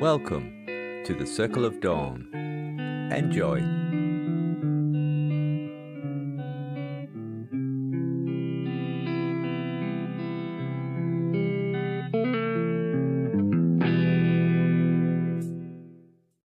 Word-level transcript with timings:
Welcome 0.00 0.64
to 1.06 1.12
the 1.12 1.26
Circle 1.26 1.64
of 1.64 1.80
Dawn. 1.80 2.30
Enjoy. 3.12 3.58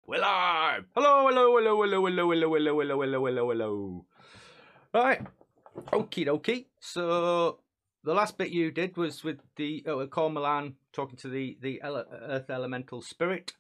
We're. 0.05 0.85
Hello, 0.97 1.29
hello, 1.29 1.57
hello, 1.59 1.83
hello, 1.83 2.07
hello, 2.07 2.31
hello, 2.33 2.55
hello, 2.55 2.81
hello, 2.81 3.01
hello, 3.01 3.27
hello, 3.27 3.51
hello. 3.51 4.07
Right. 4.93 5.23
Okie 5.93 6.25
dokie. 6.25 6.68
Last 8.19 8.37
bit 8.37 8.51
you 8.51 8.73
did 8.73 8.97
was 8.97 9.23
with 9.23 9.39
the 9.55 9.87
uh, 9.87 10.05
Cor 10.07 10.29
Milan 10.29 10.75
talking 10.93 11.17
to 11.19 11.29
the 11.29 11.57
the 11.63 11.81
ele- 11.83 12.05
Earth 12.11 12.51
Elemental 12.51 13.01
Spirit, 13.01 13.53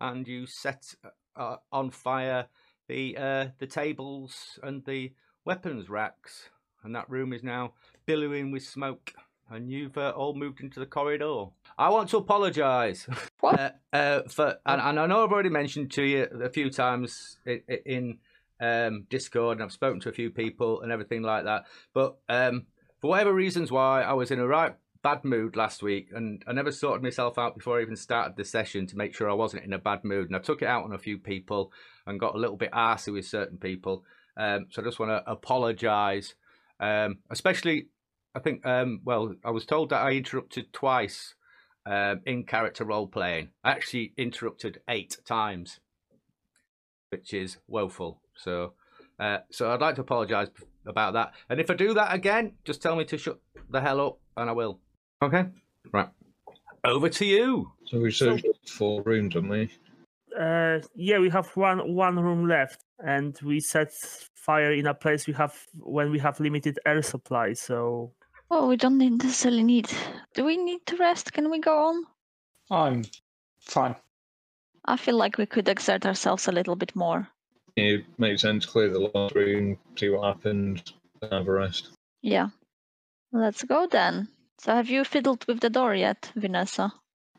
and 0.00 0.26
you 0.26 0.46
set 0.46 0.94
uh, 1.36 1.56
on 1.70 1.90
fire 1.90 2.46
the 2.88 3.14
uh, 3.18 3.48
the 3.58 3.66
tables 3.66 4.58
and 4.62 4.82
the 4.86 5.12
weapons 5.44 5.90
racks, 5.90 6.48
and 6.82 6.94
that 6.94 7.10
room 7.10 7.34
is 7.34 7.42
now 7.42 7.74
billowing 8.06 8.52
with 8.52 8.62
smoke. 8.62 9.12
And 9.50 9.70
you've 9.70 9.98
uh, 9.98 10.14
all 10.16 10.34
moved 10.34 10.62
into 10.62 10.80
the 10.80 10.86
corridor. 10.86 11.48
I 11.76 11.90
want 11.90 12.08
to 12.08 12.16
apologise 12.16 13.06
What? 13.40 13.60
uh, 13.60 13.70
uh, 13.92 14.22
for, 14.30 14.56
and, 14.64 14.80
and 14.80 14.98
I 14.98 15.04
know 15.04 15.24
I've 15.24 15.32
already 15.32 15.50
mentioned 15.50 15.90
to 15.90 16.02
you 16.02 16.22
a 16.42 16.48
few 16.48 16.70
times 16.70 17.36
in, 17.44 17.60
in 17.84 18.18
um, 18.60 19.06
Discord, 19.10 19.58
and 19.58 19.64
I've 19.64 19.72
spoken 19.72 20.00
to 20.00 20.08
a 20.08 20.12
few 20.12 20.30
people 20.30 20.80
and 20.80 20.90
everything 20.90 21.20
like 21.20 21.44
that. 21.44 21.66
But 21.92 22.16
um, 22.30 22.64
for 23.00 23.08
whatever 23.08 23.32
reasons 23.32 23.70
why 23.70 24.02
I 24.02 24.12
was 24.12 24.30
in 24.30 24.38
a 24.38 24.46
right 24.46 24.74
bad 25.02 25.24
mood 25.24 25.54
last 25.54 25.82
week 25.82 26.08
and 26.12 26.42
I 26.48 26.52
never 26.52 26.72
sorted 26.72 27.02
myself 27.02 27.38
out 27.38 27.56
before 27.56 27.78
I 27.78 27.82
even 27.82 27.94
started 27.94 28.36
the 28.36 28.44
session 28.44 28.88
to 28.88 28.96
make 28.96 29.14
sure 29.14 29.30
I 29.30 29.34
wasn't 29.34 29.64
in 29.64 29.72
a 29.72 29.78
bad 29.78 30.02
mood 30.02 30.26
and 30.26 30.34
I 30.34 30.40
took 30.40 30.62
it 30.62 30.68
out 30.68 30.84
on 30.84 30.92
a 30.92 30.98
few 30.98 31.16
people 31.18 31.72
and 32.06 32.18
got 32.18 32.34
a 32.34 32.38
little 32.38 32.56
bit 32.56 32.72
arsy 32.72 33.12
with 33.12 33.24
certain 33.24 33.56
people. 33.58 34.04
Um, 34.36 34.66
so 34.70 34.82
I 34.82 34.84
just 34.84 34.98
want 34.98 35.10
to 35.10 35.30
apologise. 35.30 36.34
Um, 36.80 37.18
especially 37.30 37.86
I 38.34 38.40
think 38.40 38.66
um, 38.66 39.00
well 39.04 39.34
I 39.44 39.50
was 39.50 39.64
told 39.64 39.90
that 39.90 40.02
I 40.02 40.10
interrupted 40.10 40.72
twice 40.72 41.34
um, 41.86 42.22
in 42.26 42.44
character 42.44 42.84
role 42.84 43.06
playing. 43.06 43.50
I 43.62 43.70
actually 43.70 44.12
interrupted 44.16 44.80
eight 44.88 45.18
times 45.24 45.78
which 47.10 47.32
is 47.32 47.58
woeful. 47.68 48.20
So 48.34 48.72
uh, 49.20 49.38
so 49.50 49.70
I'd 49.70 49.80
like 49.80 49.94
to 49.94 50.00
apologise 50.00 50.48
about 50.86 51.14
that. 51.14 51.32
And 51.48 51.60
if 51.60 51.70
I 51.70 51.74
do 51.74 51.94
that 51.94 52.14
again, 52.14 52.52
just 52.64 52.82
tell 52.82 52.96
me 52.96 53.04
to 53.06 53.18
shut 53.18 53.38
the 53.70 53.80
hell 53.80 54.00
up, 54.00 54.18
and 54.36 54.50
I 54.50 54.52
will. 54.52 54.80
Okay. 55.22 55.46
Right. 55.92 56.08
Over 56.84 57.08
to 57.08 57.24
you. 57.24 57.72
So 57.86 58.00
we 58.00 58.10
searched 58.10 58.46
four 58.68 59.02
rooms, 59.02 59.34
haven't 59.34 59.50
we? 59.50 59.70
Uh, 60.38 60.80
yeah, 60.94 61.18
we 61.18 61.30
have 61.30 61.48
one 61.56 61.94
one 61.94 62.18
room 62.18 62.46
left, 62.46 62.84
and 62.98 63.38
we 63.42 63.60
set 63.60 63.92
fire 64.34 64.72
in 64.72 64.86
a 64.86 64.94
place 64.94 65.26
we 65.26 65.32
have 65.32 65.54
when 65.80 66.10
we 66.10 66.18
have 66.18 66.38
limited 66.38 66.78
air 66.86 67.02
supply. 67.02 67.54
So 67.54 68.12
Well, 68.50 68.68
we 68.68 68.76
don't 68.76 68.98
necessarily 68.98 69.64
need. 69.64 69.90
Do 70.34 70.44
we 70.44 70.56
need 70.56 70.84
to 70.86 70.96
rest? 70.96 71.32
Can 71.32 71.50
we 71.50 71.58
go 71.58 71.86
on? 71.86 72.04
I'm 72.70 73.04
fine. 73.60 73.96
I 74.84 74.96
feel 74.96 75.16
like 75.16 75.38
we 75.38 75.46
could 75.46 75.68
exert 75.68 76.06
ourselves 76.06 76.46
a 76.46 76.52
little 76.52 76.76
bit 76.76 76.94
more. 76.94 77.28
It 77.76 78.04
makes 78.18 78.42
sense. 78.42 78.64
Clear 78.64 78.88
the 78.88 79.10
last 79.14 79.34
room, 79.34 79.78
see 79.96 80.08
what 80.08 80.26
happened, 80.26 80.92
then 81.20 81.30
have 81.30 81.46
a 81.46 81.52
rest. 81.52 81.90
Yeah. 82.22 82.48
Let's 83.32 83.62
go 83.64 83.86
then. 83.86 84.28
So, 84.58 84.74
have 84.74 84.88
you 84.88 85.04
fiddled 85.04 85.44
with 85.46 85.60
the 85.60 85.68
door 85.68 85.94
yet, 85.94 86.32
Vanessa? 86.34 86.92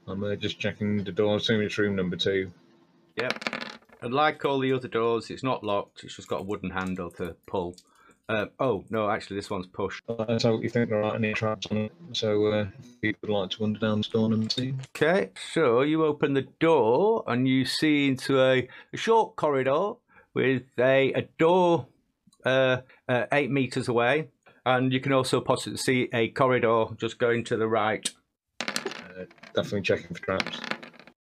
I'm 0.08 0.24
uh, 0.24 0.36
just 0.36 0.60
checking 0.60 1.04
the 1.04 1.12
door. 1.12 1.38
Assuming 1.38 1.66
it's 1.66 1.78
room 1.78 1.96
number 1.96 2.16
two. 2.16 2.52
Yep. 3.16 3.44
And 4.02 4.14
like 4.14 4.46
all 4.46 4.60
the 4.60 4.74
other 4.74 4.88
doors, 4.88 5.32
it's 5.32 5.44
not 5.44 5.64
locked. 5.64 6.04
It's 6.04 6.16
just 6.16 6.28
got 6.28 6.42
a 6.42 6.44
wooden 6.44 6.70
handle 6.70 7.10
to 7.12 7.36
pull. 7.48 7.76
Uh, 8.30 8.46
oh 8.60 8.84
no, 8.90 9.10
actually, 9.10 9.38
this 9.38 9.50
one's 9.50 9.68
pushed. 9.68 10.04
Uh, 10.08 10.38
so 10.38 10.62
you 10.62 10.70
think 10.70 10.90
there 10.90 11.02
aren't 11.02 11.24
any 11.24 11.34
traps 11.34 11.66
on 11.72 11.78
it? 11.78 11.94
So 12.12 12.46
uh, 12.48 12.66
if 12.80 12.98
you 13.02 13.16
would 13.22 13.32
like 13.32 13.50
to 13.52 13.62
wander 13.62 13.80
down 13.80 14.02
the 14.02 14.10
door 14.10 14.30
number 14.30 14.48
two. 14.48 14.76
Okay, 14.96 15.32
so 15.54 15.82
you 15.82 16.04
open 16.06 16.34
the 16.34 16.48
door 16.60 17.24
and 17.26 17.48
you 17.48 17.66
see 17.66 18.10
into 18.10 18.42
a, 18.42 18.68
a 18.94 18.98
short 18.98 19.38
corridor 19.38 19.94
with 20.34 20.64
a, 20.80 21.14
a 21.14 21.22
door 21.38 21.88
uh, 22.46 22.82
uh, 23.10 23.26
eight 23.32 23.52
meters 23.52 23.88
away, 23.88 24.30
and 24.66 24.94
you 24.94 25.00
can 25.00 25.14
also 25.14 25.42
possibly 25.42 25.78
see 25.78 26.10
a 26.14 26.30
corridor 26.30 26.86
just 26.98 27.18
going 27.18 27.44
to 27.46 27.58
the 27.58 27.68
right. 27.68 28.10
Uh, 28.62 29.26
definitely 29.56 29.82
checking 29.82 30.16
for 30.16 30.22
traps. 30.22 30.60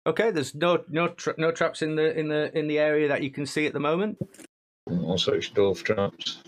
Okay, 0.07 0.31
there's 0.31 0.55
no 0.55 0.85
no 0.89 1.09
tra- 1.09 1.35
no 1.37 1.53
traps 1.53 1.83
in 1.83 1.97
the 1.97 2.19
in 2.19 2.29
the 2.29 2.57
in 2.59 2.67
the 2.67 2.79
area 2.79 3.09
that 3.09 3.23
you 3.23 3.31
can 3.31 3.45
see 3.47 3.67
at 3.67 3.73
the 3.73 3.81
moment. 3.81 4.19
Also, 5.05 5.33
it's 5.33 5.51
door 5.51 5.75
for 5.75 5.85
traps. 5.85 6.43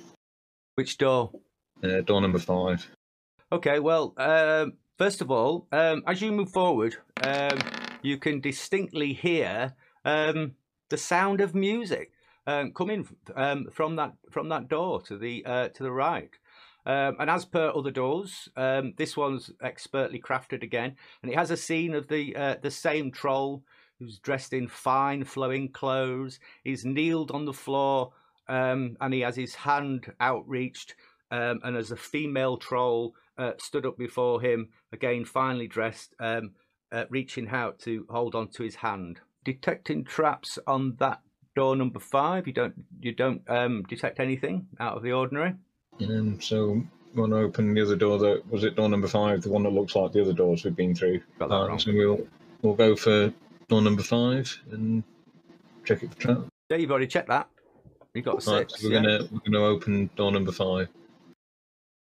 Which 0.77 0.97
door? 0.97 1.31
Uh, 1.83 2.01
door 2.01 2.21
number 2.21 2.39
five. 2.39 2.89
Okay, 3.53 3.81
well, 3.81 4.15
um, 4.17 4.75
first 4.97 5.21
of 5.21 5.31
all, 5.31 5.67
um, 5.73 6.03
as 6.07 6.23
you 6.23 6.33
move 6.33 6.51
forward, 6.51 6.97
um, 7.23 7.59
you 8.03 8.17
can 8.17 8.41
distinctly 8.41 9.13
hear 9.13 9.75
um, 10.05 10.53
the 10.89 10.97
sound 10.97 11.41
of 11.41 11.55
music 11.55 12.13
um, 12.47 12.73
coming 12.73 13.07
um, 13.35 13.69
from 13.73 13.97
that 13.97 14.13
from 14.31 14.49
that 14.49 14.69
door 14.69 15.01
to 15.03 15.19
the 15.19 15.45
uh, 15.45 15.69
to 15.69 15.83
the 15.83 15.93
right. 15.93 16.31
Um, 16.87 17.17
and 17.21 17.29
as 17.29 17.45
per 17.45 17.71
other 17.75 17.91
doors, 17.91 18.49
um, 18.57 18.95
this 18.97 19.15
one's 19.17 19.51
expertly 19.63 20.19
crafted 20.19 20.63
again, 20.63 20.97
and 21.23 21.31
it 21.31 21.37
has 21.37 21.51
a 21.51 21.57
scene 21.57 21.95
of 21.95 22.09
the 22.09 22.35
uh, 22.37 22.57
the 22.63 22.71
same 22.71 23.11
troll 23.11 23.63
who's 23.99 24.19
dressed 24.19 24.53
in 24.53 24.67
fine 24.67 25.25
flowing 25.25 25.71
clothes. 25.71 26.41
He's 26.65 26.87
kneeled 26.87 27.31
on 27.33 27.45
the 27.45 27.53
floor, 27.53 28.13
um, 28.49 28.97
and 29.01 29.13
he 29.13 29.21
has 29.21 29.37
his 29.37 29.55
hand 29.55 30.11
outreached 30.21 30.95
um, 31.31 31.61
and 31.63 31.77
as 31.77 31.91
a 31.91 31.97
female 31.97 32.57
troll 32.57 33.15
uh, 33.39 33.53
stood 33.59 33.87
up 33.87 33.97
before 33.97 34.41
him, 34.41 34.69
again 34.93 35.25
finely 35.25 35.69
dressed, 35.69 36.15
um, 36.19 36.53
uh, 36.93 37.05
reaching 37.09 37.49
out 37.49 37.79
to 37.81 38.07
hold 38.11 38.35
on 38.35 38.49
to 38.49 38.63
his 38.63 38.77
hand. 38.77 39.21
Detecting 39.45 40.05
traps 40.05 40.59
on 40.67 40.97
that 40.99 41.21
door 41.61 41.77
number 41.77 42.01
five. 42.01 42.47
You 42.47 42.53
don't 42.61 42.75
you 43.01 43.13
don't 43.13 43.43
um, 43.49 43.83
detect 43.95 44.19
anything 44.21 44.67
out 44.79 44.97
of 44.97 45.03
the 45.03 45.13
ordinary. 45.13 45.53
Um, 46.01 46.41
so 46.41 46.83
want 47.15 47.33
to 47.33 47.39
open 47.39 47.75
the 47.75 47.83
other 47.83 47.97
door. 47.97 48.19
That 48.19 48.43
was 48.51 48.65
it. 48.65 48.77
Door 48.77 48.89
number 48.89 49.09
five, 49.09 49.43
the 49.43 49.51
one 49.51 49.63
that 49.65 49.71
looks 49.79 49.95
like 49.95 50.13
the 50.13 50.23
other 50.23 50.33
doors 50.33 50.65
we've 50.65 50.75
been 50.77 50.95
through. 50.95 51.21
Got 51.39 51.49
that 51.51 51.55
Uh, 51.55 51.69
wrong. 51.69 51.79
so 51.79 51.93
we'll 51.93 52.27
we'll 52.63 52.75
go 52.75 52.97
for 52.97 53.33
door 53.69 53.83
number 53.83 54.03
five 54.03 54.47
and 54.73 55.03
check 55.85 56.03
it 56.03 56.11
for 56.15 56.19
traps. 56.21 56.49
Yeah, 56.71 56.79
you've 56.79 56.91
already 56.91 57.07
checked 57.09 57.29
that. 57.29 57.49
You 58.15 58.23
got 58.23 58.47
a 58.47 58.51
Right, 58.51 58.69
six. 58.71 58.81
so 58.81 58.89
we're 58.89 58.95
yeah. 58.95 59.03
gonna 59.03 59.29
we're 59.33 59.41
gonna 59.53 59.65
open 59.65 60.11
door 60.17 60.33
number 60.33 60.53
five. 60.53 60.89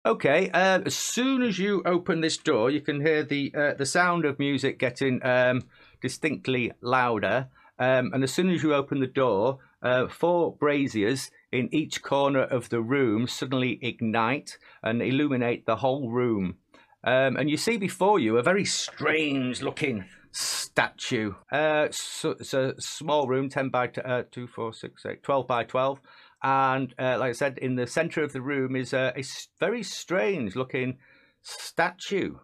Okay. 0.07 0.51
Uh, 0.51 0.81
as 0.87 0.95
soon 0.95 1.43
as 1.43 1.59
you 1.59 1.83
open 1.85 2.21
this 2.21 2.37
door, 2.37 2.71
you 2.71 2.81
can 2.81 3.01
hear 3.01 3.23
the 3.23 3.53
uh, 3.55 3.75
the 3.75 3.87
sound 3.87 4.25
of 4.25 4.39
music 4.39 4.79
getting 4.79 5.25
um, 5.25 5.63
distinctly 6.01 6.73
louder. 6.81 7.49
Um, 7.79 8.11
and 8.13 8.23
as 8.23 8.33
soon 8.33 8.51
as 8.51 8.63
you 8.63 8.75
open 8.75 9.01
the 9.01 9.07
door, 9.07 9.59
uh, 9.83 10.09
four 10.09 10.57
braziers 10.57 11.31
in 11.53 11.69
each 11.73 12.03
corner 12.03 12.43
of 12.43 12.69
the 12.69 12.81
room 12.81 13.27
suddenly 13.27 13.79
ignite 13.83 14.59
and 14.83 15.03
illuminate 15.03 15.67
the 15.67 15.77
whole 15.77 16.11
room. 16.11 16.57
Um, 17.03 17.37
and 17.37 17.51
you 17.51 17.57
see 17.57 17.77
before 17.77 18.19
you 18.19 18.39
a 18.39 18.43
very 18.43 18.65
strange 18.65 19.61
looking 19.61 20.07
statue. 20.33 21.35
Uh, 21.53 21.89
so 21.91 22.31
it's 22.31 22.55
a 22.55 22.75
small 22.79 23.29
room, 23.29 23.49
10 23.49 23.69
by 23.69 23.89
t- 23.89 24.01
uh, 24.01 24.23
2, 24.31 24.47
4, 24.47 24.73
6, 24.73 25.07
8, 25.07 25.23
12 25.23 25.47
by 25.47 25.65
12. 25.65 26.01
And 26.43 26.95
uh, 26.99 27.17
like 27.19 27.31
I 27.31 27.33
said, 27.33 27.59
in 27.59 27.77
the 27.77 27.87
center 27.87 28.23
of 28.23 28.33
the 28.33 28.43
room 28.43 28.75
is 28.77 28.93
a 28.93 29.15
very 29.61 29.83
strange 29.83 30.57
looking 30.57 30.99
statue 31.43 32.37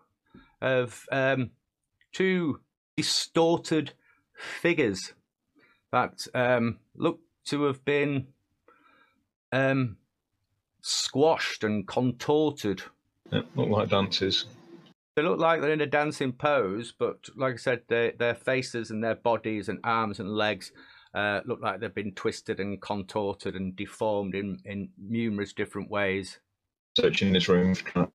of 0.60 1.04
um, 1.10 1.50
two 2.12 2.60
distorted 2.96 3.94
figures 4.34 5.14
that 5.92 6.26
um, 6.34 6.78
look 6.96 7.20
to 7.46 7.64
have 7.64 7.84
been 7.84 8.28
um, 9.52 9.96
squashed 10.82 11.64
and 11.64 11.86
contorted. 11.86 12.82
Yeah, 13.30 13.42
look 13.54 13.68
like 13.68 13.88
dancers. 13.88 14.46
They 15.16 15.22
look 15.22 15.40
like 15.40 15.60
they're 15.60 15.72
in 15.72 15.80
a 15.80 15.86
dancing 15.86 16.32
pose, 16.32 16.94
but 16.96 17.28
like 17.36 17.54
I 17.54 17.56
said, 17.56 17.82
their 17.88 18.12
their 18.12 18.34
faces 18.34 18.90
and 18.90 19.02
their 19.02 19.16
bodies 19.16 19.68
and 19.68 19.78
arms 19.84 20.20
and 20.20 20.30
legs 20.30 20.72
uh, 21.14 21.40
look 21.44 21.60
like 21.60 21.80
they've 21.80 21.94
been 21.94 22.14
twisted 22.14 22.60
and 22.60 22.80
contorted 22.80 23.56
and 23.56 23.74
deformed 23.74 24.34
in, 24.34 24.60
in 24.64 24.90
numerous 24.98 25.52
different 25.52 25.90
ways. 25.90 26.38
Searching 26.96 27.32
this 27.32 27.48
room 27.48 27.74
for 27.74 27.84
traps. 27.90 28.12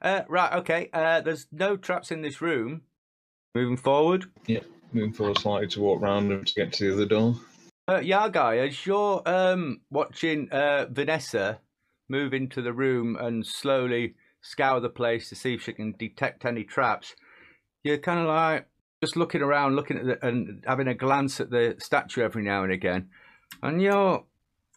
Uh, 0.00 0.22
right, 0.28 0.52
okay. 0.52 0.90
Uh, 0.92 1.22
there's 1.22 1.46
no 1.50 1.76
traps 1.76 2.10
in 2.10 2.20
this 2.20 2.42
room. 2.42 2.82
Moving 3.54 3.78
forward. 3.78 4.26
Moving 4.94 5.12
forward 5.12 5.38
slightly 5.38 5.66
to 5.68 5.80
walk 5.80 6.00
round 6.00 6.30
and 6.30 6.46
to 6.46 6.54
get 6.54 6.72
to 6.74 6.86
the 6.86 6.94
other 6.94 7.06
door. 7.06 7.34
Uh, 7.88 8.00
yeah, 8.02 8.28
guy, 8.28 8.58
as 8.58 8.86
you're 8.86 9.20
um, 9.26 9.80
watching 9.90 10.48
uh, 10.50 10.86
Vanessa 10.88 11.58
move 12.08 12.32
into 12.32 12.62
the 12.62 12.72
room 12.72 13.16
and 13.20 13.44
slowly 13.44 14.14
scour 14.40 14.78
the 14.78 14.88
place 14.88 15.28
to 15.28 15.34
see 15.34 15.54
if 15.54 15.62
she 15.64 15.72
can 15.72 15.92
detect 15.98 16.44
any 16.44 16.62
traps, 16.62 17.14
you're 17.82 17.98
kind 17.98 18.20
of 18.20 18.26
like 18.26 18.68
just 19.02 19.16
looking 19.16 19.42
around, 19.42 19.74
looking 19.74 19.98
at 19.98 20.04
the, 20.06 20.26
and 20.26 20.64
having 20.66 20.88
a 20.88 20.94
glance 20.94 21.40
at 21.40 21.50
the 21.50 21.74
statue 21.78 22.22
every 22.22 22.42
now 22.42 22.62
and 22.62 22.72
again, 22.72 23.08
and 23.62 23.82
you're 23.82 24.24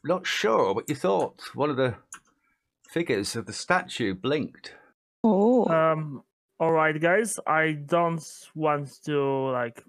not 0.04 0.26
sure, 0.26 0.74
but 0.74 0.90
you 0.90 0.96
thought 0.96 1.40
one 1.54 1.70
of 1.70 1.78
the 1.78 1.96
figures 2.90 3.36
of 3.36 3.46
the 3.46 3.54
statue 3.54 4.16
blinked. 4.16 4.74
Oh. 5.24 5.66
Um. 5.68 6.24
All 6.60 6.72
right, 6.72 7.00
guys. 7.00 7.40
I 7.46 7.74
don't 7.74 8.26
want 8.56 9.04
to 9.06 9.52
like 9.52 9.84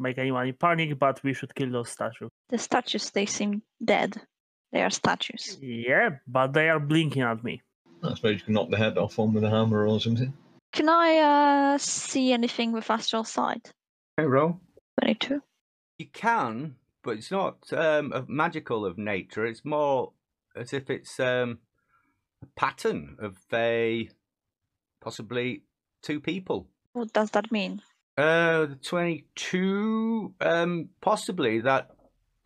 make 0.00 0.18
anyone 0.18 0.52
panic, 0.58 0.98
but 0.98 1.22
we 1.22 1.34
should 1.34 1.54
kill 1.54 1.70
those 1.70 1.90
statues. 1.90 2.30
the 2.48 2.58
statues, 2.58 3.10
they 3.10 3.26
seem 3.26 3.62
dead. 3.84 4.20
They 4.72 4.82
are 4.82 4.90
statues. 4.90 5.58
Yeah, 5.60 6.10
but 6.26 6.52
they 6.52 6.68
are 6.68 6.80
blinking 6.80 7.22
at 7.22 7.42
me. 7.42 7.62
I 8.02 8.14
suppose 8.14 8.38
you 8.38 8.44
can 8.44 8.54
knock 8.54 8.70
the 8.70 8.76
head 8.76 8.96
off 8.98 9.18
one 9.18 9.32
with 9.32 9.44
a 9.44 9.50
hammer 9.50 9.86
or 9.86 10.00
something. 10.00 10.32
Can 10.72 10.88
I 10.88 11.74
uh, 11.74 11.78
see 11.78 12.32
anything 12.32 12.72
with 12.72 12.90
astral 12.90 13.24
sight? 13.24 13.72
Okay, 14.18 14.26
roll. 14.26 14.60
22. 15.00 15.42
You 15.98 16.06
can, 16.12 16.76
but 17.02 17.16
it's 17.16 17.30
not 17.30 17.58
um, 17.72 18.12
a 18.12 18.24
magical 18.28 18.86
of 18.86 18.96
nature. 18.96 19.44
It's 19.44 19.64
more 19.64 20.12
as 20.56 20.72
if 20.72 20.88
it's 20.88 21.18
um, 21.18 21.58
a 22.42 22.46
pattern 22.56 23.16
of 23.20 23.36
a 23.52 24.08
possibly 25.00 25.64
two 26.02 26.20
people. 26.20 26.68
What 26.92 27.12
does 27.12 27.30
that 27.32 27.52
mean? 27.52 27.82
Uh, 28.20 28.66
the 28.66 28.78
twenty-two, 28.84 30.34
um, 30.40 30.88
possibly 31.00 31.60
that. 31.60 31.90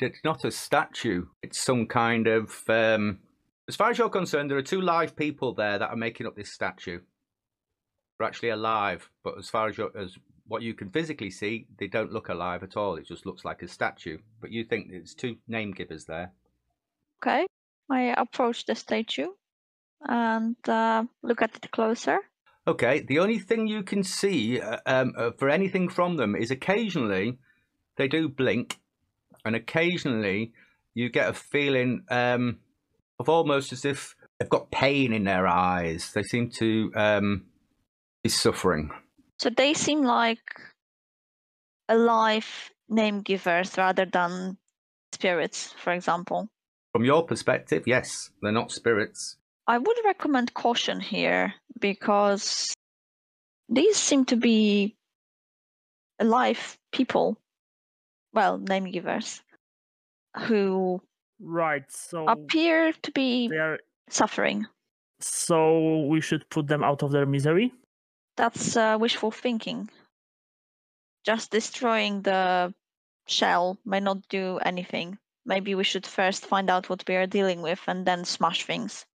It's 0.00 0.24
not 0.24 0.44
a 0.44 0.50
statue. 0.50 1.26
It's 1.42 1.60
some 1.60 1.86
kind 1.86 2.26
of. 2.26 2.52
Um, 2.68 3.18
as 3.68 3.76
far 3.76 3.90
as 3.90 3.98
you're 3.98 4.08
concerned, 4.08 4.50
there 4.50 4.58
are 4.58 4.62
two 4.62 4.80
live 4.80 5.16
people 5.16 5.54
there 5.54 5.78
that 5.78 5.90
are 5.90 5.96
making 5.96 6.26
up 6.26 6.36
this 6.36 6.52
statue. 6.52 7.00
They're 8.18 8.28
actually 8.28 8.50
alive, 8.50 9.10
but 9.24 9.38
as 9.38 9.48
far 9.48 9.68
as 9.68 9.80
as 9.98 10.16
what 10.46 10.62
you 10.62 10.74
can 10.74 10.90
physically 10.90 11.30
see, 11.30 11.66
they 11.78 11.88
don't 11.88 12.12
look 12.12 12.28
alive 12.28 12.62
at 12.62 12.76
all. 12.76 12.96
It 12.96 13.06
just 13.06 13.26
looks 13.26 13.44
like 13.44 13.62
a 13.62 13.68
statue. 13.68 14.18
But 14.40 14.52
you 14.52 14.64
think 14.64 14.88
it's 14.90 15.14
two 15.14 15.36
name 15.48 15.72
givers 15.72 16.04
there. 16.04 16.32
Okay. 17.20 17.46
I 17.90 18.14
approach 18.16 18.66
the 18.66 18.74
statue 18.74 19.30
and 20.02 20.56
uh, 20.68 21.04
look 21.22 21.42
at 21.42 21.56
it 21.56 21.70
closer. 21.70 22.18
Okay, 22.66 23.00
the 23.00 23.19
only 23.19 23.38
thing 23.38 23.66
you 23.66 23.82
can 23.82 24.02
see 24.02 24.61
uh, 24.61 24.78
um, 24.87 25.12
uh, 25.19 25.31
for 25.37 25.50
anything 25.50 25.88
from 25.88 26.16
them 26.16 26.34
is 26.34 26.50
occasionally 26.50 27.38
they 27.96 28.08
do 28.08 28.28
blink, 28.28 28.78
and 29.44 29.55
occasionally 29.55 30.52
you 30.94 31.11
get 31.11 31.28
a 31.28 31.34
feeling 31.34 32.05
um, 32.11 32.58
of 33.19 33.28
almost 33.28 33.72
as 33.72 33.84
if 33.84 34.16
they've 34.38 34.49
got 34.49 34.70
pain 34.70 35.12
in 35.12 35.25
their 35.25 35.46
eyes. 35.46 36.12
They 36.14 36.22
seem 36.22 36.50
to 36.52 36.90
um, 36.94 37.46
be 38.22 38.31
suffering. 38.31 38.90
So 39.38 39.50
they 39.50 39.75
seem 39.75 40.02
like 40.02 40.40
alive 41.88 42.70
name 42.88 43.20
givers 43.20 43.76
rather 43.76 44.06
than 44.06 44.56
spirits, 45.12 45.75
for 45.76 45.93
example. 45.93 46.49
From 46.93 47.05
your 47.05 47.26
perspective, 47.26 47.84
yes, 47.87 48.31
they're 48.40 48.52
not 48.52 48.72
spirits. 48.72 49.37
I 49.66 49.78
would 49.78 49.96
recommend 50.05 50.55
caution 50.55 51.00
here 51.00 51.55
because 51.81 52.75
these 53.69 53.96
seem 53.96 54.25
to 54.26 54.37
be 54.37 54.96
alive 56.19 56.78
people, 56.93 57.38
well, 58.32 58.58
name 58.58 58.90
givers, 58.90 59.43
who 60.37 61.00
Right. 61.40 61.90
So 61.90 62.26
appear 62.26 62.93
to 62.93 63.11
be 63.12 63.50
are. 63.52 63.78
suffering. 64.08 64.66
So 65.20 66.06
we 66.06 66.20
should 66.20 66.49
put 66.50 66.67
them 66.67 66.82
out 66.82 67.02
of 67.02 67.12
their 67.12 67.26
misery. 67.26 67.72
That's 68.37 68.76
uh, 68.76 68.96
wishful 69.00 69.31
thinking. 69.31 69.90
Just 71.25 71.50
destroying 71.50 72.22
the 72.22 72.75
shell 73.26 73.78
may 73.84 74.00
not 74.00 74.28
do 74.28 74.58
anything. 74.58 75.19
Maybe 75.46 75.75
we 75.75 75.84
should 75.84 76.06
first 76.06 76.46
find 76.46 76.70
out 76.70 76.88
what 76.88 77.05
we 77.06 77.17
are 77.17 77.26
dealing 77.26 77.62
with 77.62 77.81
and 77.87 78.06
then 78.06 78.25
smash 78.25 78.64
things. 78.64 79.06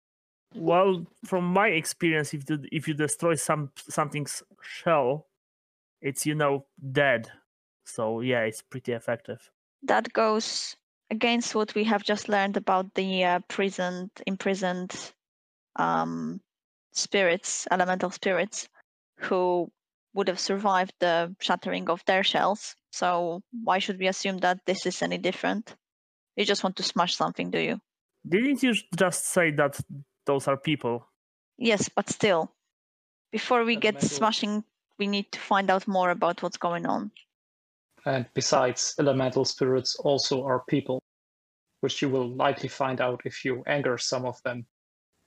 Well, 0.54 1.06
from 1.24 1.44
my 1.44 1.68
experience, 1.68 2.32
if 2.32 2.48
you, 2.48 2.58
if 2.72 2.88
you 2.88 2.94
destroy 2.94 3.34
some 3.34 3.70
something's 3.76 4.42
shell, 4.62 5.26
it's 6.00 6.26
you 6.26 6.34
know 6.34 6.66
dead. 6.92 7.30
So 7.84 8.20
yeah, 8.20 8.42
it's 8.42 8.62
pretty 8.62 8.92
effective. 8.92 9.50
That 9.82 10.12
goes 10.12 10.76
against 11.10 11.54
what 11.54 11.74
we 11.74 11.84
have 11.84 12.02
just 12.02 12.28
learned 12.28 12.56
about 12.56 12.94
the 12.94 13.24
uh, 13.24 13.40
prisoned, 13.48 14.10
imprisoned 14.26 14.94
um, 15.76 16.40
spirits, 16.92 17.66
elemental 17.70 18.10
spirits, 18.10 18.68
who 19.18 19.70
would 20.14 20.28
have 20.28 20.40
survived 20.40 20.92
the 21.00 21.34
shattering 21.40 21.88
of 21.88 22.04
their 22.06 22.24
shells. 22.24 22.74
So 22.90 23.42
why 23.52 23.78
should 23.78 23.98
we 23.98 24.08
assume 24.08 24.38
that 24.38 24.60
this 24.66 24.86
is 24.86 25.02
any 25.02 25.18
different? 25.18 25.74
You 26.36 26.44
just 26.44 26.64
want 26.64 26.76
to 26.76 26.82
smash 26.82 27.16
something, 27.16 27.50
do 27.50 27.58
you? 27.58 27.78
Didn't 28.28 28.62
you 28.62 28.74
just 28.96 29.26
say 29.26 29.50
that 29.52 29.80
those 30.28 30.46
are 30.46 30.56
people? 30.56 31.08
Yes, 31.56 31.88
but 31.88 32.08
still, 32.10 32.52
before 33.32 33.64
we 33.64 33.74
get 33.74 33.94
Elemental- 33.94 34.16
smashing, 34.16 34.64
we 34.98 35.06
need 35.06 35.32
to 35.32 35.40
find 35.40 35.70
out 35.70 35.88
more 35.88 36.10
about 36.10 36.42
what's 36.42 36.58
going 36.58 36.86
on. 36.86 37.10
And 38.04 38.26
besides, 38.34 38.94
elemental 38.98 39.44
spirits 39.44 39.96
also 39.96 40.44
are 40.44 40.62
people, 40.68 41.00
which 41.80 42.00
you 42.02 42.08
will 42.08 42.28
likely 42.28 42.68
find 42.68 43.00
out 43.00 43.22
if 43.24 43.44
you 43.44 43.62
anger 43.66 43.98
some 43.98 44.24
of 44.24 44.40
them 44.44 44.66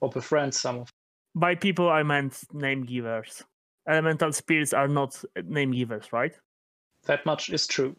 or 0.01 0.09
befriend 0.09 0.53
some 0.53 0.75
of 0.79 0.85
them. 0.85 0.93
By 1.35 1.55
people, 1.55 1.89
I 1.89 2.03
meant 2.03 2.43
name 2.53 2.85
givers. 2.85 3.43
Elemental 3.87 4.31
spirits 4.31 4.73
are 4.73 4.87
not 4.87 5.23
name 5.43 5.71
givers, 5.71 6.13
right? 6.13 6.33
That 7.05 7.25
much 7.25 7.49
is 7.49 7.67
true. 7.67 7.95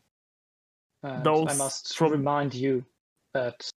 And 1.02 1.26
I 1.26 1.54
must 1.56 1.96
from- 1.96 2.12
remind 2.12 2.54
you 2.54 2.84
that 3.34 3.68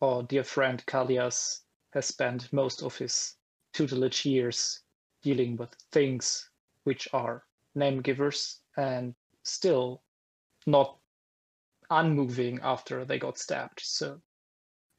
our 0.00 0.22
dear 0.24 0.44
friend 0.44 0.84
Kalias 0.86 1.61
has 1.92 2.06
spent 2.06 2.52
most 2.52 2.82
of 2.82 2.96
his 2.96 3.36
tutelage 3.72 4.24
years 4.24 4.80
dealing 5.22 5.56
with 5.56 5.74
things 5.92 6.50
which 6.84 7.08
are 7.12 7.44
name 7.74 8.00
givers 8.00 8.60
and 8.76 9.14
still 9.44 10.02
not 10.66 10.96
unmoving 11.90 12.60
after 12.62 13.04
they 13.04 13.18
got 13.18 13.38
stabbed. 13.38 13.80
So 13.82 14.20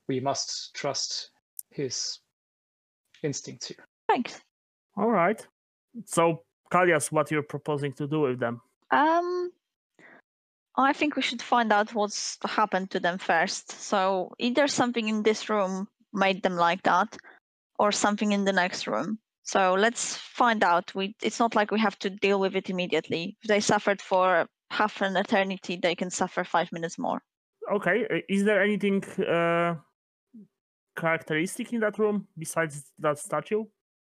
we 0.07 0.19
must 0.19 0.73
trust 0.75 1.31
his 1.71 2.19
instincts 3.23 3.67
here. 3.67 3.87
Thanks. 4.07 4.41
All 4.95 5.09
right. 5.09 5.45
So, 6.05 6.43
Kalias, 6.71 7.11
what 7.11 7.31
you're 7.31 7.43
proposing 7.43 7.93
to 7.93 8.07
do 8.07 8.21
with 8.21 8.39
them? 8.39 8.61
Um, 8.91 9.51
I 10.75 10.93
think 10.93 11.15
we 11.15 11.21
should 11.21 11.41
find 11.41 11.71
out 11.71 11.93
what's 11.93 12.37
happened 12.43 12.91
to 12.91 12.99
them 12.99 13.17
first. 13.17 13.71
So 13.71 14.33
either 14.39 14.67
something 14.67 15.07
in 15.07 15.23
this 15.23 15.49
room 15.49 15.87
made 16.13 16.43
them 16.43 16.55
like 16.55 16.83
that, 16.83 17.17
or 17.79 17.91
something 17.91 18.31
in 18.31 18.45
the 18.45 18.53
next 18.53 18.87
room. 18.87 19.19
So 19.43 19.73
let's 19.73 20.15
find 20.15 20.63
out. 20.63 20.95
We 20.95 21.15
it's 21.21 21.39
not 21.39 21.55
like 21.55 21.71
we 21.71 21.79
have 21.79 21.99
to 21.99 22.09
deal 22.09 22.39
with 22.39 22.55
it 22.55 22.69
immediately. 22.69 23.37
If 23.41 23.47
they 23.47 23.59
suffered 23.59 24.01
for 24.01 24.47
half 24.69 25.01
an 25.01 25.17
eternity, 25.17 25.77
they 25.81 25.95
can 25.95 26.09
suffer 26.09 26.43
five 26.43 26.71
minutes 26.71 26.97
more. 26.97 27.21
Okay. 27.71 28.05
uh, 28.09 28.19
Is 28.29 28.43
there 28.43 28.61
anything 28.61 29.03
uh, 29.19 29.75
characteristic 30.95 31.73
in 31.73 31.81
that 31.81 31.99
room 31.99 32.27
besides 32.37 32.91
that 32.99 33.19
statue? 33.19 33.65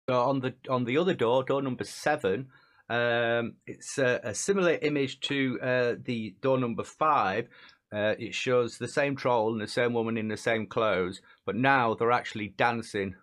So 0.08 0.22
on 0.22 0.40
the 0.40 0.54
on 0.68 0.84
the 0.84 0.98
other 0.98 1.14
door, 1.14 1.42
door 1.42 1.62
number 1.62 1.84
seven, 1.84 2.48
um, 2.88 3.54
it's 3.66 3.98
a, 3.98 4.20
a 4.22 4.34
similar 4.34 4.78
image 4.82 5.20
to 5.20 5.58
uh, 5.60 5.94
the 6.04 6.36
door 6.40 6.58
number 6.58 6.84
five. 6.84 7.48
Uh, 7.92 8.14
it 8.18 8.34
shows 8.34 8.78
the 8.78 8.88
same 8.88 9.14
troll 9.14 9.52
and 9.52 9.60
the 9.60 9.68
same 9.68 9.92
woman 9.92 10.16
in 10.16 10.28
the 10.28 10.36
same 10.36 10.66
clothes, 10.66 11.20
but 11.44 11.54
now 11.54 11.94
they're 11.94 12.10
actually 12.10 12.48
dancing 12.48 13.14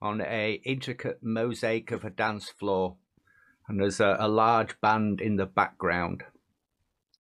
on 0.00 0.20
a 0.20 0.60
intricate 0.64 1.18
mosaic 1.22 1.90
of 1.90 2.04
a 2.04 2.10
dance 2.10 2.48
floor, 2.48 2.96
and 3.68 3.80
there's 3.80 4.00
a, 4.00 4.16
a 4.18 4.28
large 4.28 4.80
band 4.80 5.20
in 5.20 5.36
the 5.36 5.46
background, 5.46 6.22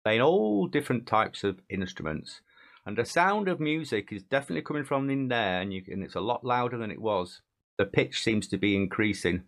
playing 0.04 0.22
all 0.22 0.68
different 0.68 1.06
types 1.06 1.44
of 1.44 1.60
instruments. 1.70 2.42
And 2.86 2.98
the 2.98 3.06
sound 3.06 3.48
of 3.48 3.60
music 3.60 4.10
is 4.12 4.24
definitely 4.24 4.62
coming 4.62 4.84
from 4.84 5.10
in 5.10 5.28
there, 5.28 5.62
and 5.62 5.74
you 5.74 5.84
and 5.88 6.04
it's 6.04 6.16
a 6.16 6.22
lot 6.22 6.46
louder 6.46 6.78
than 6.78 6.92
it 6.92 7.02
was. 7.02 7.42
The 7.78 7.86
pitch 7.86 8.24
seems 8.24 8.48
to 8.50 8.58
be 8.58 8.76
increasing. 8.76 9.44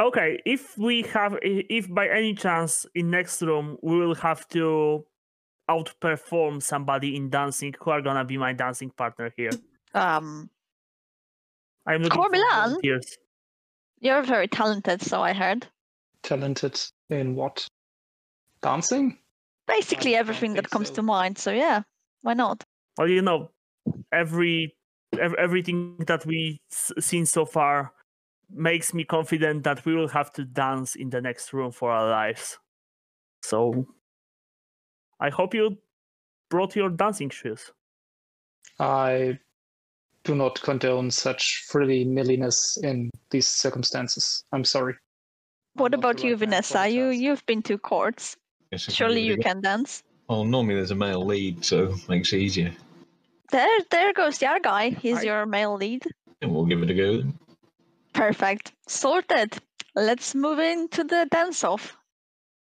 Okay, 0.00 0.40
if 0.46 0.78
we 0.78 1.02
have, 1.02 1.36
if 1.42 1.92
by 1.92 2.08
any 2.08 2.34
chance 2.34 2.86
in 2.94 3.10
next 3.10 3.42
room 3.42 3.76
we 3.82 3.98
will 3.98 4.14
have 4.14 4.48
to 4.48 5.04
outperform 5.68 6.62
somebody 6.62 7.16
in 7.16 7.30
dancing, 7.30 7.74
who 7.80 7.90
are 7.90 8.02
gonna 8.02 8.24
be 8.24 8.38
my 8.38 8.52
dancing 8.52 8.90
partner 8.90 9.32
here? 9.36 9.50
Um, 9.94 10.50
I'm 11.86 12.02
looking 12.02 12.22
for 12.22 12.28
Corbelan? 12.28 13.02
you're 14.00 14.22
very 14.22 14.48
talented, 14.48 15.02
so 15.02 15.22
I 15.22 15.32
heard. 15.32 15.66
Talented 16.22 16.80
in 17.10 17.34
what? 17.34 17.66
Dancing? 18.62 19.18
Basically 19.66 20.12
don't 20.12 20.20
everything 20.20 20.54
that 20.54 20.70
comes 20.70 20.88
so. 20.88 20.94
to 20.94 21.02
mind. 21.02 21.38
So 21.38 21.50
yeah, 21.50 21.82
why 22.22 22.34
not? 22.34 22.64
Well, 22.96 23.08
you 23.08 23.22
know, 23.22 23.50
every 24.12 24.74
ev- 25.18 25.34
everything 25.34 25.96
that 26.06 26.26
we've 26.26 26.58
seen 26.70 27.26
so 27.26 27.44
far 27.44 27.92
makes 28.50 28.94
me 28.94 29.04
confident 29.04 29.64
that 29.64 29.84
we 29.84 29.94
will 29.94 30.08
have 30.08 30.32
to 30.32 30.44
dance 30.44 30.94
in 30.94 31.10
the 31.10 31.20
next 31.20 31.52
room 31.52 31.70
for 31.70 31.90
our 31.90 32.08
lives. 32.08 32.58
So 33.42 33.86
I 35.20 35.30
hope 35.30 35.54
you 35.54 35.78
brought 36.50 36.76
your 36.76 36.90
dancing 36.90 37.30
shoes. 37.30 37.72
I 38.78 39.38
do 40.24 40.34
not 40.34 40.60
condone 40.62 41.10
such 41.10 41.64
frilly 41.68 42.04
nilliness 42.04 42.78
in 42.82 43.10
these 43.30 43.48
circumstances. 43.48 44.44
I'm 44.52 44.64
sorry. 44.64 44.94
What 45.74 45.94
I'm 45.94 46.00
about 46.00 46.22
you, 46.22 46.32
right 46.32 46.40
Vanessa? 46.40 46.88
You 46.88 47.08
you've 47.08 47.44
been 47.46 47.62
to 47.62 47.78
courts. 47.78 48.36
Guess 48.70 48.84
I 48.84 48.86
can 48.86 48.94
Surely 48.94 49.22
give 49.22 49.30
it 49.30 49.34
a 49.34 49.36
you 49.36 49.42
can 49.42 49.60
dance. 49.60 50.02
Well, 50.28 50.44
normally 50.44 50.74
there's 50.74 50.90
a 50.90 50.94
male 50.94 51.24
lead, 51.24 51.64
so 51.64 51.94
makes 52.08 52.32
it 52.32 52.38
easier. 52.38 52.72
There, 53.50 53.78
there 53.90 54.12
goes 54.12 54.38
the 54.38 54.46
other 54.46 54.60
guy. 54.60 54.90
He's 54.90 55.18
I- 55.18 55.22
your 55.22 55.46
male 55.46 55.74
lead. 55.74 56.04
And 56.42 56.52
we'll 56.52 56.66
give 56.66 56.82
it 56.82 56.90
a 56.90 56.94
go. 56.94 57.22
Perfect. 58.12 58.72
Sorted. 58.86 59.58
Let's 59.96 60.34
move 60.34 60.58
into 60.58 61.02
the 61.02 61.26
dance 61.30 61.64
off. 61.64 61.96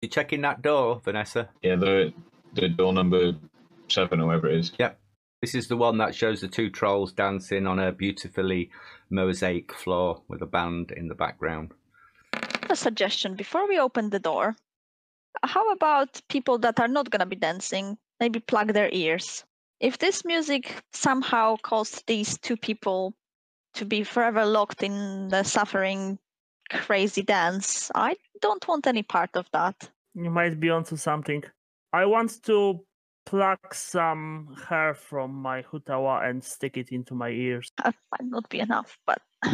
You 0.00 0.08
checking 0.08 0.40
that 0.42 0.62
door, 0.62 1.00
Vanessa? 1.04 1.48
Yeah, 1.62 1.76
the 1.76 2.12
the 2.56 2.68
door 2.68 2.92
number 2.92 3.32
seven 3.88 4.20
or 4.20 4.26
whatever 4.26 4.48
it 4.48 4.58
is. 4.58 4.72
Yep. 4.78 4.98
This 5.42 5.54
is 5.54 5.68
the 5.68 5.76
one 5.76 5.98
that 5.98 6.14
shows 6.14 6.40
the 6.40 6.48
two 6.48 6.70
trolls 6.70 7.12
dancing 7.12 7.66
on 7.66 7.78
a 7.78 7.92
beautifully 7.92 8.70
mosaic 9.10 9.72
floor 9.72 10.22
with 10.28 10.42
a 10.42 10.46
band 10.46 10.92
in 10.92 11.08
the 11.08 11.14
background. 11.14 11.72
A 12.68 12.76
suggestion 12.76 13.34
before 13.34 13.68
we 13.68 13.78
open 13.78 14.10
the 14.10 14.18
door. 14.18 14.56
How 15.42 15.70
about 15.72 16.20
people 16.28 16.58
that 16.58 16.80
are 16.80 16.88
not 16.88 17.10
gonna 17.10 17.26
be 17.26 17.36
dancing? 17.36 17.98
Maybe 18.18 18.40
plug 18.40 18.72
their 18.72 18.88
ears. 18.90 19.44
If 19.78 19.98
this 19.98 20.25
music 20.25 20.75
somehow 20.92 21.56
caused 21.62 22.06
these 22.06 22.38
two 22.38 22.56
people 22.56 23.14
to 23.75 23.84
be 23.84 24.04
forever 24.04 24.46
locked 24.46 24.82
in 24.82 25.28
the 25.28 25.42
suffering, 25.42 26.18
crazy 26.70 27.22
dance, 27.22 27.90
I 27.94 28.16
don't 28.40 28.66
want 28.66 28.86
any 28.86 29.02
part 29.02 29.30
of 29.34 29.46
that. 29.52 29.90
You 30.14 30.30
might 30.30 30.58
be 30.58 30.70
onto 30.70 30.96
something. 30.96 31.44
I 31.96 32.04
want 32.04 32.42
to 32.44 32.84
pluck 33.24 33.74
some 33.74 34.54
hair 34.68 34.94
from 34.94 35.32
my 35.32 35.62
hutawa 35.62 36.28
and 36.28 36.44
stick 36.44 36.76
it 36.76 36.92
into 36.92 37.14
my 37.14 37.30
ears. 37.30 37.72
That 37.84 37.94
might 38.12 38.28
not 38.30 38.48
be 38.50 38.60
enough, 38.60 38.98
but 39.06 39.20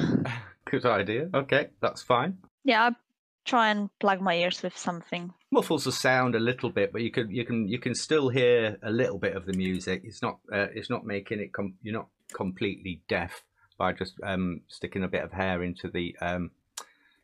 Good 0.64 0.84
idea. 0.86 1.30
Okay, 1.34 1.68
that's 1.80 2.02
fine. 2.02 2.38
yeah, 2.64 2.84
I'll 2.84 2.96
try 3.44 3.70
and 3.70 3.88
plug 4.00 4.20
my 4.20 4.34
ears 4.34 4.62
with 4.62 4.76
something. 4.76 5.32
Muffles 5.50 5.84
the 5.84 5.92
sound 5.92 6.34
a 6.34 6.40
little 6.40 6.70
bit, 6.70 6.92
but 6.92 7.02
you 7.02 7.10
can 7.10 7.30
you 7.30 7.44
can 7.44 7.68
you 7.68 7.78
can 7.78 7.94
still 7.94 8.28
hear 8.28 8.76
a 8.82 8.90
little 8.90 9.18
bit 9.18 9.36
of 9.36 9.46
the 9.46 9.52
music. 9.52 10.02
It's 10.04 10.22
not 10.22 10.38
uh, 10.52 10.68
it's 10.74 10.90
not 10.90 11.04
making 11.04 11.40
it. 11.40 11.52
Com- 11.52 11.74
you're 11.82 11.94
not 12.00 12.08
completely 12.32 13.02
deaf 13.08 13.44
by 13.78 13.92
just 13.92 14.14
um, 14.24 14.62
sticking 14.68 15.04
a 15.04 15.08
bit 15.08 15.22
of 15.24 15.32
hair 15.32 15.62
into 15.62 15.88
the 15.90 16.16
um, 16.20 16.50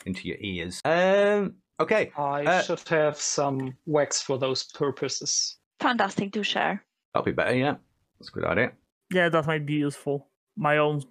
into 0.07 0.29
your 0.29 0.39
ears. 0.41 0.81
Um, 0.85 1.55
okay, 1.81 2.11
I 2.17 2.45
Uh, 2.45 2.63
should 2.63 2.89
have 2.89 3.17
some 3.21 3.77
wax 3.87 4.23
for 4.23 4.39
those 4.39 4.65
purposes. 4.65 5.59
Fantastic, 5.81 6.33
to 6.33 6.43
share. 6.43 6.85
that'll 7.15 7.25
be 7.25 7.33
better. 7.33 7.55
Yeah, 7.57 7.77
that's 8.19 8.29
a 8.29 8.33
good 8.33 8.45
idea. 8.45 8.73
Yeah, 9.13 9.29
that 9.31 9.47
might 9.47 9.65
be 9.67 9.75
useful. 9.75 10.29
My 10.57 10.79
own 10.79 11.03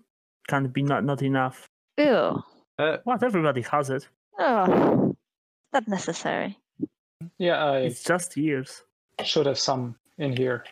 can't 0.47 0.71
be 0.73 0.83
not, 0.83 1.03
not 1.03 1.21
enough. 1.21 1.67
Ew. 1.97 2.43
Uh, 2.77 2.97
What? 3.03 3.23
Everybody 3.23 3.61
has 3.61 3.89
it. 3.89 4.07
Ugh. 4.39 5.15
Not 5.73 5.87
necessary. 5.87 6.57
Yeah, 7.37 7.63
I 7.63 7.77
It's 7.79 8.03
just 8.03 8.37
ears. 8.37 8.83
should 9.23 9.47
have 9.47 9.57
some 9.59 9.95
in 10.17 10.35
here. 10.37 10.63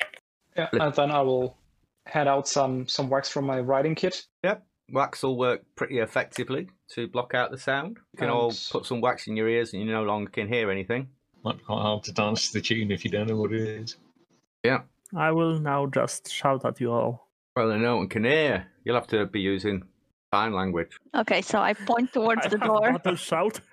Yeah, 0.55 0.69
and 0.73 0.93
then 0.93 1.11
I 1.11 1.21
will 1.21 1.57
hand 2.05 2.29
out 2.29 2.47
some 2.47 2.87
some 2.87 3.09
wax 3.09 3.27
from 3.29 3.45
my 3.45 3.59
writing 3.59 3.95
kit. 3.95 4.25
Yep, 4.43 4.63
wax 4.91 5.23
will 5.23 5.37
work 5.37 5.63
pretty 5.75 5.99
effectively 5.99 6.69
to 6.93 7.07
block 7.07 7.33
out 7.33 7.51
the 7.51 7.57
sound. 7.57 7.97
You 8.13 8.19
can 8.19 8.29
all 8.29 8.53
put 8.71 8.85
some 8.85 9.01
wax 9.01 9.27
in 9.27 9.35
your 9.35 9.49
ears, 9.49 9.73
and 9.73 9.81
you 9.81 9.91
no 9.91 10.03
longer 10.03 10.29
can 10.29 10.47
hear 10.47 10.69
anything. 10.71 11.07
Might 11.43 11.57
be 11.57 11.63
quite 11.63 11.81
hard 11.81 12.03
to 12.03 12.11
dance 12.11 12.47
to 12.47 12.53
the 12.53 12.61
tune 12.61 12.91
if 12.91 13.03
you 13.05 13.11
don't 13.11 13.27
know 13.27 13.37
what 13.37 13.53
it 13.53 13.61
is. 13.61 13.97
Yeah. 14.63 14.81
I 15.15 15.31
will 15.31 15.59
now 15.59 15.85
just 15.85 16.31
shout 16.31 16.65
at 16.65 16.79
you 16.81 16.91
all. 16.91 17.27
Well, 17.55 17.69
then 17.69 17.81
no 17.81 17.97
one 17.97 18.09
can 18.09 18.23
hear. 18.23 18.67
You'll 18.83 18.95
have 18.95 19.07
to 19.07 19.25
be 19.27 19.39
using 19.41 19.83
sign 20.33 20.53
language. 20.53 20.97
Okay, 21.15 21.41
so 21.41 21.59
I 21.59 21.73
point 21.73 22.11
towards 22.11 22.41
I 22.45 22.49
the 22.49 22.59
have 22.59 22.67
door. 22.67 22.91
battle 22.93 23.15
shout. 23.15 23.59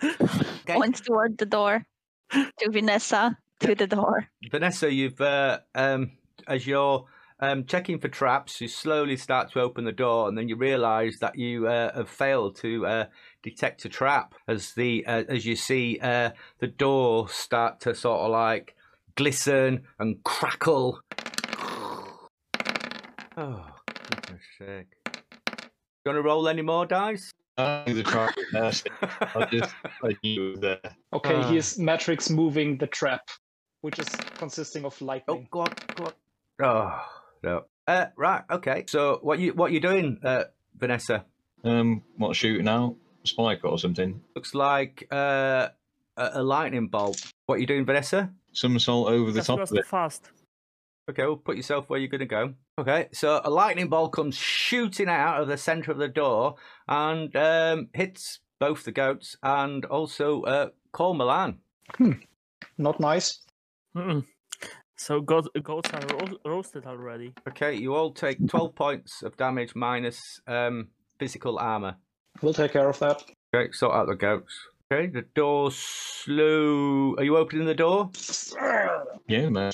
Okay. 0.63 0.75
Point 0.75 1.05
toward 1.05 1.39
the 1.39 1.47
door. 1.47 1.85
To 2.33 2.71
Vanessa. 2.71 3.37
To 3.61 3.75
the 3.75 3.87
door. 3.89 4.29
Vanessa, 4.51 4.93
you've 4.93 5.21
uh, 5.21 5.59
um, 5.75 6.13
as 6.47 6.67
you're 6.67 7.05
um, 7.43 7.65
checking 7.65 7.99
for 7.99 8.07
traps, 8.09 8.61
you 8.61 8.69
slowly 8.69 9.17
start 9.17 9.51
to 9.53 9.61
open 9.61 9.85
the 9.85 9.91
door, 9.93 10.29
and 10.29 10.39
then 10.39 10.49
you 10.49 10.55
realise 10.57 11.19
that 11.19 11.37
you 11.37 11.67
uh, 11.67 11.93
have 11.95 12.09
failed 12.09 12.55
to 12.61 12.87
uh, 12.87 13.05
detect 13.43 13.85
a 13.85 13.89
trap. 13.89 14.35
As 14.47 14.73
the 14.75 15.05
uh, 15.07 15.25
as 15.29 15.45
you 15.45 15.57
see 15.57 15.99
uh, 16.01 16.31
the 16.61 16.69
door 16.69 17.29
start 17.29 17.81
to 17.81 17.97
sort 17.97 18.21
of 18.21 18.31
like 18.31 18.77
glisten 19.17 19.83
and 19.99 20.23
crackle. 20.25 21.01
Oh, 23.35 23.65
goodness 24.11 24.43
sake! 24.59 24.89
You 25.07 26.13
want 26.13 26.19
to 26.19 26.23
roll 26.23 26.49
any 26.49 26.61
more 26.61 26.85
dice? 26.85 27.33
I 27.57 27.83
the 27.87 28.03
trap 28.03 28.35
is 28.37 28.53
nasty. 28.53 28.91
Just 29.51 29.75
I 30.05 30.15
knew 30.23 30.49
it 30.49 30.51
was 30.51 30.61
there. 30.61 30.81
Okay, 31.15 31.35
Ah. 31.37 31.49
here's 31.51 31.79
Matrix 31.79 32.29
moving 32.29 32.77
the 32.77 32.87
trap, 32.89 33.23
which 33.81 33.99
is 33.99 34.09
consisting 34.37 34.85
of 34.85 34.95
Oh, 35.01 35.05
lightning. 35.07 35.49
go 35.51 35.61
on, 35.61 35.73
go 35.97 36.05
on. 36.05 36.13
Oh 36.63 37.22
no. 37.43 37.65
Uh, 37.87 38.07
right. 38.17 38.43
Okay. 38.51 38.85
So 38.87 39.19
what 39.23 39.39
you 39.39 39.53
what 39.55 39.73
you 39.73 39.81
doing, 39.81 40.19
uh, 40.23 40.45
Vanessa? 40.79 41.25
Um, 41.65 42.03
what 42.17 42.37
shooting 42.37 42.69
out? 42.69 42.97
Spike 43.25 43.61
or 43.65 43.79
something? 43.79 44.21
Looks 44.35 44.55
like 44.55 45.07
uh, 45.13 45.69
a, 46.17 46.31
a 46.35 46.43
lightning 46.43 46.89
bolt. 46.89 47.33
What 47.47 47.61
you 47.61 47.67
doing, 47.67 47.85
Vanessa? 47.85 48.33
Somersault 48.53 49.09
over 49.09 49.31
the 49.31 49.35
That's 49.35 49.47
top 49.47 49.59
just 49.61 49.73
of 49.73 49.79
it. 49.79 49.87
fast. 49.87 50.31
Okay, 51.11 51.25
well, 51.25 51.37
put 51.37 51.57
yourself 51.57 51.89
where 51.89 51.99
you're 51.99 52.09
going 52.09 52.21
to 52.21 52.27
go. 52.27 52.55
Okay, 52.79 53.09
so 53.13 53.41
a 53.45 53.51
lightning 53.51 53.89
bolt 53.89 54.13
comes 54.13 54.37
shooting 54.37 55.09
out 55.09 55.41
of 55.41 55.49
the 55.49 55.57
center 55.57 55.91
of 55.91 55.99
the 55.99 56.09
door 56.09 56.57
and 56.89 57.35
um, 57.37 57.89
hits 57.93 58.41
both 58.59 58.85
the 58.85 58.93
goats 58.93 59.37
and 59.43 59.85
also 59.85 60.43
uh, 60.43 60.69
Cole 60.93 61.15
Milan. 61.15 61.59
Not 62.79 63.01
nice. 63.01 63.41
Mm-mm. 63.97 64.25
So 65.03 65.21
goat, 65.21 65.49
goats 65.65 65.91
are 65.93 66.17
ro- 66.17 66.39
roasted 66.45 66.87
already. 66.87 67.33
Okay, 67.49 67.75
you 67.75 67.93
all 67.93 68.13
take 68.13 68.47
12 68.47 68.73
points 68.73 69.25
of 69.25 69.37
damage 69.37 69.75
minus 69.75 70.41
um, 70.47 70.91
physical 71.19 71.59
armor. 71.59 71.97
We'll 72.41 72.55
take 72.55 72.73
care 72.73 72.89
of 72.89 73.01
that. 73.01 73.21
Okay, 73.53 73.73
sort 73.73 73.97
out 73.97 74.07
the 74.07 74.15
goats. 74.15 74.55
Okay, 74.93 75.09
the 75.09 75.23
door 75.35 75.73
slow. 75.73 77.17
Are 77.19 77.25
you 77.25 77.37
opening 77.37 77.67
the 77.67 77.75
door? 77.75 78.11
Yeah, 79.27 79.49
man. 79.49 79.73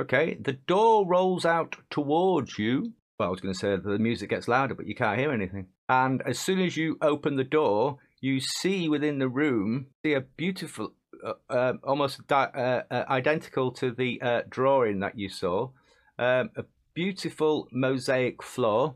Okay, 0.00 0.36
the 0.40 0.58
door 0.66 1.06
rolls 1.06 1.44
out 1.44 1.76
towards 1.88 2.58
you. 2.58 2.92
Well, 3.20 3.28
I 3.28 3.30
was 3.30 3.40
going 3.40 3.54
to 3.54 3.60
say 3.60 3.76
the 3.76 4.00
music 4.00 4.30
gets 4.30 4.48
louder, 4.48 4.74
but 4.74 4.88
you 4.88 4.96
can't 4.96 5.18
hear 5.18 5.30
anything. 5.30 5.66
And 5.88 6.22
as 6.26 6.40
soon 6.40 6.58
as 6.58 6.76
you 6.76 6.98
open 7.02 7.36
the 7.36 7.44
door, 7.44 7.98
you 8.20 8.40
see 8.40 8.88
within 8.88 9.20
the 9.20 9.28
room 9.28 9.86
see 10.04 10.14
a 10.14 10.22
beautiful, 10.22 10.94
uh, 11.24 11.32
uh, 11.48 11.72
almost 11.84 12.26
di- 12.26 12.50
uh, 12.54 12.82
uh, 12.90 13.04
identical 13.08 13.70
to 13.72 13.92
the 13.92 14.20
uh, 14.22 14.42
drawing 14.48 15.00
that 15.00 15.18
you 15.18 15.28
saw, 15.28 15.70
um, 16.18 16.50
a 16.56 16.64
beautiful 16.94 17.68
mosaic 17.72 18.42
floor, 18.42 18.94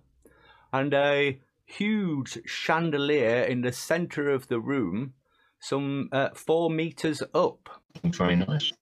and 0.72 0.92
a 0.92 1.40
huge 1.64 2.38
chandelier 2.46 3.42
in 3.42 3.62
the 3.62 3.72
center 3.72 4.30
of 4.30 4.48
the 4.48 4.60
room, 4.60 5.14
some 5.60 6.08
uh, 6.12 6.28
four 6.34 6.70
meters 6.70 7.22
up. 7.34 7.80
very 8.04 8.36
nice. 8.36 8.72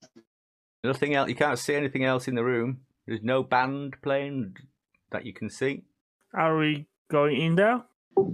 Nothing 0.85 1.15
else. 1.15 1.29
You 1.29 1.37
can't 1.37 1.59
see 1.59 1.75
anything 1.75 2.05
else 2.05 2.27
in 2.27 2.35
the 2.35 2.45
room. 2.45 2.81
There's 3.07 3.23
no 3.23 3.43
band 3.43 3.97
playing 4.03 4.57
that 5.13 5.25
you 5.25 5.33
can 5.33 5.49
see. 5.49 5.85
Are 6.35 6.57
we 6.57 6.87
going 7.11 7.41
in 7.41 7.55
there? 7.55 7.83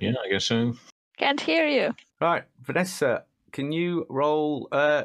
Yeah, 0.00 0.15
I 0.25 0.31
guess 0.31 0.45
so. 0.47 0.75
Can't 1.19 1.41
hear 1.41 1.67
you. 1.67 1.95
Right, 2.21 2.45
Vanessa, 2.62 3.25
can 3.52 3.73
you 3.73 4.07
roll 4.09 4.69
uh, 4.73 5.05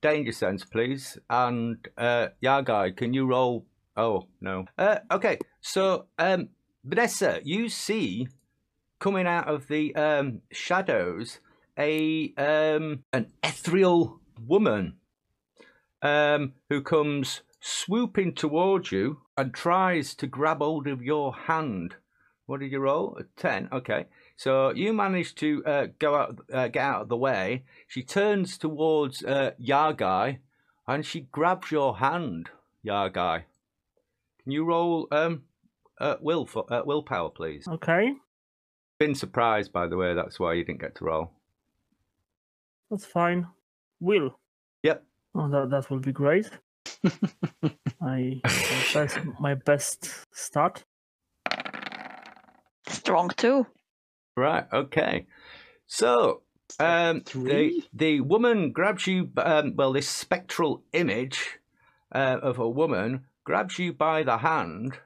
danger 0.00 0.32
sense, 0.32 0.64
please? 0.64 1.18
And 1.30 1.78
uh, 1.96 2.28
Yagai, 2.42 2.96
can 2.96 3.14
you 3.14 3.26
roll? 3.26 3.66
Oh 3.96 4.28
no. 4.40 4.66
Uh, 4.76 4.98
okay, 5.10 5.38
so 5.60 6.06
um, 6.18 6.48
Vanessa, 6.84 7.40
you 7.44 7.68
see 7.68 8.28
coming 8.98 9.26
out 9.26 9.48
of 9.48 9.68
the 9.68 9.94
um, 9.94 10.40
shadows 10.50 11.40
a 11.78 12.32
um, 12.36 13.04
an 13.12 13.32
ethereal 13.42 14.20
woman 14.46 14.94
um, 16.02 16.52
who 16.68 16.82
comes 16.82 17.42
swooping 17.60 18.34
towards 18.34 18.92
you 18.92 19.20
and 19.36 19.54
tries 19.54 20.14
to 20.14 20.26
grab 20.26 20.58
hold 20.58 20.86
of 20.86 21.02
your 21.02 21.34
hand. 21.34 21.96
What 22.46 22.60
did 22.60 22.72
you 22.72 22.80
roll? 22.80 23.16
A 23.18 23.24
10. 23.40 23.70
Okay. 23.72 24.06
So 24.36 24.70
you 24.74 24.92
manage 24.92 25.34
to 25.36 25.64
uh, 25.64 25.86
go 25.98 26.14
out, 26.16 26.38
uh, 26.52 26.68
get 26.68 26.82
out 26.82 27.02
of 27.02 27.08
the 27.08 27.16
way. 27.16 27.64
She 27.86 28.02
turns 28.02 28.58
towards 28.58 29.24
uh, 29.24 29.52
Yagai 29.62 30.38
and 30.88 31.06
she 31.06 31.20
grabs 31.20 31.70
your 31.70 31.98
hand, 31.98 32.50
Yagai. 32.86 33.44
Can 34.42 34.52
you 34.52 34.64
roll 34.64 35.08
um, 35.12 35.44
uh, 36.00 36.16
will 36.20 36.46
for, 36.46 36.70
uh, 36.72 36.82
willpower, 36.84 37.30
please? 37.30 37.66
Okay, 37.68 38.12
Been 38.98 39.14
surprised, 39.14 39.72
by 39.72 39.86
the 39.86 39.96
way. 39.96 40.14
That's 40.14 40.38
why 40.40 40.54
you 40.54 40.64
didn't 40.64 40.80
get 40.80 40.96
to 40.96 41.04
roll. 41.04 41.30
that's 42.90 43.06
fine. 43.06 43.46
Will. 44.00 44.38
Yep. 44.82 45.04
Oh, 45.36 45.48
that, 45.48 45.70
that 45.70 45.90
will 45.90 46.00
be 46.00 46.12
great. 46.12 46.50
My, 48.00 48.40
my 48.44 48.84
best, 48.92 49.18
my 49.40 49.54
best 49.54 50.10
start. 50.32 50.84
Strong 52.88 53.30
too. 53.36 53.66
Right. 54.36 54.64
Okay. 54.72 55.26
So 55.86 56.42
um, 56.80 57.22
the 57.34 57.82
the 57.92 58.20
woman 58.20 58.72
grabs 58.72 59.06
you. 59.06 59.30
Um, 59.36 59.74
well, 59.76 59.92
this 59.92 60.08
spectral 60.08 60.82
image 60.92 61.58
uh, 62.12 62.38
of 62.42 62.58
a 62.58 62.68
woman 62.68 63.26
grabs 63.44 63.78
you 63.78 63.92
by 63.92 64.22
the 64.22 64.38
hand, 64.38 64.98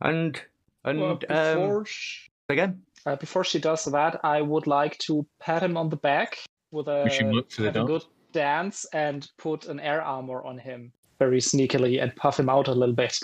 and 0.00 0.40
and 0.84 1.00
Well, 1.00 1.10
um, 1.12 1.18
before, 1.18 1.84
sh- 1.84 2.28
again. 2.48 2.82
uh, 3.04 3.16
before 3.16 3.44
she 3.44 3.58
does 3.58 3.84
that, 3.86 4.20
I 4.24 4.40
would 4.40 4.66
like 4.66 4.98
to 4.98 5.26
pat 5.40 5.62
him 5.62 5.76
on 5.76 5.90
the 5.90 5.96
back 5.96 6.38
with 6.70 6.88
a, 6.88 7.04
look 7.32 7.50
the 7.50 7.82
a 7.82 7.84
good 7.84 8.04
dance 8.32 8.86
and 8.92 9.28
put 9.38 9.66
an 9.66 9.80
air 9.80 10.02
armor 10.02 10.42
on 10.44 10.58
him 10.58 10.92
very 11.18 11.40
sneakily 11.40 12.02
and 12.02 12.14
puff 12.16 12.38
him 12.38 12.48
out 12.48 12.68
a 12.68 12.72
little 12.72 12.94
bit. 12.94 13.18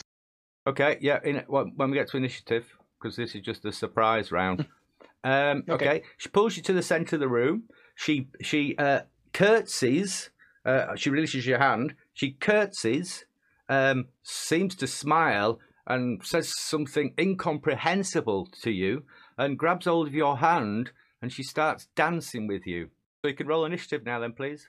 Okay. 0.66 0.98
Yeah. 1.00 1.20
In 1.24 1.42
when 1.46 1.72
when 1.76 1.90
we 1.90 1.96
get 1.96 2.08
to 2.10 2.16
initiative, 2.16 2.66
because 3.00 3.16
this 3.16 3.34
is 3.34 3.42
just 3.42 3.64
a 3.64 3.72
surprise 3.72 4.30
round. 4.30 4.66
Um, 5.24 5.64
okay. 5.68 5.72
Okay. 5.74 6.02
She 6.16 6.28
pulls 6.28 6.56
you 6.56 6.62
to 6.64 6.72
the 6.72 6.82
center 6.82 7.16
of 7.16 7.20
the 7.20 7.28
room. 7.28 7.64
She 7.94 8.28
she 8.40 8.76
uh, 8.76 9.02
curtsies. 9.32 10.30
Uh, 10.64 10.94
she 10.96 11.10
releases 11.10 11.46
your 11.46 11.58
hand. 11.58 11.94
She 12.14 12.32
curtsies. 12.32 13.24
Um, 13.68 14.08
seems 14.22 14.74
to 14.76 14.86
smile 14.86 15.58
and 15.86 16.24
says 16.24 16.52
something 16.56 17.14
incomprehensible 17.18 18.48
to 18.62 18.70
you, 18.70 19.04
and 19.38 19.58
grabs 19.58 19.86
hold 19.86 20.08
of 20.08 20.14
your 20.14 20.38
hand. 20.38 20.92
And 21.20 21.32
she 21.32 21.44
starts 21.44 21.86
dancing 21.94 22.48
with 22.48 22.66
you. 22.66 22.90
So 23.22 23.28
you 23.28 23.36
can 23.36 23.46
roll 23.46 23.64
initiative 23.64 24.04
now, 24.04 24.18
then, 24.18 24.32
please. 24.32 24.68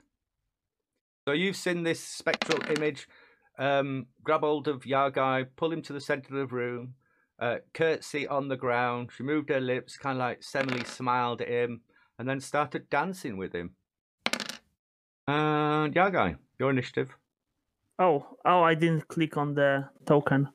So 1.27 1.33
you've 1.33 1.55
seen 1.55 1.81
this 1.81 2.03
spectral 2.03 2.59
image. 2.69 3.07
Um, 3.57 4.05
grab 4.23 4.41
hold 4.41 4.67
of 4.67 4.83
Yargai, 4.83 5.47
pull 5.55 5.71
him 5.71 5.81
to 5.83 5.93
the 5.93 5.99
center 5.99 6.27
of 6.27 6.49
the 6.49 6.55
room 6.55 6.93
uh, 7.39 7.57
curtsy 7.73 8.27
on 8.27 8.47
the 8.47 8.57
ground. 8.57 9.11
She 9.15 9.23
moved 9.23 9.49
her 9.49 9.59
lips, 9.59 9.97
kind 9.97 10.17
of 10.17 10.19
like 10.19 10.43
semi 10.43 10.83
smiled 10.83 11.41
at 11.41 11.47
him, 11.49 11.81
and 12.17 12.27
then 12.27 12.39
started 12.39 12.89
dancing 12.89 13.37
with 13.37 13.53
him. 13.53 13.75
And 15.27 15.93
Yagai, 15.93 16.37
your 16.59 16.69
initiative. 16.69 17.15
Oh, 17.99 18.37
oh, 18.45 18.61
I 18.63 18.75
didn't 18.75 19.07
click 19.07 19.37
on 19.37 19.53
the 19.53 19.89
token. 20.05 20.49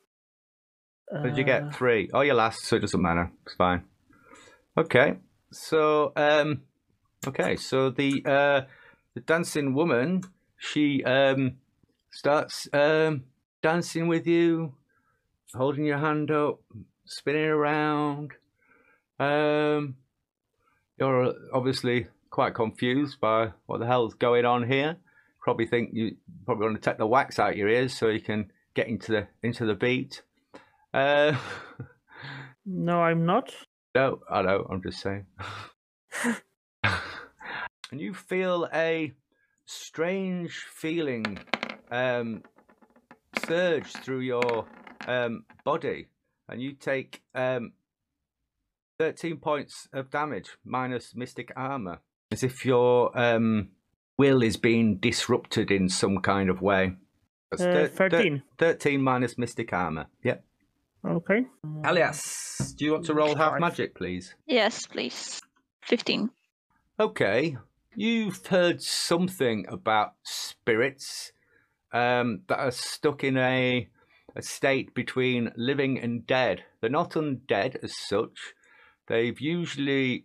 What 1.11 1.23
did 1.23 1.39
you 1.39 1.45
Uh, 1.45 1.47
get? 1.47 1.75
Three. 1.75 2.11
Oh, 2.13 2.21
you're 2.21 2.35
last, 2.35 2.65
so 2.65 2.77
it 2.77 2.81
doesn't 2.81 3.01
matter. 3.01 3.31
It's 3.47 3.55
fine. 3.55 3.85
Okay. 4.77 5.19
So, 5.51 6.13
um, 6.17 6.63
okay. 7.27 7.57
So 7.57 7.91
the 7.91 8.23
uh, 8.27 8.61
the 9.15 9.21
dancing 9.21 9.73
woman, 9.75 10.23
she 10.59 11.03
um 11.05 11.59
starts 12.11 12.69
um 12.73 13.25
dancing 13.63 14.07
with 14.09 14.27
you, 14.27 14.75
holding 15.55 15.85
your 15.85 15.99
hand 15.99 16.31
up, 16.31 16.61
spinning 17.05 17.45
around. 17.45 18.33
Um, 19.19 19.97
you're 20.99 21.35
obviously 21.53 22.07
quite 22.31 22.55
confused 22.55 23.21
by 23.21 23.53
what 23.67 23.81
the 23.81 23.87
hell's 23.87 24.15
going 24.15 24.45
on 24.45 24.69
here. 24.69 24.97
Probably 25.41 25.67
think 25.67 25.91
you 25.93 26.17
probably 26.45 26.67
want 26.67 26.83
to 26.83 26.91
take 26.91 26.99
the 26.99 27.07
wax 27.07 27.39
out 27.39 27.57
your 27.57 27.69
ears 27.69 27.97
so 27.97 28.09
you 28.09 28.21
can 28.21 28.51
get 28.75 28.89
into 28.89 29.13
the 29.13 29.29
into 29.43 29.65
the 29.65 29.75
beat. 29.75 30.23
Uh, 30.93 31.37
No, 32.71 33.01
I'm 33.01 33.25
not. 33.25 33.55
no, 33.95 34.21
I 34.31 34.43
know. 34.43 34.67
I'm 34.71 34.83
just 34.83 35.01
saying. 35.01 35.25
and 36.85 37.99
you 37.99 38.13
feel 38.13 38.69
a 38.75 39.15
strange 39.65 40.55
feeling 40.71 41.39
um, 41.91 42.43
surge 43.47 43.87
through 43.87 44.21
your 44.21 44.67
um, 45.09 45.45
body, 45.65 46.07
and 46.49 46.63
you 46.63 46.73
take 46.75 47.23
um, 47.35 47.73
13 48.99 49.39
points 49.39 49.89
of 49.93 50.11
damage 50.11 50.51
minus 50.65 51.15
mystic 51.15 51.53
armor, 51.57 52.01
as 52.31 52.43
if 52.43 52.65
your 52.65 53.17
um, 53.19 53.71
will 54.19 54.43
is 54.43 54.57
being 54.57 54.97
disrupted 54.99 55.71
in 55.71 55.89
some 55.89 56.19
kind 56.19 56.51
of 56.51 56.61
way. 56.61 56.93
That's 57.51 57.63
Uh, 57.63 57.73
thir- 57.73 57.89
thir- 57.89 58.11
13. 58.11 58.43
13 58.59 59.03
minus 59.03 59.39
mystic 59.39 59.73
armor. 59.73 60.07
Yep. 60.23 60.45
Okay. 61.07 61.47
Alias, 61.87 62.75
do 62.77 62.85
you 62.85 62.93
want 62.93 63.05
to 63.07 63.15
roll 63.15 63.37
half 63.37 63.59
magic, 63.61 63.95
please? 63.95 64.35
Yes, 64.47 64.87
please. 64.87 65.41
15. 65.83 66.29
Okay, 67.01 67.57
you've 67.95 68.45
heard 68.47 68.83
something 68.83 69.65
about 69.69 70.15
spirits 70.25 71.33
um, 71.93 72.41
that 72.49 72.59
are 72.59 72.73
stuck 72.73 73.23
in 73.23 73.37
a 73.39 73.89
a 74.39 74.43
state 74.43 74.95
between 74.95 75.53
living 75.57 75.99
and 75.99 76.27
dead. 76.27 76.65
They're 76.81 76.89
not 76.89 77.11
undead 77.11 77.77
as 77.83 77.95
such. 77.95 78.55
They've 79.09 79.41
usually 79.41 80.25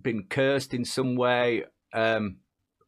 been 0.00 0.24
cursed 0.30 0.72
in 0.72 0.84
some 0.84 1.16
way, 1.16 1.64
um, 1.92 2.36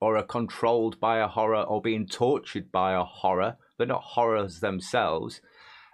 or 0.01 0.17
are 0.17 0.23
controlled 0.23 1.01
by 1.01 1.19
a 1.19 1.29
horror, 1.29 1.63
or 1.63 1.83
being 1.83 2.07
tortured 2.07 2.73
by 2.73 2.95
a 2.95 3.05
horror. 3.05 3.57
They're 3.77 3.87
not 3.87 4.03
horrors 4.03 4.61
themselves, 4.61 5.41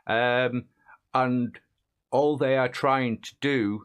um, 0.06 0.66
and 1.14 1.58
all 2.10 2.36
they 2.36 2.56
are 2.56 2.68
trying 2.68 3.22
to 3.22 3.34
do 3.40 3.82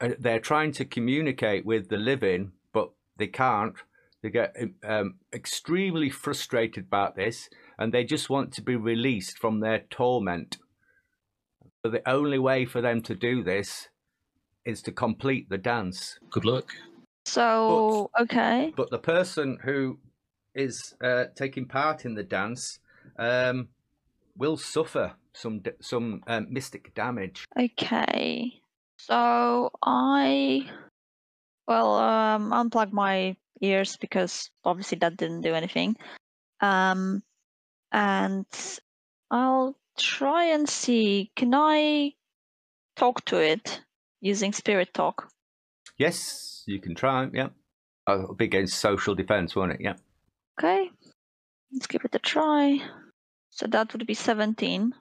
uh, 0.00 0.10
they're 0.18 0.40
trying 0.40 0.72
to 0.72 0.84
communicate 0.84 1.64
with 1.64 1.88
the 1.88 1.96
living, 1.96 2.52
but 2.72 2.90
they 3.16 3.26
can't. 3.26 3.74
They 4.22 4.30
get 4.30 4.54
um, 4.84 5.16
extremely 5.32 6.10
frustrated 6.10 6.84
about 6.84 7.16
this, 7.16 7.48
and 7.78 7.92
they 7.92 8.04
just 8.04 8.30
want 8.30 8.52
to 8.54 8.62
be 8.62 8.76
released 8.76 9.38
from 9.38 9.60
their 9.60 9.84
torment. 9.90 10.58
So 11.84 11.90
the 11.90 12.08
only 12.08 12.38
way 12.38 12.64
for 12.64 12.80
them 12.80 13.02
to 13.02 13.14
do 13.14 13.42
this 13.42 13.88
is 14.64 14.82
to 14.82 14.92
complete 14.92 15.48
the 15.48 15.58
dance. 15.58 16.18
Good 16.30 16.44
luck. 16.44 16.72
So, 17.24 18.10
okay. 18.20 18.72
But 18.76 18.90
the 18.90 18.98
person 18.98 19.58
who 19.62 19.98
is 20.54 20.94
uh, 21.02 21.26
taking 21.36 21.66
part 21.66 22.04
in 22.04 22.14
the 22.14 22.22
dance 22.22 22.78
um, 23.18 23.68
will 24.36 24.56
suffer 24.56 25.14
some 25.34 25.62
some 25.80 26.22
um, 26.26 26.46
mystic 26.50 26.94
damage. 26.94 27.44
Okay. 27.58 28.52
So 28.98 29.70
I 29.82 30.68
well 31.68 31.94
um 31.96 32.50
unplug 32.52 32.92
my 32.92 33.36
ears 33.60 33.96
because 33.96 34.50
obviously 34.64 34.98
that 34.98 35.16
didn't 35.16 35.42
do 35.42 35.54
anything. 35.54 35.96
Um 36.60 37.22
and 37.96 38.46
I'll 39.30 39.74
try 39.98 40.44
and 40.44 40.68
see 40.68 41.32
can 41.34 41.54
I 41.54 42.12
talk 42.94 43.24
to 43.24 43.38
it 43.38 43.80
using 44.20 44.52
spirit 44.52 44.92
talk? 44.92 45.30
Yes, 45.96 46.62
you 46.66 46.78
can 46.78 46.94
try. 46.94 47.28
Yeah, 47.32 47.48
oh, 48.06 48.22
it'll 48.22 48.34
be 48.34 48.44
against 48.44 48.78
social 48.78 49.14
defense, 49.14 49.56
won't 49.56 49.72
it? 49.72 49.80
Yeah. 49.80 49.94
Okay. 50.58 50.90
Let's 51.72 51.86
give 51.86 52.04
it 52.04 52.14
a 52.14 52.18
try. 52.18 52.80
So 53.50 53.66
that 53.66 53.92
would 53.92 54.06
be 54.06 54.14
17. 54.14 54.94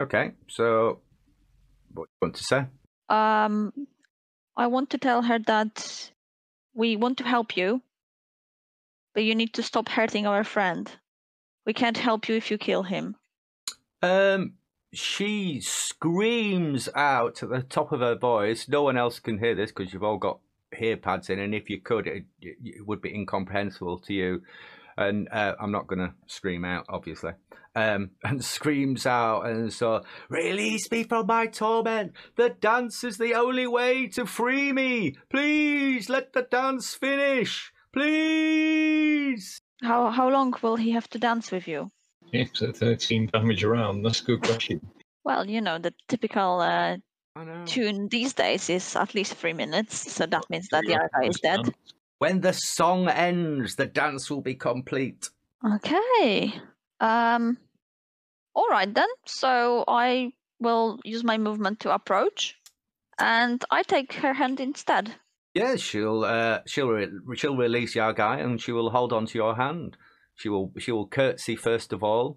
Okay, 0.00 0.30
so 0.48 1.00
what 1.92 2.04
do 2.04 2.10
you 2.10 2.26
want 2.26 2.36
to 2.36 2.44
say? 2.44 2.66
Um, 3.08 3.72
I 4.56 4.68
want 4.68 4.90
to 4.90 4.98
tell 4.98 5.22
her 5.22 5.40
that 5.46 6.12
we 6.74 6.94
want 6.96 7.18
to 7.18 7.24
help 7.24 7.56
you, 7.56 7.82
but 9.14 9.24
you 9.24 9.34
need 9.34 9.54
to 9.54 9.62
stop 9.62 9.88
hurting 9.88 10.26
our 10.26 10.44
friend. 10.44 10.90
We 11.66 11.74
can't 11.74 11.98
help 11.98 12.28
you 12.28 12.36
if 12.36 12.50
you 12.50 12.58
kill 12.58 12.84
him. 12.84 13.16
Um, 14.00 14.54
she 14.92 15.60
screams 15.60 16.88
out 16.94 17.42
at 17.42 17.50
the 17.50 17.62
top 17.62 17.92
of 17.92 18.00
her 18.00 18.14
voice. 18.14 18.68
No 18.68 18.82
one 18.82 18.96
else 18.96 19.18
can 19.18 19.38
hear 19.38 19.54
this 19.54 19.72
because 19.72 19.92
you've 19.92 20.04
all 20.04 20.16
got 20.16 20.38
ear 20.78 20.96
pads 20.96 21.28
in, 21.28 21.38
and 21.38 21.54
if 21.54 21.68
you 21.68 21.80
could, 21.80 22.06
it, 22.06 22.24
it 22.40 22.86
would 22.86 23.02
be 23.02 23.14
incomprehensible 23.14 23.98
to 24.00 24.14
you. 24.14 24.42
And 24.96 25.28
uh, 25.30 25.54
I'm 25.60 25.72
not 25.72 25.88
going 25.88 25.98
to 25.98 26.14
scream 26.26 26.64
out, 26.64 26.86
obviously. 26.88 27.32
Um, 27.74 28.12
and 28.24 28.42
screams 28.42 29.04
out 29.04 29.42
and 29.42 29.70
so, 29.70 30.02
release 30.30 30.90
me 30.90 31.02
from 31.02 31.26
my 31.26 31.46
torment. 31.46 32.12
The 32.36 32.50
dance 32.50 33.04
is 33.04 33.18
the 33.18 33.34
only 33.34 33.66
way 33.66 34.06
to 34.08 34.24
free 34.24 34.72
me. 34.72 35.16
Please 35.28 36.08
let 36.08 36.32
the 36.32 36.42
dance 36.42 36.94
finish. 36.94 37.72
Please. 37.92 39.60
How 39.82 40.10
how 40.10 40.28
long 40.28 40.54
will 40.62 40.76
he 40.76 40.90
have 40.92 41.08
to 41.10 41.18
dance 41.18 41.50
with 41.50 41.68
you? 41.68 41.90
It's 42.32 42.62
a 42.62 42.72
13 42.72 43.30
damage 43.32 43.62
around. 43.64 44.02
That's 44.02 44.20
a 44.20 44.24
good 44.24 44.42
question. 44.42 44.80
Well, 45.24 45.48
you 45.48 45.60
know 45.60 45.78
the 45.78 45.92
typical 46.08 46.60
uh, 46.60 46.96
tune 47.66 48.08
these 48.08 48.32
days 48.32 48.70
is 48.70 48.96
at 48.96 49.14
least 49.14 49.34
three 49.34 49.52
minutes, 49.52 50.12
so 50.12 50.26
that 50.26 50.48
means 50.50 50.68
that 50.68 50.84
the 50.86 50.94
other 50.94 51.10
guy 51.12 51.28
is 51.28 51.40
dead. 51.40 51.74
When 52.18 52.40
the 52.40 52.52
song 52.52 53.08
ends, 53.08 53.74
the 53.74 53.86
dance 53.86 54.30
will 54.30 54.40
be 54.40 54.54
complete. 54.54 55.28
Okay. 55.64 56.54
Um. 57.00 57.58
All 58.54 58.68
right 58.70 58.92
then. 58.92 59.08
So 59.26 59.84
I 59.86 60.32
will 60.58 60.98
use 61.04 61.22
my 61.24 61.36
movement 61.36 61.80
to 61.80 61.92
approach, 61.92 62.56
and 63.18 63.62
I 63.70 63.82
take 63.82 64.14
her 64.14 64.32
hand 64.32 64.60
instead. 64.60 65.14
Yeah, 65.56 65.76
she'll 65.76 66.22
uh, 66.22 66.58
she'll 66.66 66.90
re- 66.90 67.08
she'll 67.34 67.56
release 67.56 67.94
your 67.94 68.12
guy 68.12 68.36
and 68.40 68.60
she 68.60 68.72
will 68.72 68.90
hold 68.90 69.10
on 69.10 69.24
to 69.24 69.38
your 69.38 69.56
hand. 69.56 69.96
She 70.34 70.50
will 70.50 70.70
she 70.78 70.92
will 70.92 71.06
curtsy 71.06 71.56
first 71.56 71.94
of 71.94 72.02
all, 72.02 72.36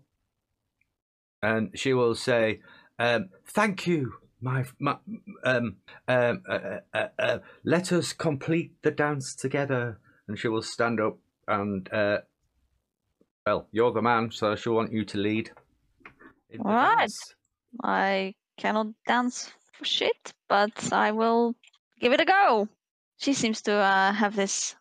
and 1.44 1.70
she 1.76 1.94
will 1.94 2.16
say, 2.16 2.62
um, 2.98 3.28
"Thank 3.46 3.86
you, 3.86 4.14
my, 4.40 4.64
my 4.80 4.96
um, 5.44 5.76
um, 6.08 6.44
uh, 6.48 6.80
uh, 6.94 7.08
uh, 7.20 7.40
let 7.66 7.92
us 7.92 8.14
complete 8.14 8.82
the 8.84 8.92
dance 8.92 9.36
together." 9.36 10.00
And 10.30 10.40
she 10.40 10.48
will 10.48 10.62
stand 10.62 11.02
up 11.02 11.18
and, 11.46 11.92
uh, 11.92 12.20
well, 13.46 13.68
you're 13.74 13.92
the 13.92 14.02
man, 14.02 14.32
so 14.32 14.56
she'll 14.56 14.76
want 14.76 14.94
you 14.94 15.04
to 15.04 15.18
lead. 15.18 15.52
Alright. 16.58 17.00
dance. 17.00 17.36
I 17.84 18.36
cannot 18.58 18.94
dance 19.08 19.52
for 19.74 19.84
shit, 19.84 20.34
but 20.48 20.94
I 20.94 21.12
will 21.12 21.56
give 22.00 22.14
it 22.14 22.22
a 22.22 22.26
go. 22.26 22.70
She 23.20 23.34
seems 23.34 23.62
to 23.64 23.74
uh, 23.74 24.14
have 24.14 24.36
this 24.36 24.76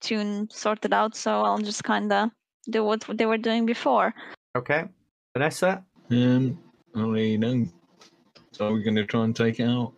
tune 0.00 0.48
sorted 0.50 0.92
out, 0.92 1.16
so 1.16 1.42
I'll 1.42 1.58
just 1.58 1.82
kind 1.82 2.12
of 2.12 2.30
do 2.68 2.84
what 2.84 3.04
they 3.14 3.26
were 3.26 3.38
doing 3.38 3.64
before. 3.64 4.14
Okay, 4.56 4.84
Vanessa. 5.34 5.82
Um, 6.10 6.58
I 6.94 6.98
don't 6.98 7.10
really 7.10 7.38
know. 7.38 7.66
So 8.52 8.70
we're 8.72 8.82
going 8.82 8.96
to 8.96 9.06
try 9.06 9.24
and 9.24 9.34
take 9.34 9.60
it 9.60 9.64
out. 9.64 9.94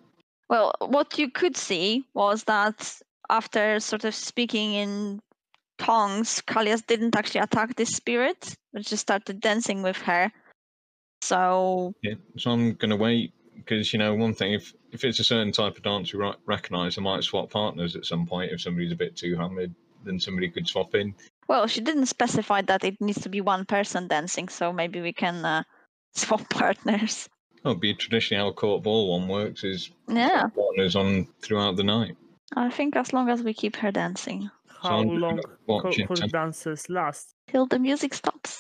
Well, 0.48 0.72
what 0.80 1.18
you 1.18 1.30
could 1.30 1.56
see 1.56 2.04
was 2.14 2.44
that 2.44 3.00
after 3.30 3.80
sort 3.80 4.04
of 4.04 4.14
speaking 4.14 4.74
in 4.74 5.20
tongues, 5.78 6.40
Kalias 6.46 6.86
didn't 6.86 7.16
actually 7.16 7.40
attack 7.40 7.74
this 7.74 7.90
spirit, 7.90 8.54
but 8.72 8.82
just 8.82 9.02
started 9.02 9.40
dancing 9.40 9.82
with 9.82 9.96
her. 9.96 10.30
So, 11.22 11.94
Yeah. 12.02 12.14
So 12.36 12.50
I'm 12.52 12.74
going 12.74 12.90
to 12.90 12.96
wait 12.96 13.32
because 13.56 13.92
you 13.92 13.98
know 13.98 14.14
one 14.14 14.34
thing 14.34 14.52
if 14.54 14.74
if 14.92 15.04
it's 15.04 15.18
a 15.20 15.24
certain 15.24 15.52
type 15.52 15.76
of 15.76 15.82
dance 15.82 16.12
we 16.12 16.20
re- 16.20 16.34
recognise, 16.46 16.98
I 16.98 17.02
might 17.02 17.24
swap 17.24 17.50
partners 17.50 17.96
at 17.96 18.04
some 18.06 18.26
point 18.26 18.52
if 18.52 18.60
somebody's 18.60 18.92
a 18.92 18.96
bit 18.96 19.16
too 19.16 19.36
hammered. 19.36 19.74
Then 20.04 20.18
somebody 20.18 20.48
could 20.50 20.66
swap 20.66 20.94
in. 20.96 21.14
well, 21.46 21.68
she 21.68 21.80
didn't 21.80 22.06
specify 22.06 22.60
that 22.62 22.82
it 22.82 23.00
needs 23.00 23.20
to 23.22 23.28
be 23.28 23.40
one 23.40 23.64
person 23.64 24.08
dancing, 24.08 24.48
so 24.48 24.72
maybe 24.72 25.00
we 25.00 25.12
can 25.12 25.44
uh, 25.44 25.62
swap 26.14 26.48
partners. 26.50 27.28
That'll 27.62 27.78
be 27.78 27.94
traditionally 27.94 28.42
how 28.42 28.48
a 28.48 28.52
court 28.52 28.82
ball 28.82 29.16
one 29.16 29.28
works 29.28 29.62
is 29.62 29.90
Yeah, 30.08 30.48
partners 30.48 30.96
on 30.96 31.28
throughout 31.40 31.76
the 31.76 31.84
night. 31.84 32.16
I 32.56 32.68
think 32.70 32.96
as 32.96 33.12
long 33.12 33.28
as 33.30 33.42
we 33.44 33.54
keep 33.54 33.76
her 33.76 33.92
dancing 33.92 34.50
How 34.82 34.98
I'm 34.98 35.08
long 35.20 35.38
court 35.68 35.94
could 36.08 36.18
some- 36.18 36.28
dances 36.30 36.90
last? 36.90 37.34
till 37.46 37.66
the 37.66 37.78
music 37.78 38.14
stops. 38.14 38.58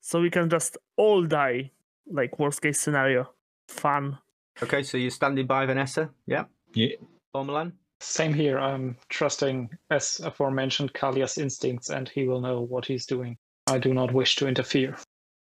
So 0.00 0.20
we 0.20 0.30
can 0.30 0.50
just 0.50 0.76
all 0.96 1.22
die, 1.22 1.70
like 2.10 2.40
worst 2.40 2.60
case 2.60 2.80
scenario. 2.80 3.30
Fun. 3.68 4.18
Okay, 4.60 4.82
so 4.82 4.96
you're 4.96 5.10
standing 5.10 5.46
by 5.46 5.66
Vanessa. 5.66 6.10
Yeah. 6.26 6.44
Yeah. 6.74 6.96
Formulan. 7.34 7.72
Same 8.00 8.34
here. 8.34 8.58
I'm 8.58 8.96
trusting, 9.08 9.70
as 9.90 10.20
aforementioned, 10.20 10.92
Kalia's 10.92 11.38
instincts, 11.38 11.90
and 11.90 12.08
he 12.08 12.26
will 12.26 12.40
know 12.40 12.60
what 12.60 12.84
he's 12.84 13.06
doing. 13.06 13.36
I 13.68 13.78
do 13.78 13.94
not 13.94 14.12
wish 14.12 14.34
to 14.36 14.48
interfere. 14.48 14.96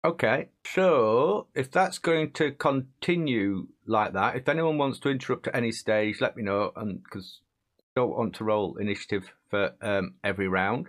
Okay, 0.04 0.50
so 0.64 1.48
if 1.56 1.72
that's 1.72 1.98
going 1.98 2.30
to 2.34 2.52
continue 2.52 3.66
like 3.86 4.12
that, 4.12 4.36
if 4.36 4.48
anyone 4.48 4.78
wants 4.78 5.00
to 5.00 5.08
interrupt 5.08 5.48
at 5.48 5.56
any 5.56 5.72
stage, 5.72 6.20
let 6.20 6.36
me 6.36 6.44
know, 6.44 6.70
and 6.76 7.02
because 7.02 7.40
I 7.80 8.00
don't 8.00 8.16
want 8.16 8.36
to 8.36 8.44
roll 8.44 8.76
initiative 8.76 9.28
for 9.50 9.72
um, 9.82 10.14
every 10.22 10.46
round, 10.46 10.86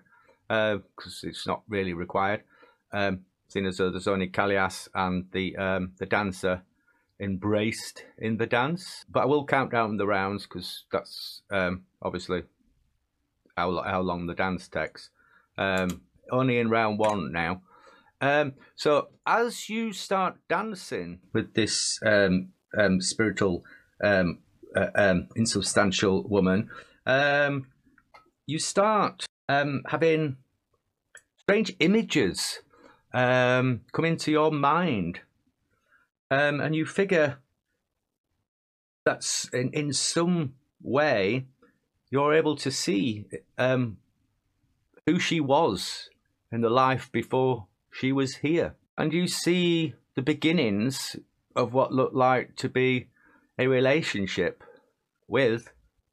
because 0.47 1.21
it's 1.23 1.47
not 1.47 1.63
really 1.67 1.93
required. 1.93 2.43
Um, 2.93 3.21
seeing 3.47 3.65
as 3.65 3.77
though 3.77 3.89
there's 3.89 4.07
only 4.07 4.27
Kalias 4.27 4.87
and 4.93 5.25
the 5.31 5.57
um, 5.57 5.93
the 5.97 6.05
dancer 6.05 6.61
embraced 7.19 8.05
in 8.17 8.37
the 8.37 8.45
dance, 8.45 9.05
but 9.09 9.21
I 9.21 9.25
will 9.25 9.45
count 9.45 9.71
down 9.71 9.97
the 9.97 10.07
rounds 10.07 10.43
because 10.43 10.85
that's 10.91 11.41
um, 11.51 11.83
obviously 12.01 12.43
how 13.55 13.81
how 13.83 14.01
long 14.01 14.27
the 14.27 14.35
dance 14.35 14.67
takes. 14.67 15.09
Um, 15.57 16.01
only 16.31 16.59
in 16.59 16.69
round 16.69 16.99
one 16.99 17.31
now. 17.31 17.61
Um, 18.19 18.53
so 18.75 19.09
as 19.25 19.69
you 19.69 19.93
start 19.93 20.37
dancing 20.49 21.19
with 21.33 21.53
this 21.53 21.99
um, 22.05 22.49
um, 22.77 23.01
spiritual, 23.01 23.63
um, 24.03 24.39
uh, 24.75 24.87
um, 24.95 25.27
insubstantial 25.35 26.23
woman, 26.23 26.69
um, 27.05 27.67
you 28.45 28.59
start 28.59 29.25
um, 29.49 29.83
having 29.87 30.37
strange 31.37 31.75
images 31.79 32.59
um, 33.13 33.81
come 33.93 34.05
into 34.05 34.31
your 34.31 34.51
mind, 34.51 35.21
um, 36.29 36.59
and 36.59 36.75
you 36.75 36.85
figure 36.85 37.39
that's 39.05 39.47
in, 39.53 39.69
in 39.71 39.93
some 39.93 40.53
way 40.81 41.45
you're 42.09 42.33
able 42.33 42.55
to 42.55 42.71
see 42.71 43.25
um, 43.57 43.97
who 45.05 45.19
she 45.19 45.39
was 45.39 46.09
in 46.51 46.61
the 46.61 46.69
life 46.69 47.09
before 47.11 47.67
she 47.91 48.11
was 48.11 48.37
here. 48.37 48.75
And 48.97 49.13
you 49.13 49.27
see 49.27 49.95
the 50.15 50.21
beginnings 50.21 51.15
of 51.55 51.73
what 51.73 51.93
looked 51.93 52.15
like 52.15 52.55
to 52.57 52.69
be 52.69 53.07
a 53.57 53.67
relationship 53.67 54.63
with 55.27 55.71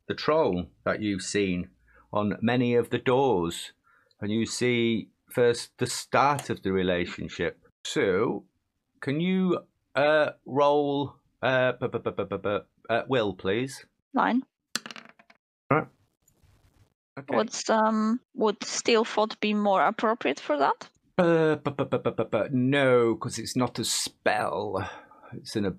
the 0.09 0.15
troll 0.15 0.67
that 0.85 1.01
you've 1.01 1.23
seen 1.23 1.69
on 2.13 2.39
many 2.41 2.75
of 2.75 2.91
the 2.91 2.99
doors. 2.99 3.73
And 4.21 4.31
you 4.31 4.47
see 4.47 5.09
first 5.31 5.71
the 5.79 5.87
start 5.87 6.51
of 6.51 6.63
the 6.63 6.73
relationship. 6.73 7.59
So, 7.85 8.45
can 9.01 9.21
you 9.21 9.61
uh, 9.95 10.31
roll 10.47 11.17
uh, 11.43 11.73
bu- 11.73 11.89
bu- 11.89 12.01
bu- 12.39 12.61
uh, 12.91 13.03
Will, 13.09 13.35
please? 13.35 13.85
Line. 14.13 14.43
Okay. 17.17 17.37
What's 17.37 17.71
um 17.71 18.21
would 18.35 18.63
steel 18.65 19.05
thought 19.05 19.39
be 19.41 19.55
more 19.55 19.85
appropriate 19.87 20.41
for 20.41 20.59
that? 20.59 20.89
Uh, 21.17 21.57
no, 22.51 23.15
because 23.15 23.39
it's 23.39 23.55
not 23.55 23.79
a 23.79 23.85
spell. 23.85 24.91
It's 25.33 25.55
an 25.55 25.79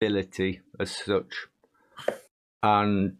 ability 0.00 0.60
as 0.78 0.92
such. 0.92 1.48
And 2.62 3.16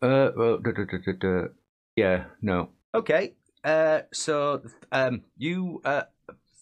uh, 0.00 0.30
well, 0.34 0.58
duh, 0.58 0.72
duh, 0.72 1.12
duh. 1.20 1.48
yeah, 1.96 2.24
no. 2.40 2.70
Okay. 2.94 3.34
Uh, 3.62 4.02
so 4.12 4.62
um, 4.90 5.22
you 5.36 5.82
uh 5.84 6.04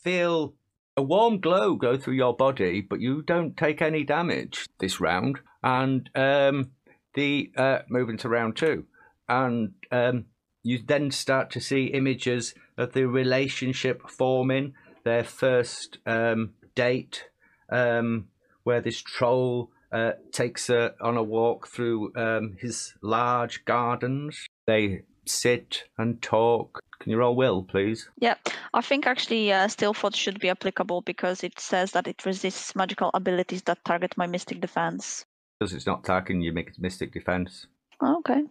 feel 0.03 0.55
a 0.97 1.03
warm 1.03 1.41
glow 1.41 1.75
go 1.75 1.97
through 1.97 2.15
your 2.15 2.37
body, 2.37 2.81
but 2.81 3.01
you 3.01 3.23
don't 3.23 3.57
take 3.57 3.83
any 3.83 4.05
damage 4.05 4.69
this 4.79 5.01
round. 5.01 5.41
And 5.63 6.09
um, 6.15 6.71
the 7.15 7.51
uh, 7.57 7.81
moving 7.89 8.19
to 8.19 8.29
round 8.29 8.57
two, 8.57 8.87
and 9.29 9.73
um, 9.91 10.27
you 10.63 10.81
then 10.85 11.11
start 11.11 11.51
to 11.53 11.61
see 11.61 11.87
images 11.87 12.55
of 12.77 12.93
the 12.93 13.07
relationship 13.07 14.09
forming, 14.09 14.75
their 15.05 15.25
first 15.25 15.99
um, 16.07 16.55
date, 16.75 17.25
um, 17.71 18.29
where 18.63 18.81
this 18.81 19.01
troll 19.01 19.71
uh, 19.93 20.13
takes 20.33 20.67
her 20.67 20.95
on 21.01 21.17
a 21.17 21.23
walk 21.23 21.69
through 21.69 22.13
um, 22.17 22.57
his 22.61 22.95
large 23.03 23.65
gardens. 23.65 24.47
They 24.67 25.03
sit 25.29 25.85
and 25.99 26.21
talk. 26.23 26.81
Can 27.01 27.11
you 27.11 27.19
roll 27.19 27.37
will, 27.37 27.63
please? 27.63 28.09
Yeah, 28.19 28.37
I 28.73 28.81
think 28.81 29.07
actually 29.07 29.53
uh, 29.53 29.69
thought 29.69 30.17
should 30.17 30.41
be 30.41 30.49
applicable 30.49 31.03
because 31.03 31.45
it 31.45 31.59
says 31.61 31.93
that 31.93 32.07
it 32.07 32.25
resists 32.25 32.75
magical 32.75 33.11
abilities 33.15 33.63
that 33.63 33.85
target 33.85 34.17
my 34.17 34.27
mystic 34.27 34.61
defense. 34.61 35.27
Because 35.59 35.75
it's 35.75 35.87
not 35.87 36.05
targeting 36.05 36.41
you, 36.41 36.53
make 36.53 36.79
mystic 36.79 37.13
defense. 37.13 37.67
Oh, 38.01 38.19
okay, 38.19 38.43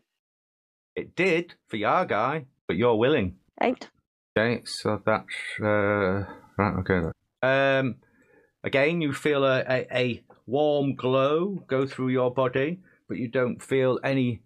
It 0.96 1.16
did 1.16 1.56
for 1.68 1.78
your 1.78 2.06
guy, 2.06 2.46
but 2.68 2.78
you're 2.78 2.96
willing. 2.96 3.36
eight. 3.62 3.90
Okay, 4.38 4.64
so 4.66 5.02
that's 5.06 5.36
uh, 5.62 6.26
right. 6.58 6.76
Okay. 6.80 7.02
Um, 7.42 7.96
again, 8.64 9.02
you 9.02 9.14
feel 9.14 9.44
a, 9.46 9.60
a, 9.62 9.88
a 9.92 10.24
warm 10.48 10.96
glow 10.96 11.64
go 11.68 11.86
through 11.86 12.10
your 12.10 12.34
body, 12.34 12.80
but 13.08 13.18
you 13.18 13.28
don't 13.28 13.62
feel 13.62 14.00
any 14.04 14.42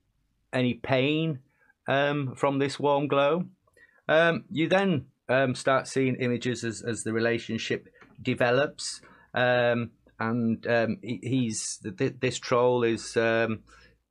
any 0.53 0.73
pain 0.75 1.39
um, 1.87 2.35
from 2.35 2.59
this 2.59 2.79
warm 2.79 3.07
glow. 3.07 3.45
Um, 4.07 4.45
you 4.51 4.67
then 4.69 5.05
um, 5.29 5.55
start 5.55 5.87
seeing 5.87 6.15
images 6.15 6.63
as, 6.63 6.81
as 6.81 7.03
the 7.03 7.13
relationship 7.13 7.87
develops, 8.21 9.01
um, 9.33 9.91
and 10.19 10.65
um, 10.67 10.97
he- 11.01 11.19
he's 11.23 11.79
th- 11.97 12.15
this 12.19 12.39
troll 12.39 12.83
is 12.83 13.15
um, 13.17 13.63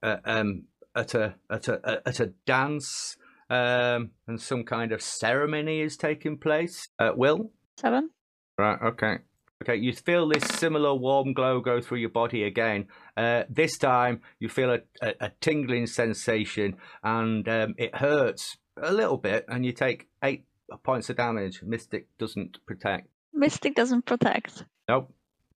uh, 0.03 0.17
um, 0.25 0.65
at 0.95 1.15
a 1.15 1.35
at 1.51 1.69
a 1.69 2.03
at 2.07 2.21
a 2.21 2.27
dance 2.47 3.17
um, 3.49 4.11
and 4.27 4.41
some 4.41 4.65
kind 4.65 4.93
of 4.93 5.01
ceremony 5.01 5.81
is 5.81 5.97
taking 5.97 6.37
place. 6.39 6.89
Uh, 6.99 7.13
Will? 7.15 7.51
Seven. 7.79 8.11
Right, 8.59 8.79
okay. 8.83 9.19
Okay, 9.63 9.77
you 9.77 9.93
feel 9.93 10.29
this 10.29 10.45
similar 10.45 10.95
warm 10.95 11.33
glow 11.33 11.61
go 11.61 11.81
through 11.81 11.99
your 11.99 12.11
body 12.11 12.45
again. 12.45 12.87
Uh, 13.17 13.45
this 13.49 13.79
time, 13.79 14.21
you 14.39 14.49
feel 14.49 14.71
a, 14.71 14.81
a, 15.01 15.15
a 15.21 15.33
tingling 15.41 15.87
sensation 15.87 16.77
and 17.03 17.49
um, 17.49 17.75
it 17.79 17.97
hurts 17.97 18.59
a 18.81 18.93
little 18.93 19.17
bit, 19.17 19.47
and 19.49 19.65
you 19.65 19.73
take 19.73 20.09
eight 20.23 20.45
points 20.85 21.09
of 21.09 21.17
damage. 21.17 21.63
Mystic 21.63 22.07
doesn't 22.19 22.59
protect. 22.67 23.09
Mystic 23.33 23.75
doesn't 23.75 24.05
protect. 24.05 24.65
Nope. 24.89 25.15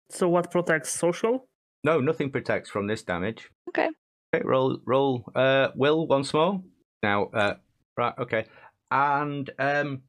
So 0.08 0.28
what 0.28 0.50
protects 0.50 0.90
social? 0.90 1.46
No, 1.84 2.00
nothing 2.00 2.30
protects 2.30 2.70
from 2.70 2.86
this 2.86 3.02
damage. 3.02 3.50
Okay. 3.68 3.88
Okay, 4.34 4.44
roll, 4.44 4.78
roll, 4.86 5.24
uh, 5.34 5.68
Will 5.74 6.06
once 6.06 6.32
more. 6.32 6.62
Now, 7.02 7.26
uh, 7.26 7.54
right, 7.96 8.14
okay, 8.18 8.46
and 8.90 9.48
um, 9.58 10.02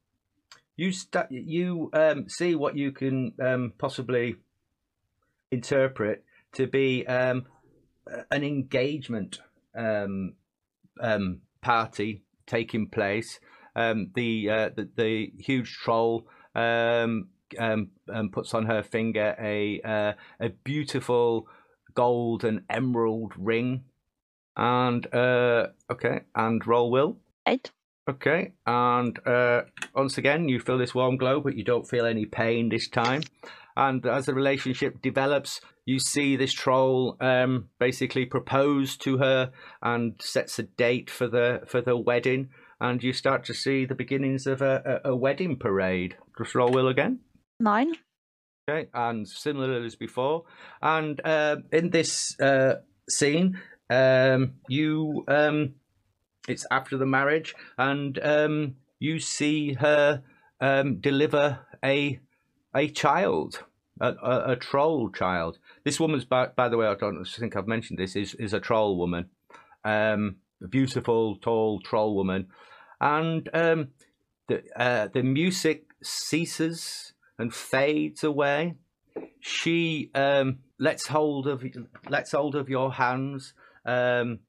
you 0.76 0.92
you 1.30 1.90
um 1.92 2.28
see 2.28 2.54
what 2.54 2.76
you 2.76 2.92
can 2.92 3.32
um 3.40 3.72
possibly 3.78 4.36
interpret 5.52 6.24
to 6.52 6.66
be 6.66 7.06
um, 7.06 7.46
an 8.30 8.42
engagement 8.42 9.40
um, 9.76 10.34
um, 11.00 11.42
party 11.60 12.24
taking 12.46 12.88
place. 12.88 13.38
Um, 13.76 14.10
the, 14.14 14.50
uh, 14.50 14.70
the 14.76 14.88
the 14.96 15.32
huge 15.38 15.72
troll 15.72 16.26
puts 16.54 18.54
on 18.54 18.66
her 18.66 18.82
finger 18.82 19.36
a 19.38 19.80
uh, 19.82 20.12
a 20.40 20.48
beautiful 20.64 21.46
gold 21.94 22.44
and 22.44 22.62
emerald 22.68 23.32
ring, 23.38 23.84
and 24.56 25.06
uh, 25.14 25.68
okay, 25.90 26.22
and 26.34 26.66
roll 26.66 26.90
will. 26.90 27.18
Right? 27.46 27.70
Okay, 28.10 28.52
and 28.66 29.16
uh, 29.26 29.62
once 29.94 30.18
again, 30.18 30.48
you 30.48 30.58
feel 30.58 30.76
this 30.76 30.94
warm 30.94 31.16
glow, 31.16 31.40
but 31.40 31.56
you 31.56 31.62
don't 31.62 31.88
feel 31.88 32.04
any 32.04 32.26
pain 32.26 32.68
this 32.68 32.88
time. 32.88 33.22
And 33.76 34.04
as 34.04 34.26
the 34.26 34.34
relationship 34.34 35.00
develops, 35.00 35.60
you 35.86 36.00
see 36.00 36.36
this 36.36 36.52
troll 36.52 37.16
um, 37.20 37.68
basically 37.78 38.26
propose 38.26 38.96
to 38.98 39.18
her 39.18 39.52
and 39.82 40.14
sets 40.20 40.58
a 40.58 40.64
date 40.64 41.10
for 41.10 41.28
the 41.28 41.62
for 41.66 41.80
the 41.80 41.96
wedding, 41.96 42.50
and 42.80 43.02
you 43.02 43.12
start 43.12 43.44
to 43.44 43.54
see 43.54 43.84
the 43.84 43.94
beginnings 43.94 44.48
of 44.48 44.62
a, 44.62 45.00
a, 45.04 45.10
a 45.10 45.16
wedding 45.16 45.56
parade. 45.56 46.16
Just 46.36 46.56
roll 46.56 46.72
will 46.72 46.88
again. 46.88 47.20
Nine. 47.60 47.92
Okay, 48.68 48.88
and 48.92 49.28
similar 49.28 49.82
as 49.84 49.94
before. 49.96 50.44
And 50.80 51.20
uh, 51.24 51.56
in 51.72 51.90
this 51.90 52.38
uh, 52.40 52.80
scene, 53.08 53.60
um, 53.90 54.54
you 54.68 55.24
um, 55.28 55.74
it's 56.48 56.66
after 56.70 56.96
the 56.96 57.06
marriage, 57.06 57.54
and 57.78 58.18
um, 58.22 58.76
you 58.98 59.18
see 59.18 59.74
her 59.74 60.22
um, 60.60 60.96
deliver 60.96 61.60
a 61.84 62.20
a 62.74 62.88
child, 62.88 63.64
a, 64.00 64.14
a, 64.22 64.52
a 64.52 64.56
troll 64.56 65.10
child. 65.10 65.58
This 65.84 66.00
woman's, 66.00 66.24
by, 66.24 66.46
by 66.46 66.68
the 66.68 66.76
way, 66.76 66.86
I 66.86 66.94
don't 66.94 67.24
think 67.24 67.56
I've 67.56 67.66
mentioned 67.66 67.98
this, 67.98 68.16
is 68.16 68.34
is 68.34 68.52
a 68.52 68.60
troll 68.60 68.96
woman, 68.96 69.30
um, 69.84 70.36
a 70.62 70.68
beautiful, 70.68 71.36
tall 71.36 71.80
troll 71.80 72.14
woman, 72.14 72.48
and 73.00 73.48
um, 73.52 73.88
the 74.48 74.62
uh, 74.76 75.08
the 75.12 75.22
music 75.22 75.86
ceases 76.02 77.12
and 77.38 77.54
fades 77.54 78.24
away. 78.24 78.74
She 79.40 80.10
um, 80.14 80.58
lets 80.78 81.08
hold 81.08 81.46
of 81.46 81.64
lets 82.08 82.32
hold 82.32 82.54
of 82.54 82.68
your 82.68 82.92
hands, 82.92 83.54
um, 83.84 84.40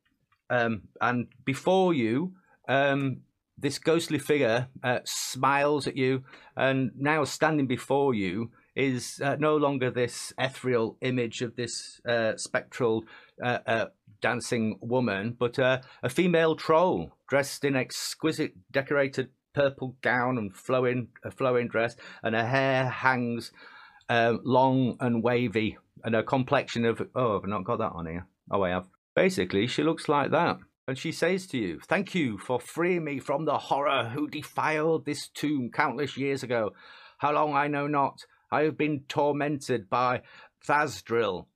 um, 0.50 0.84
and 1.02 1.28
before 1.46 1.94
you, 1.94 2.34
um, 2.68 3.22
this 3.58 3.80
ghostly 3.80 4.20
figure 4.20 4.68
uh, 4.84 5.00
smiles 5.06 5.88
at 5.88 5.98
you, 5.98 6.24
and 6.56 6.92
now 6.96 7.24
standing 7.24 7.68
before 7.68 8.14
you 8.14 8.52
is 8.76 9.22
uh, 9.24 9.36
no 9.40 9.56
longer 9.56 9.92
this 9.92 10.34
ethereal 10.40 10.98
image 11.02 11.42
of 11.42 11.56
this 11.56 12.02
uh, 12.08 12.36
spectral 12.36 13.06
uh, 13.44 13.60
uh, 13.68 13.86
dancing 14.22 14.78
woman, 14.82 15.36
but 15.38 15.60
uh, 15.60 15.80
a 16.02 16.10
female 16.10 16.56
troll 16.56 17.12
dressed 17.28 17.64
in 17.64 17.76
exquisite 17.76 18.54
decorated 18.72 19.30
purple 19.54 19.96
gown 20.02 20.38
and 20.38 20.56
flowing 20.56 21.10
a 21.24 21.30
flowing 21.30 21.68
dress, 21.68 21.96
and 22.24 22.34
her 22.34 22.48
hair 22.48 22.90
hangs 22.90 23.52
um, 24.10 24.42
long 24.44 24.98
and 25.00 25.24
wavy, 25.24 25.78
and 26.04 26.16
her 26.16 26.24
complexion 26.24 26.86
of 26.86 27.02
oh, 27.16 27.38
I've 27.38 27.48
not 27.48 27.64
got 27.64 27.78
that 27.78 27.92
on 27.92 28.08
here. 28.08 28.28
Oh, 28.50 28.64
I 28.64 28.70
have. 28.70 28.88
Basically, 29.16 29.68
she 29.68 29.84
looks 29.84 30.10
like 30.10 30.32
that. 30.32 30.58
And 30.88 30.98
she 30.98 31.12
says 31.12 31.48
to 31.48 31.58
you, 31.58 31.80
Thank 31.80 32.14
you 32.14 32.38
for 32.38 32.60
freeing 32.60 33.06
me 33.06 33.20
from 33.20 33.46
the 33.46 33.58
horror 33.58 34.12
who 34.14 34.28
defiled 34.28 35.06
this 35.06 35.30
tomb 35.30 35.70
countless 35.74 36.18
years 36.18 36.44
ago. 36.44 36.72
How 37.20 37.32
long 37.32 37.56
I 37.56 37.68
know 37.68 37.88
not. 37.88 38.20
I 38.52 38.64
have 38.64 38.78
been 38.78 39.04
tormented 39.08 39.90
by 39.90 40.22
Thasdril 40.68 41.48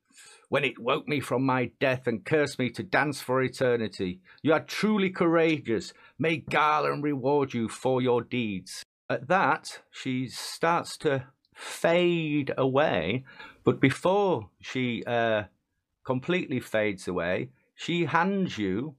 when 0.50 0.64
it 0.64 0.80
woke 0.80 1.08
me 1.08 1.20
from 1.20 1.46
my 1.46 1.72
death 1.80 2.08
and 2.08 2.26
cursed 2.26 2.58
me 2.58 2.70
to 2.72 2.84
dance 2.84 3.22
for 3.22 3.42
eternity. 3.42 4.22
You 4.42 4.54
are 4.54 4.64
truly 4.64 5.10
courageous. 5.10 5.94
May 6.18 6.40
Garlen 6.40 7.04
reward 7.04 7.54
you 7.54 7.68
for 7.68 8.02
your 8.02 8.22
deeds. 8.22 8.84
At 9.10 9.28
that, 9.28 9.82
she 9.92 10.28
starts 10.28 10.98
to 11.00 11.26
fade 11.54 12.54
away, 12.58 13.26
but 13.64 13.80
before 13.80 14.50
she 14.62 15.04
uh, 15.06 15.44
completely 16.08 16.62
fades 16.62 17.06
away, 17.06 17.50
she 17.76 18.06
hands 18.06 18.58
you 18.58 18.96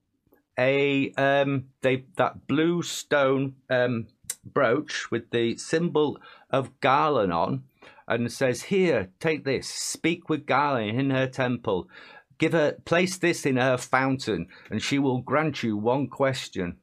a 0.59 1.11
um, 1.13 1.65
they 1.81 2.05
that 2.17 2.47
blue 2.47 2.83
stone 2.83 3.55
um, 3.71 4.09
brooch 4.45 5.11
with 5.11 5.31
the 5.31 5.57
symbol 5.57 6.19
of 6.51 6.79
Garlen 6.81 7.33
on, 7.35 7.65
and 8.07 8.31
says, 8.31 8.65
"Here, 8.65 9.09
take 9.21 9.45
this. 9.45 9.67
Speak 9.67 10.29
with 10.29 10.45
Garlen 10.45 10.99
in 11.01 11.09
her 11.09 11.27
temple. 11.27 11.89
Give 12.37 12.53
her 12.53 12.73
place 12.85 13.17
this 13.17 13.47
in 13.47 13.57
her 13.57 13.79
fountain, 13.79 14.47
and 14.71 14.83
she 14.83 14.99
will 14.99 15.23
grant 15.23 15.63
you 15.63 15.79
one 15.79 16.09
question. 16.09 16.77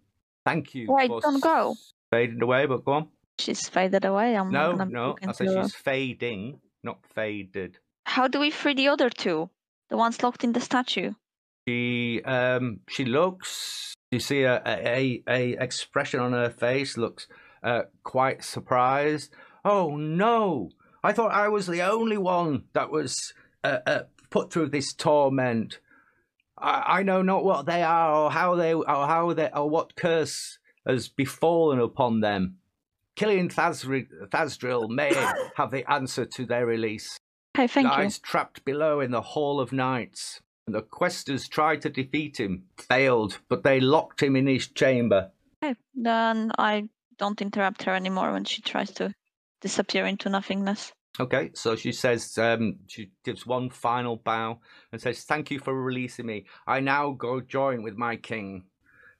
Thank 0.43 0.73
you." 0.73 0.87
Wait, 0.89 1.11
don't 1.21 1.39
go. 1.39 1.75
Fading 2.09 2.41
away, 2.41 2.65
but 2.65 2.83
go 2.83 2.93
on. 2.93 3.09
She's 3.37 3.69
faded 3.69 4.05
away. 4.05 4.35
I'm 4.35 4.51
No, 4.51 4.71
no, 4.71 5.17
I 5.21 5.33
said 5.33 5.47
into 5.47 5.59
her. 5.59 5.63
she's 5.65 5.75
fading, 5.75 6.61
not 6.83 6.97
faded. 7.13 7.77
How 8.05 8.27
do 8.27 8.39
we 8.39 8.49
free 8.49 8.73
the 8.73 8.87
other 8.87 9.11
two? 9.11 9.49
The 9.89 9.97
ones 9.97 10.23
locked 10.23 10.43
in 10.43 10.53
the 10.53 10.61
statue. 10.61 11.13
She 11.67 12.21
um 12.23 12.79
she 12.89 13.05
looks. 13.05 13.93
You 14.11 14.19
see 14.19 14.43
a 14.43 14.61
a, 14.65 15.23
a 15.27 15.51
expression 15.61 16.19
on 16.19 16.33
her 16.33 16.49
face 16.49 16.97
looks 16.97 17.27
uh, 17.63 17.83
quite 18.03 18.43
surprised. 18.43 19.33
Oh 19.63 19.97
no! 19.97 20.69
I 21.03 21.11
thought 21.11 21.33
I 21.33 21.49
was 21.49 21.67
the 21.67 21.81
only 21.81 22.17
one 22.17 22.65
that 22.73 22.91
was 22.91 23.33
uh, 23.63 23.79
uh, 23.85 24.03
put 24.29 24.53
through 24.53 24.69
this 24.69 24.93
torment. 24.93 25.79
I, 26.57 26.99
I 26.99 27.03
know 27.03 27.21
not 27.21 27.43
what 27.43 27.65
they 27.65 27.81
are, 27.81 28.13
or 28.13 28.31
how 28.31 28.55
they, 28.55 28.73
or 28.73 28.83
how 28.85 29.33
they, 29.33 29.49
or 29.49 29.69
what 29.69 29.95
curse 29.95 30.59
has 30.85 31.09
befallen 31.09 31.79
upon 31.79 32.21
them. 32.21 32.57
Killian 33.15 33.49
Thasri- 33.49 34.07
Thasdril 34.29 34.89
may 34.89 35.13
have 35.55 35.71
the 35.71 35.89
answer 35.91 36.25
to 36.25 36.45
their 36.45 36.65
release. 36.65 37.17
Hey, 37.55 37.67
thank 37.67 37.97
you. 37.97 38.09
Trapped 38.21 38.65
below 38.65 38.99
in 38.99 39.11
the 39.11 39.21
Hall 39.21 39.59
of 39.59 39.71
Knights. 39.71 40.41
And 40.67 40.75
the 40.75 40.81
questers 40.81 41.47
tried 41.47 41.81
to 41.83 41.89
defeat 41.89 42.39
him, 42.39 42.63
failed, 42.89 43.37
but 43.49 43.63
they 43.63 43.79
locked 43.79 44.21
him 44.23 44.35
in 44.35 44.47
his 44.47 44.67
chamber. 44.67 45.31
Okay, 45.63 45.75
then 45.93 46.51
I 46.57 46.89
don't 47.17 47.41
interrupt 47.41 47.83
her 47.83 47.93
anymore 47.93 48.33
when 48.33 48.45
she 48.45 48.61
tries 48.61 48.91
to 48.93 49.13
disappear 49.61 50.07
into 50.07 50.27
nothingness. 50.27 50.91
Okay, 51.19 51.51
so 51.53 51.75
she 51.75 51.91
says, 51.91 52.37
um, 52.37 52.79
she 52.87 53.11
gives 53.23 53.45
one 53.45 53.69
final 53.69 54.17
bow 54.17 54.59
and 54.91 54.99
says, 54.99 55.23
Thank 55.23 55.51
you 55.51 55.59
for 55.59 55.73
releasing 55.73 56.25
me. 56.25 56.45
I 56.67 56.79
now 56.81 57.11
go 57.11 57.39
join 57.41 57.83
with 57.83 57.95
my 57.95 58.15
king. 58.15 58.63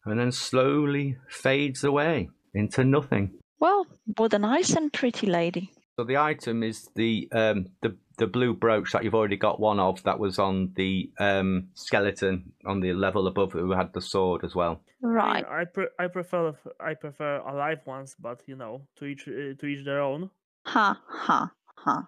And 0.03 0.19
then 0.19 0.31
slowly 0.31 1.17
fades 1.29 1.83
away 1.83 2.29
into 2.53 2.83
nothing. 2.83 3.35
Well, 3.59 3.87
what 4.17 4.33
a 4.33 4.39
nice 4.39 4.75
and 4.75 4.91
pretty 4.91 5.27
lady. 5.27 5.71
So 5.97 6.03
the 6.03 6.17
item 6.17 6.63
is 6.63 6.89
the 6.95 7.29
um, 7.31 7.67
the 7.81 7.95
the 8.15 8.27
blue 8.27 8.53
brooch 8.53 8.91
that 8.91 9.03
you've 9.03 9.15
already 9.15 9.37
got 9.37 9.59
one 9.59 9.79
of 9.79 10.01
that 10.03 10.19
was 10.19 10.39
on 10.39 10.71
the 10.75 11.09
um, 11.19 11.67
skeleton 11.73 12.51
on 12.65 12.79
the 12.79 12.93
level 12.93 13.27
above 13.27 13.53
who 13.53 13.71
had 13.71 13.93
the 13.93 14.01
sword 14.01 14.43
as 14.43 14.55
well. 14.55 14.81
I 15.03 15.07
mean, 15.07 15.15
Right. 15.15 15.45
I 15.45 15.65
pre- 15.65 15.95
I 15.99 16.07
prefer 16.07 16.53
I 16.79 16.93
prefer 16.95 17.37
alive 17.39 17.79
ones, 17.85 18.15
but 18.19 18.41
you 18.47 18.55
know, 18.55 18.81
to 18.97 19.05
each 19.05 19.27
uh, 19.27 19.53
to 19.59 19.65
each 19.65 19.85
their 19.85 20.01
own. 20.01 20.29
Ha 20.65 20.99
ha 21.07 21.51
ha. 21.77 22.07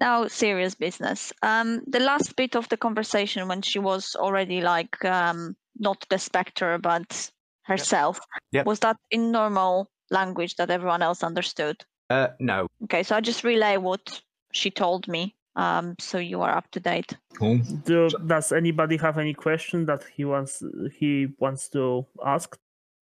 Now 0.00 0.28
serious 0.28 0.74
business. 0.74 1.32
Um 1.42 1.82
the 1.86 2.00
last 2.00 2.36
bit 2.36 2.56
of 2.56 2.68
the 2.68 2.76
conversation 2.76 3.48
when 3.48 3.62
she 3.62 3.78
was 3.78 4.14
already 4.16 4.60
like 4.60 5.04
um 5.04 5.56
not 5.78 6.04
the 6.10 6.18
spectre 6.18 6.78
but 6.78 7.30
herself. 7.64 8.18
Yep. 8.52 8.66
Was 8.66 8.80
that 8.80 8.96
in 9.10 9.30
normal 9.32 9.90
language 10.10 10.54
that 10.56 10.70
everyone 10.70 11.02
else 11.02 11.22
understood? 11.22 11.84
Uh, 12.10 12.28
no, 12.40 12.66
Okay, 12.84 13.02
so 13.02 13.14
I 13.16 13.20
just 13.20 13.44
relay 13.44 13.76
what 13.76 14.22
she 14.52 14.70
told 14.70 15.06
me. 15.08 15.34
Um 15.58 15.94
so 15.98 16.18
you 16.18 16.42
are 16.42 16.56
up 16.56 16.70
to 16.70 16.80
date. 16.80 17.16
Cool. 17.38 17.58
Do, 17.84 18.08
does 18.26 18.52
anybody 18.52 18.96
have 18.96 19.18
any 19.18 19.34
question 19.34 19.86
that 19.86 20.04
he 20.16 20.24
wants 20.24 20.62
he 20.98 21.28
wants 21.38 21.68
to 21.70 22.06
ask 22.24 22.56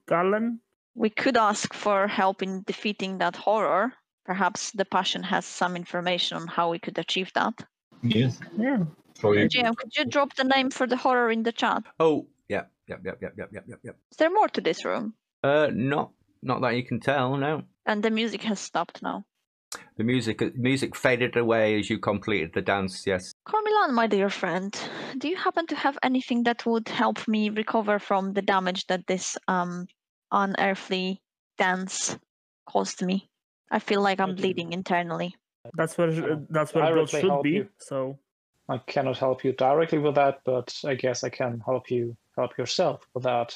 Garlen? 0.09 0.59
We 0.95 1.11
could 1.11 1.37
ask 1.37 1.75
for 1.75 2.09
help 2.09 2.42
in 2.42 2.62
defeating 2.66 3.19
that 3.19 3.37
horror. 3.37 3.92
Perhaps 4.25 4.73
the 4.73 4.85
passion 4.85 5.23
has 5.23 5.45
some 5.45 5.77
information 5.77 6.38
on 6.38 6.47
how 6.49 6.71
we 6.71 6.79
could 6.79 6.99
achieve 6.99 7.31
that. 7.35 7.55
Yes. 8.03 8.40
Yeah. 8.59 8.85
So 9.21 9.33
you, 9.33 9.49
GM, 9.49 9.77
could 9.77 9.97
you 9.97 10.05
drop 10.05 10.35
the 10.35 10.45
name 10.45 10.71
for 10.71 10.87
the 10.87 10.97
horror 10.97 11.31
in 11.31 11.42
the 11.42 11.53
chat? 11.53 11.85
Oh, 12.01 12.27
yeah, 12.49 12.64
yep, 12.88 13.01
yep, 13.05 13.19
yep, 13.23 13.33
yep, 13.38 13.49
yep, 13.53 13.64
yep, 13.69 13.79
yep. 13.83 13.97
Is 14.11 14.16
there 14.19 14.31
more 14.31 14.49
to 14.49 14.61
this 14.61 14.85
room? 14.85 15.14
Uh, 15.42 15.69
not, 15.73 16.11
not 16.42 16.61
that 16.62 16.77
you 16.77 16.85
can 16.85 17.01
tell. 17.01 17.37
No, 17.37 17.62
And 17.87 18.03
the 18.03 18.11
music 18.11 18.42
has 18.42 18.61
stopped 18.61 19.03
now. 19.03 19.25
The 19.96 20.05
music, 20.05 20.57
music 20.57 20.94
faded 20.94 21.37
away 21.37 21.79
as 21.79 21.88
you 21.88 21.98
completed 21.98 22.52
the 22.55 22.62
dance. 22.62 23.07
Yes. 23.07 23.33
Cormilan, 23.48 23.92
my 23.92 24.07
dear 24.07 24.29
friend, 24.29 24.76
do 25.18 25.29
you 25.29 25.37
happen 25.37 25.66
to 25.68 25.76
have 25.76 25.98
anything 26.02 26.42
that 26.44 26.66
would 26.66 26.88
help 26.88 27.26
me 27.26 27.50
recover 27.50 27.98
from 27.98 28.33
the 28.33 28.42
damage 28.42 28.87
that 28.87 29.07
this 29.07 29.37
um 29.48 29.87
unearthly 30.33 31.22
dance 31.59 32.16
caused 32.66 33.02
me? 33.02 33.29
I 33.70 33.79
feel 33.79 34.00
like 34.00 34.20
I'm 34.20 34.35
bleeding 34.35 34.72
internally. 34.72 35.35
That's 35.74 35.98
where 35.98 36.12
that's 36.50 36.74
where 36.74 36.85
I 36.85 36.92
blood 36.92 37.09
should 37.09 37.42
be. 37.42 37.50
you. 37.50 37.68
So 37.79 38.18
I 38.68 38.79
cannot 38.79 39.18
help 39.18 39.44
you 39.44 39.52
directly 39.52 39.98
with 39.98 40.14
that, 40.14 40.40
but 40.44 40.74
I 40.85 40.94
guess 40.94 41.24
I 41.24 41.31
can 41.31 41.61
help 41.64 41.90
you 41.90 42.16
help 42.37 42.57
yourself 42.59 43.07
with 43.14 43.24
that. 43.24 43.55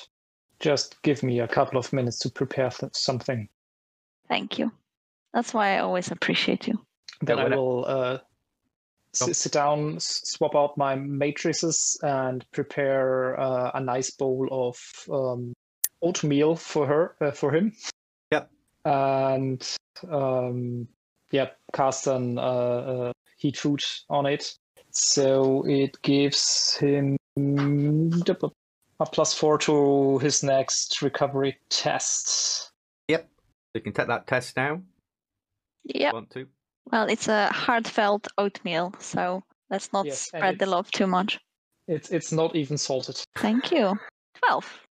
Just 0.58 1.00
give 1.02 1.22
me 1.22 1.40
a 1.40 1.48
couple 1.48 1.78
of 1.78 1.92
minutes 1.92 2.18
to 2.20 2.30
prepare 2.30 2.70
th- 2.70 2.94
something. 2.94 3.48
Thank 4.28 4.58
you. 4.58 4.72
That's 5.32 5.54
why 5.54 5.76
I 5.76 5.78
always 5.78 6.10
appreciate 6.10 6.66
you. 6.66 6.78
Then 7.22 7.38
I 7.38 7.48
will 7.48 7.84
uh, 7.86 8.18
s- 9.14 9.36
sit 9.38 9.52
down, 9.52 9.96
s- 9.96 10.22
swap 10.24 10.54
out 10.56 10.76
my 10.76 10.94
matrices, 10.96 11.98
and 12.02 12.44
prepare 12.52 13.38
uh, 13.38 13.70
a 13.74 13.80
nice 13.80 14.10
bowl 14.10 14.48
of 14.50 14.78
um, 15.10 15.52
oatmeal 16.02 16.56
for 16.56 16.86
her, 16.86 17.16
uh, 17.20 17.30
for 17.30 17.54
him. 17.54 17.72
Yep. 18.32 18.50
And 18.84 19.76
um, 20.10 20.88
yep, 21.30 21.58
cast 21.72 22.06
an 22.06 22.38
uh, 22.38 22.42
uh, 22.42 23.12
heat 23.36 23.56
food 23.56 23.82
on 24.08 24.26
it, 24.26 24.56
so 24.90 25.64
it 25.66 26.00
gives 26.02 26.74
him 26.76 27.16
a 27.36 29.06
plus 29.12 29.32
four 29.34 29.58
to 29.58 30.18
his 30.18 30.42
next 30.42 31.02
recovery 31.02 31.56
test. 31.68 32.72
Yep. 33.08 33.28
You 33.74 33.80
can 33.80 33.92
take 33.92 34.08
that 34.08 34.26
test 34.26 34.56
now. 34.56 34.82
Yep. 35.84 36.12
Want 36.14 36.30
to? 36.30 36.46
Well, 36.90 37.06
it's 37.08 37.28
a 37.28 37.48
heartfelt 37.52 38.28
oatmeal, 38.38 38.94
so 38.98 39.42
let's 39.70 39.92
not 39.92 40.06
Yes, 40.06 40.20
spread 40.20 40.58
the 40.58 40.66
love 40.66 40.90
too 40.90 41.06
much. 41.06 41.38
It's 41.86 42.10
it's 42.10 42.32
not 42.32 42.54
even 42.54 42.78
salted. 42.78 43.20
Thank 43.36 43.72
you. 43.72 43.98
12. 44.46 44.86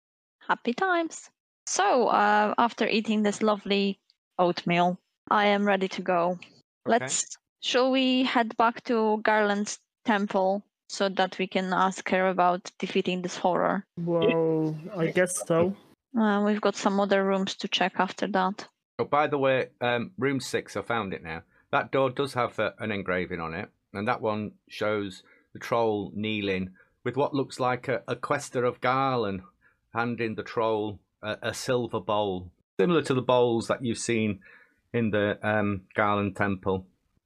Happy 0.48 0.74
times. 0.74 1.30
So, 1.68 2.08
uh, 2.08 2.54
after 2.58 2.88
eating 2.88 3.24
this 3.24 3.42
lovely 3.42 4.00
oatmeal, 4.38 5.00
I 5.30 5.48
am 5.48 5.66
ready 5.66 5.88
to 5.90 6.02
go. 6.02 6.40
Let's. 6.86 7.38
Shall 7.62 7.90
we 7.92 8.24
head 8.24 8.56
back 8.58 8.84
to 8.84 9.20
Garlen's 9.24 9.80
temple 10.06 10.64
so 10.88 11.10
that 11.10 11.40
we 11.40 11.48
can 11.48 11.74
ask 11.74 12.08
her 12.10 12.28
about 12.28 12.72
defeating 12.78 13.24
this 13.24 13.38
horror? 13.38 13.84
Well, 13.98 14.78
I 14.96 15.08
guess 15.08 15.44
so. 15.48 15.76
Uh, 16.18 16.44
we've 16.46 16.62
got 16.62 16.76
some 16.76 17.00
other 17.00 17.26
rooms 17.26 17.56
to 17.56 17.68
check 17.68 17.94
after 17.98 18.28
that. 18.28 18.68
Oh, 18.98 19.04
by 19.04 19.28
the 19.28 19.38
way, 19.38 19.68
um, 19.82 20.12
room 20.18 20.40
six, 20.40 20.78
I 20.78 20.82
found 20.82 21.14
it 21.14 21.24
now. 21.24 21.44
That 21.72 21.92
door 21.92 22.10
does 22.10 22.34
have 22.34 22.58
a, 22.60 22.74
an 22.80 22.92
engraving 22.92 23.42
on 23.42 23.54
it, 23.54 23.70
and 23.94 24.08
that 24.08 24.22
one 24.22 24.54
shows 24.70 25.24
the 25.52 25.60
troll 25.60 26.12
kneeling 26.16 26.72
with 27.04 27.18
what 27.18 27.34
looks 27.34 27.60
like 27.60 27.90
a, 27.90 28.04
a 28.08 28.16
quester 28.16 28.64
of 28.64 28.80
Garlen 28.80 29.42
handing 29.94 30.36
the 30.36 30.44
troll 30.44 31.00
a, 31.22 31.38
a 31.42 31.54
silver 31.54 32.00
bowl, 32.00 32.52
similar 32.80 33.02
to 33.02 33.14
the 33.14 33.22
bowls 33.22 33.68
that 33.68 33.84
you've 33.84 33.98
seen 33.98 34.40
in 34.94 35.12
the 35.12 35.38
um, 35.44 35.82
Garlen 35.96 36.34
temple. 36.34 36.86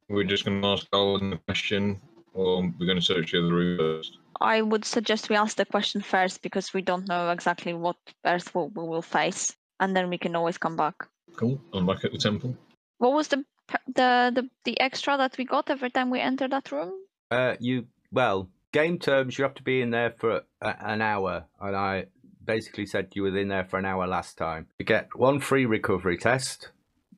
We're 0.10 0.24
just 0.24 0.46
going 0.46 0.62
to 0.64 0.68
ask 0.68 0.90
Garlen 0.90 1.30
the 1.30 1.38
question, 1.38 2.02
or 2.34 2.64
we're 2.80 2.88
going 2.88 3.00
to 3.00 3.06
search 3.06 3.32
the 3.32 3.40
other 3.40 3.54
room 3.54 3.78
first. 3.78 4.18
I 4.42 4.64
would 4.64 4.86
suggest 4.86 5.30
we 5.30 5.36
ask 5.36 5.58
the 5.58 5.66
question 5.66 6.02
first 6.02 6.42
because 6.42 6.74
we 6.74 6.82
don't 6.82 7.08
know 7.08 7.30
exactly 7.30 7.74
what 7.74 7.98
Earth 8.26 8.56
we 8.56 8.70
will 8.74 9.04
face, 9.04 9.56
and 9.80 9.96
then 9.96 10.10
we 10.10 10.18
can 10.18 10.36
always 10.36 10.58
come 10.58 10.76
back. 10.76 10.96
Cool. 11.40 11.62
I'm 11.72 11.86
back 11.86 12.04
at 12.04 12.12
the 12.12 12.18
temple. 12.18 12.58
What 12.98 13.14
was 13.14 13.30
the 13.30 13.46
the 13.88 14.30
the, 14.36 14.50
the 14.66 14.78
extra 14.82 15.16
that 15.16 15.38
we 15.38 15.46
got 15.46 15.70
every 15.70 15.90
time 15.90 16.10
we 16.10 16.20
entered 16.20 16.52
that 16.52 16.70
room? 16.70 16.92
Uh, 17.32 17.56
you 17.62 17.86
well, 18.12 18.50
game 18.74 19.00
terms, 19.00 19.38
you 19.38 19.44
have 19.44 19.54
to 19.54 19.64
be 19.64 19.80
in 19.82 19.90
there 19.92 20.12
for 20.18 20.42
a, 20.62 20.76
an 20.82 21.02
hour, 21.02 21.46
and 21.62 21.78
I 21.78 22.08
basically 22.44 22.86
said 22.86 23.14
you 23.14 23.24
were 23.24 23.38
in 23.38 23.48
there 23.48 23.64
for 23.64 23.80
an 23.80 23.86
hour 23.86 24.06
last 24.06 24.38
time. 24.38 24.68
You 24.80 24.86
get 24.86 25.08
one 25.16 25.40
free 25.40 25.66
recovery 25.66 26.18
test, 26.18 26.72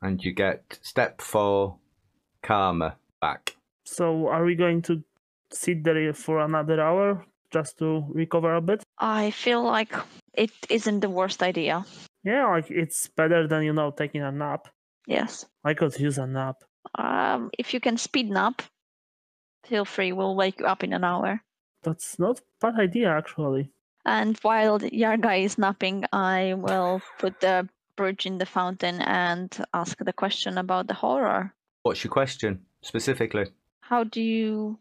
and 0.04 0.24
you 0.24 0.34
get 0.34 0.78
step 0.84 1.20
four 1.20 1.78
karma 2.44 2.98
back. 3.22 3.56
So, 3.86 4.28
are 4.28 4.46
we 4.46 4.54
going 4.54 4.84
to 4.84 5.04
sit 5.52 5.84
there 5.84 6.14
for 6.14 6.42
another 6.42 6.80
hour 6.80 7.26
just 7.50 7.80
to 7.80 8.06
recover 8.08 8.54
a 8.54 8.62
bit? 8.62 8.84
I 9.00 9.32
feel 9.32 9.64
like 9.64 9.96
it 10.36 10.52
isn't 10.70 11.00
the 11.00 11.10
worst 11.10 11.42
idea. 11.42 11.86
Yeah, 12.24 12.48
like 12.48 12.70
it's 12.70 13.08
better 13.08 13.48
than 13.48 13.64
you 13.64 13.74
know 13.74 13.92
taking 13.92 14.22
a 14.22 14.32
nap. 14.32 14.68
Yes. 15.08 15.46
I 15.64 15.74
could 15.74 16.00
use 16.00 16.18
a 16.18 16.28
nap. 16.28 16.64
Um, 16.96 17.50
if 17.58 17.74
you 17.74 17.80
can 17.80 17.98
speed 17.98 18.30
nap, 18.30 18.62
feel 19.66 19.86
free. 19.86 20.12
We'll 20.12 20.36
wake 20.36 20.60
you 20.60 20.66
up 20.66 20.84
in 20.84 20.94
an 20.94 21.04
hour. 21.04 21.42
That's 21.84 22.20
not 22.20 22.40
a 22.40 22.44
bad 22.60 22.80
idea 22.80 23.10
actually. 23.10 23.72
And 24.06 24.38
while 24.42 24.80
the 24.80 24.90
Yarga 24.90 25.44
is 25.44 25.58
napping, 25.58 26.06
I 26.12 26.56
will 26.56 27.02
put 27.20 27.40
the 27.40 27.68
brooch 27.96 28.26
in 28.26 28.38
the 28.38 28.46
fountain 28.46 29.02
and 29.02 29.56
ask 29.74 29.98
the 30.00 30.14
question 30.14 30.58
about 30.58 30.88
the 30.88 30.94
horror. 30.96 31.54
What's 31.84 32.04
your 32.04 32.12
question 32.12 32.66
specifically? 32.82 33.48
How 33.82 34.04
do 34.04 34.22
you, 34.22 34.80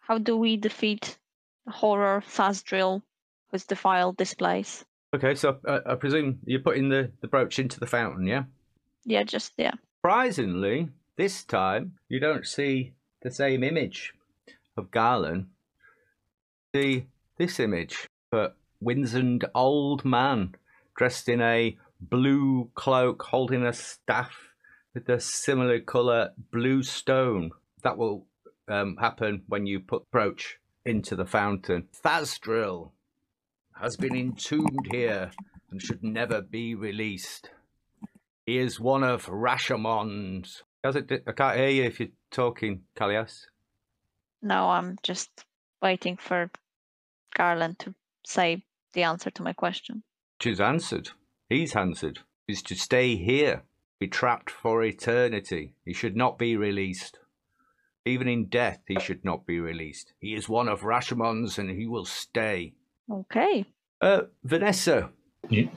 how 0.00 0.18
do 0.18 0.36
we 0.36 0.56
defeat 0.56 1.18
the 1.64 1.72
horror 1.72 2.22
Thasdrill 2.26 3.02
who's 3.50 3.64
defiled 3.64 4.16
this 4.18 4.34
place? 4.34 4.84
Okay, 5.14 5.34
so 5.34 5.58
uh, 5.66 5.80
I 5.86 5.94
presume 5.94 6.40
you're 6.44 6.60
putting 6.60 6.90
the, 6.90 7.10
the 7.20 7.28
brooch 7.28 7.58
into 7.58 7.80
the 7.80 7.86
fountain, 7.86 8.26
yeah? 8.26 8.44
Yeah, 9.04 9.22
just 9.22 9.52
yeah. 9.56 9.72
Surprisingly, 9.98 10.90
this 11.16 11.44
time 11.44 11.94
you 12.08 12.20
don't 12.20 12.46
see 12.46 12.92
the 13.22 13.30
same 13.30 13.64
image 13.64 14.12
of 14.76 14.90
Garlen. 14.90 15.46
See 16.74 17.06
this 17.38 17.58
image, 17.58 18.06
but 18.30 18.56
wizened 18.80 19.46
old 19.54 20.04
man 20.04 20.54
dressed 20.94 21.28
in 21.28 21.40
a 21.40 21.78
blue 22.00 22.70
cloak 22.74 23.22
holding 23.22 23.64
a 23.64 23.72
staff 23.72 24.50
with 24.92 25.08
a 25.08 25.20
similar 25.20 25.80
colour 25.80 26.32
blue 26.52 26.82
stone. 26.82 27.52
That 27.82 27.96
will 27.96 28.26
um, 28.68 28.96
happen 29.00 29.42
when 29.48 29.66
you 29.66 29.80
put 29.80 30.10
brooch 30.10 30.58
into 30.84 31.16
the 31.16 31.26
fountain. 31.26 31.88
Thasdrill 31.94 32.92
has 33.80 33.96
been 33.96 34.16
entombed 34.16 34.88
here 34.90 35.30
and 35.70 35.80
should 35.80 36.02
never 36.02 36.40
be 36.40 36.74
released. 36.74 37.50
He 38.46 38.58
is 38.58 38.80
one 38.80 39.04
of 39.04 39.28
it? 40.96 41.24
I 41.26 41.32
can't 41.32 41.58
hear 41.58 41.68
you 41.68 41.84
if 41.84 42.00
you're 42.00 42.08
talking, 42.30 42.82
Kalias. 42.96 43.46
No, 44.40 44.70
I'm 44.70 44.96
just 45.02 45.44
waiting 45.82 46.16
for 46.16 46.50
Garlen 47.36 47.76
to 47.78 47.94
say 48.24 48.62
the 48.94 49.02
answer 49.02 49.30
to 49.30 49.42
my 49.42 49.52
question. 49.52 50.02
She's 50.40 50.60
answered. 50.60 51.10
He's 51.48 51.74
answered. 51.74 52.20
He's 52.46 52.62
to 52.62 52.74
stay 52.74 53.16
here, 53.16 53.64
be 53.98 54.08
trapped 54.08 54.50
for 54.50 54.82
eternity. 54.82 55.74
He 55.84 55.92
should 55.92 56.16
not 56.16 56.38
be 56.38 56.56
released. 56.56 57.18
Even 58.04 58.28
in 58.28 58.46
death, 58.46 58.80
he 58.86 58.98
should 58.98 59.24
not 59.24 59.46
be 59.46 59.60
released. 59.60 60.14
He 60.20 60.34
is 60.34 60.48
one 60.48 60.68
of 60.68 60.80
Rashamon's 60.80 61.58
and 61.58 61.70
he 61.70 61.86
will 61.86 62.06
stay. 62.06 62.74
Okay. 63.10 63.64
Uh, 64.00 64.22
Vanessa, 64.44 65.10
Yeah. 65.48 65.68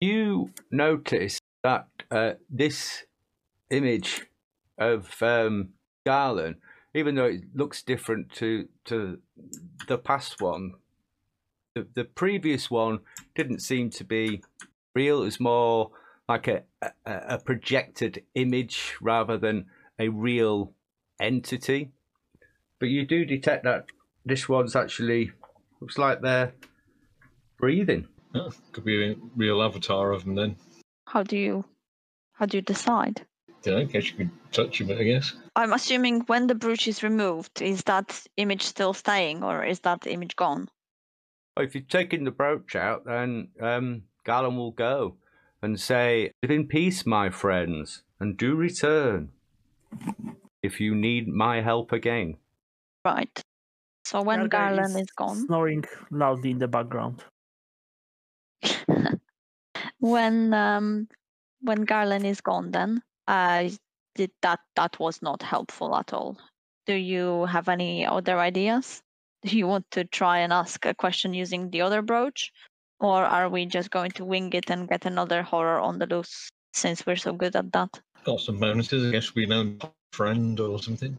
you 0.00 0.50
notice 0.70 1.38
that 1.62 1.88
uh, 2.10 2.34
this 2.50 3.04
image 3.70 4.26
of 4.78 5.22
um, 5.22 5.70
Garlen, 6.06 6.56
even 6.94 7.14
though 7.14 7.26
it 7.26 7.42
looks 7.54 7.82
different 7.82 8.32
to 8.32 8.68
to 8.86 9.20
the 9.86 9.98
past 9.98 10.40
one, 10.40 10.74
the, 11.74 11.86
the 11.94 12.04
previous 12.04 12.70
one 12.70 13.00
didn't 13.34 13.60
seem 13.60 13.90
to 13.90 14.04
be 14.04 14.42
real. 14.94 15.22
It 15.22 15.26
was 15.26 15.40
more 15.40 15.90
like 16.28 16.48
a, 16.48 16.62
a, 16.82 16.90
a 17.04 17.38
projected 17.38 18.24
image 18.34 18.96
rather 19.00 19.36
than 19.38 19.66
a 19.98 20.08
real 20.08 20.72
entity. 21.20 21.90
But 22.78 22.88
you 22.88 23.06
do 23.06 23.24
detect 23.24 23.64
that 23.64 23.86
this 24.24 24.48
one's 24.48 24.74
actually 24.76 25.32
looks 25.80 25.98
like 25.98 26.20
they're 26.20 26.52
breathing. 27.58 28.06
Oh, 28.34 28.52
could 28.72 28.84
be 28.84 29.12
a 29.12 29.16
real 29.36 29.62
avatar 29.62 30.12
of 30.12 30.24
them 30.24 30.34
then. 30.34 30.56
How 31.06 31.22
do 31.22 31.36
you 31.36 31.64
how 32.34 32.46
do 32.46 32.58
you 32.58 32.62
decide? 32.62 33.24
Don't 33.62 33.78
know, 33.78 33.84
guess 33.86 34.10
you 34.10 34.16
could 34.16 34.30
touch 34.52 34.80
him, 34.80 34.90
I 34.90 35.02
guess. 35.02 35.34
I'm 35.56 35.72
assuming 35.72 36.20
when 36.26 36.46
the 36.46 36.54
brooch 36.54 36.86
is 36.86 37.02
removed, 37.02 37.62
is 37.62 37.82
that 37.84 38.22
image 38.36 38.62
still 38.62 38.92
staying 38.92 39.42
or 39.42 39.64
is 39.64 39.80
that 39.80 40.06
image 40.06 40.36
gone? 40.36 40.68
Well, 41.56 41.64
if 41.64 41.74
you've 41.74 41.88
taken 41.88 42.24
the 42.24 42.30
brooch 42.30 42.76
out, 42.76 43.06
then 43.06 43.48
um, 43.60 44.02
Garlen 44.26 44.56
will 44.56 44.72
go 44.72 45.16
and 45.62 45.80
say, 45.80 46.32
Live 46.42 46.50
in 46.50 46.68
peace, 46.68 47.06
my 47.06 47.30
friends, 47.30 48.02
and 48.20 48.36
do 48.36 48.54
return 48.54 49.30
if 50.62 50.80
you 50.80 50.94
need 50.94 51.26
my 51.26 51.62
help 51.62 51.92
again. 51.92 52.36
Right. 53.04 53.42
So 54.06 54.22
when 54.22 54.38
Yarga 54.38 54.50
Garlen 54.50 54.94
is 54.94 55.02
is 55.02 55.10
gone, 55.16 55.46
Snoring 55.46 55.84
loudly 56.12 56.52
in 56.52 56.60
the 56.60 56.68
background. 56.68 57.24
when 59.98 60.54
um 60.54 61.08
when 61.60 61.84
Garlen 61.84 62.24
is 62.24 62.40
gone, 62.40 62.70
then 62.70 63.02
uh 63.26 63.68
did 64.14 64.30
that 64.42 64.60
that 64.76 65.00
was 65.00 65.22
not 65.22 65.42
helpful 65.42 65.96
at 65.96 66.12
all. 66.12 66.38
Do 66.86 66.94
you 66.94 67.46
have 67.46 67.68
any 67.68 68.06
other 68.06 68.38
ideas? 68.38 69.02
Do 69.42 69.58
you 69.58 69.66
want 69.66 69.90
to 69.90 70.04
try 70.04 70.38
and 70.38 70.52
ask 70.52 70.86
a 70.86 70.94
question 70.94 71.34
using 71.34 71.70
the 71.70 71.80
other 71.80 72.00
brooch, 72.00 72.52
or 73.00 73.24
are 73.24 73.48
we 73.48 73.66
just 73.66 73.90
going 73.90 74.12
to 74.12 74.24
wing 74.24 74.52
it 74.52 74.70
and 74.70 74.88
get 74.88 75.04
another 75.04 75.42
horror 75.42 75.80
on 75.80 75.98
the 75.98 76.06
loose 76.06 76.48
since 76.72 77.04
we're 77.04 77.16
so 77.16 77.32
good 77.32 77.56
at 77.56 77.72
that? 77.72 78.00
Got 78.22 78.38
some 78.38 78.60
bonuses, 78.60 79.08
I 79.08 79.10
guess 79.10 79.34
we 79.34 79.46
know 79.46 79.76
friend 80.12 80.60
or 80.60 80.78
something. 80.78 81.18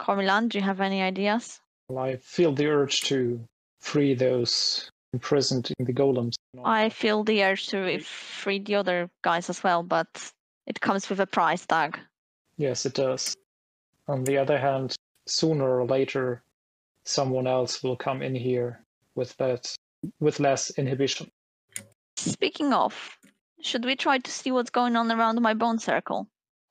Cormilan, 0.00 0.48
do 0.48 0.58
you 0.58 0.64
have 0.64 0.80
any 0.80 1.00
ideas? 1.00 1.60
Well, 1.88 2.04
I 2.04 2.16
feel 2.16 2.52
the 2.52 2.66
urge 2.66 3.00
to 3.02 3.40
free 3.80 4.14
those 4.14 4.90
imprisoned 5.12 5.72
in 5.78 5.86
the 5.86 5.92
golems. 5.92 6.34
I 6.62 6.90
feel 6.90 7.24
the 7.24 7.42
urge 7.42 7.68
to 7.68 7.98
free 8.00 8.58
the 8.58 8.74
other 8.74 9.10
guys 9.22 9.48
as 9.48 9.62
well, 9.62 9.82
but 9.82 10.32
it 10.66 10.80
comes 10.80 11.08
with 11.08 11.20
a 11.20 11.26
price 11.26 11.64
tag. 11.64 11.98
Yes, 12.58 12.84
it 12.84 12.94
does. 12.94 13.34
On 14.06 14.24
the 14.24 14.36
other 14.36 14.58
hand, 14.58 14.96
sooner 15.26 15.80
or 15.80 15.86
later, 15.86 16.42
someone 17.04 17.46
else 17.46 17.82
will 17.82 17.96
come 17.96 18.20
in 18.22 18.34
here 18.34 18.80
with 19.14 19.34
that, 19.38 19.74
with 20.20 20.40
less 20.40 20.70
inhibition. 20.78 21.30
Speaking 22.16 22.72
of, 22.72 23.16
should 23.62 23.84
we 23.84 23.96
try 23.96 24.18
to 24.18 24.30
see 24.30 24.50
what's 24.50 24.70
going 24.70 24.94
on 24.94 25.10
around 25.10 25.40
my 25.40 25.54
bone 25.54 25.78
circle? 25.78 26.28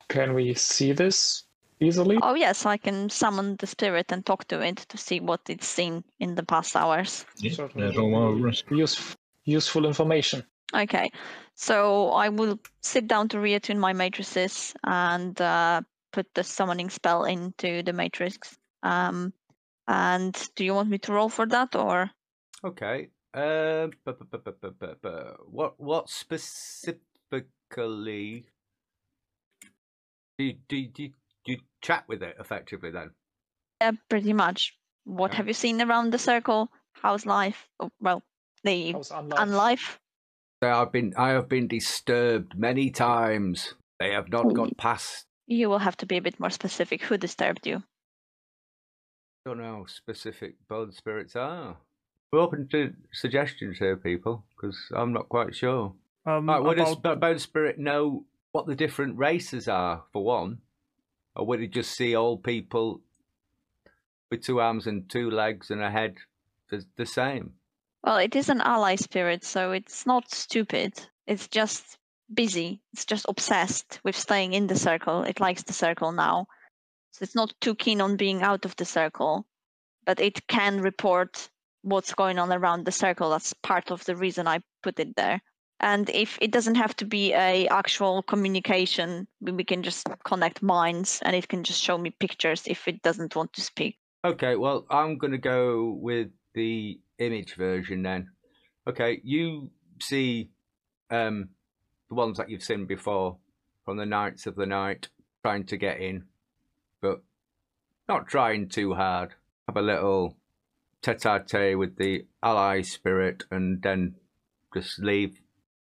Can 0.08 0.32
we 0.34 0.54
see 0.54 0.92
this 0.92 1.44
easily? 1.80 2.18
Oh 2.22 2.34
yes, 2.34 2.66
I 2.66 2.76
can 2.76 3.10
summon 3.10 3.56
the 3.56 3.66
spirit 3.66 4.12
and 4.12 4.24
talk 4.24 4.46
to 4.48 4.60
it 4.60 4.76
to 4.88 4.98
see 4.98 5.20
what 5.20 5.40
it's 5.48 5.68
seen 5.68 6.04
in 6.18 6.34
the 6.34 6.42
past 6.42 6.76
hours. 6.76 7.24
Yeah, 7.38 7.52
Certainly. 7.52 7.86
there's 7.86 7.98
all 7.98 8.10
my 8.10 8.40
risk. 8.40 8.70
Use, 8.70 9.16
useful 9.44 9.86
information. 9.86 10.42
Okay, 10.74 11.10
so 11.54 12.10
I 12.10 12.28
will 12.28 12.58
sit 12.82 13.08
down 13.08 13.28
to 13.30 13.38
reattune 13.38 13.78
my 13.78 13.92
matrices 13.92 14.74
and 14.84 15.40
uh, 15.40 15.80
put 16.12 16.26
the 16.34 16.44
summoning 16.44 16.90
spell 16.90 17.24
into 17.24 17.82
the 17.82 17.92
matrix. 17.92 18.56
Um, 18.82 19.32
and 19.86 20.50
do 20.54 20.64
you 20.64 20.74
want 20.74 20.90
me 20.90 20.98
to 20.98 21.12
roll 21.12 21.30
for 21.30 21.46
that 21.46 21.74
or? 21.74 22.10
Okay. 22.64 23.08
Bu- 23.32 23.90
bu- 24.04 24.94
bu- 25.00 25.36
what 25.46 25.78
what 25.78 26.10
specifically 26.10 28.46
do 30.38 30.52
do, 30.68 30.86
do, 30.86 31.10
you, 31.48 31.58
chat 31.80 32.04
with 32.08 32.22
it 32.22 32.36
effectively 32.38 32.90
then? 32.90 33.10
Yeah, 33.80 33.92
pretty 34.08 34.32
much. 34.32 34.76
What 35.04 35.30
Okay. 35.30 35.36
have 35.38 35.48
you 35.48 35.54
seen 35.54 35.80
around 35.80 36.12
the 36.12 36.18
circle? 36.18 36.70
How's 36.92 37.24
life? 37.26 37.68
Oh, 37.80 37.90
well, 38.00 38.22
the 38.64 38.92
How's 38.92 39.10
unlife? 39.10 39.38
unlife. 39.38 39.98
So 40.62 40.70
I've 40.72 40.90
been 40.92 41.14
I 41.16 41.28
have 41.30 41.48
been 41.48 41.68
disturbed 41.68 42.58
many 42.58 42.90
times. 42.90 43.74
They 44.00 44.10
have 44.12 44.28
not 44.28 44.52
got 44.54 44.76
past. 44.76 45.26
You 45.46 45.68
will 45.70 45.78
have 45.78 45.96
to 45.98 46.06
be 46.06 46.16
a 46.16 46.22
bit 46.22 46.38
more 46.40 46.50
specific. 46.50 47.02
Who 47.04 47.16
disturbed 47.16 47.66
you? 47.66 47.76
I 47.76 49.50
Don't 49.50 49.58
know 49.58 49.76
how 49.78 49.86
specific 49.86 50.56
bone 50.68 50.92
spirits 50.92 51.36
are. 51.36 51.76
We're 52.32 52.40
open 52.40 52.68
to 52.68 52.92
suggestions 53.12 53.78
here, 53.78 53.96
people, 53.96 54.44
because 54.54 54.76
I'm 54.94 55.12
not 55.12 55.28
quite 55.30 55.54
sure. 55.54 55.94
Um, 56.26 56.46
Right, 56.48 56.58
would 56.62 56.78
a 56.78 56.82
about- 56.82 56.98
sp- 57.16 57.20
bone 57.20 57.38
spirit 57.38 57.78
know 57.78 58.26
what 58.52 58.66
the 58.66 58.74
different 58.74 59.16
races 59.16 59.68
are, 59.68 60.04
for 60.12 60.24
one? 60.24 60.58
Or 61.38 61.46
would 61.46 61.62
it 61.62 61.70
just 61.70 61.92
see 61.92 62.16
all 62.16 62.36
people 62.36 63.00
with 64.28 64.42
two 64.42 64.60
arms 64.60 64.88
and 64.88 65.08
two 65.08 65.30
legs 65.30 65.70
and 65.70 65.80
a 65.80 65.90
head 65.90 66.16
the, 66.68 66.84
the 66.96 67.06
same? 67.06 67.52
Well, 68.02 68.18
it 68.18 68.34
is 68.34 68.48
an 68.48 68.60
ally 68.60 68.96
spirit, 68.96 69.44
so 69.44 69.70
it's 69.70 70.04
not 70.04 70.30
stupid. 70.32 70.94
It's 71.26 71.46
just 71.46 71.98
busy. 72.32 72.82
It's 72.92 73.04
just 73.04 73.26
obsessed 73.28 74.00
with 74.04 74.16
staying 74.16 74.52
in 74.52 74.66
the 74.66 74.76
circle. 74.76 75.22
It 75.22 75.40
likes 75.40 75.62
the 75.62 75.72
circle 75.72 76.10
now. 76.10 76.48
So 77.12 77.22
it's 77.22 77.36
not 77.36 77.54
too 77.60 77.76
keen 77.76 78.00
on 78.00 78.16
being 78.16 78.42
out 78.42 78.64
of 78.64 78.74
the 78.76 78.84
circle, 78.84 79.46
but 80.04 80.20
it 80.20 80.46
can 80.48 80.80
report 80.80 81.48
what's 81.82 82.14
going 82.14 82.38
on 82.38 82.52
around 82.52 82.84
the 82.84 82.92
circle. 82.92 83.30
That's 83.30 83.54
part 83.54 83.92
of 83.92 84.04
the 84.04 84.16
reason 84.16 84.48
I 84.48 84.60
put 84.82 84.98
it 84.98 85.14
there. 85.16 85.40
And 85.80 86.10
if 86.10 86.38
it 86.40 86.50
doesn't 86.50 86.74
have 86.74 86.96
to 86.96 87.04
be 87.04 87.32
a 87.34 87.68
actual 87.68 88.22
communication, 88.22 89.28
we 89.40 89.64
can 89.64 89.82
just 89.82 90.08
connect 90.24 90.62
minds 90.62 91.20
and 91.24 91.36
it 91.36 91.48
can 91.48 91.62
just 91.62 91.80
show 91.80 91.96
me 91.96 92.10
pictures 92.10 92.66
if 92.66 92.88
it 92.88 93.02
doesn't 93.02 93.36
want 93.36 93.52
to 93.52 93.60
speak. 93.60 93.96
Okay, 94.24 94.56
well, 94.56 94.84
I'm 94.90 95.18
going 95.18 95.32
to 95.32 95.38
go 95.38 95.96
with 96.00 96.28
the 96.54 96.98
image 97.18 97.54
version 97.54 98.02
then. 98.02 98.30
Okay, 98.88 99.20
you 99.22 99.70
see 100.00 100.50
um, 101.10 101.50
the 102.08 102.14
ones 102.14 102.38
that 102.38 102.50
you've 102.50 102.62
seen 102.62 102.86
before 102.86 103.36
from 103.84 103.96
the 103.96 104.06
Knights 104.06 104.46
of 104.46 104.56
the 104.56 104.66
Night 104.66 105.08
trying 105.42 105.64
to 105.66 105.76
get 105.76 106.00
in, 106.00 106.24
but 107.00 107.22
not 108.08 108.26
trying 108.26 108.68
too 108.68 108.94
hard. 108.94 109.34
Have 109.68 109.76
a 109.76 109.82
little 109.82 110.36
tete 111.02 111.24
a 111.26 111.44
tete 111.46 111.78
with 111.78 111.96
the 111.96 112.26
ally 112.42 112.82
spirit 112.82 113.44
and 113.50 113.82
then 113.82 114.16
just 114.74 114.98
leave. 114.98 115.40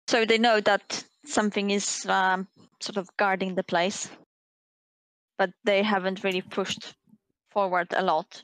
So 0.08 0.26
they 0.26 0.38
know 0.38 0.62
that 0.62 1.04
something 1.26 1.72
is 1.72 2.06
um, 2.06 2.48
sort 2.80 2.98
of 2.98 3.10
guarding 3.18 3.56
the 3.56 3.64
place, 3.64 4.10
but 5.38 5.52
they 5.64 5.84
haven't 5.84 6.24
really 6.24 6.42
pushed 6.42 6.94
forward 7.52 7.88
a 7.96 8.04
lot. 8.04 8.44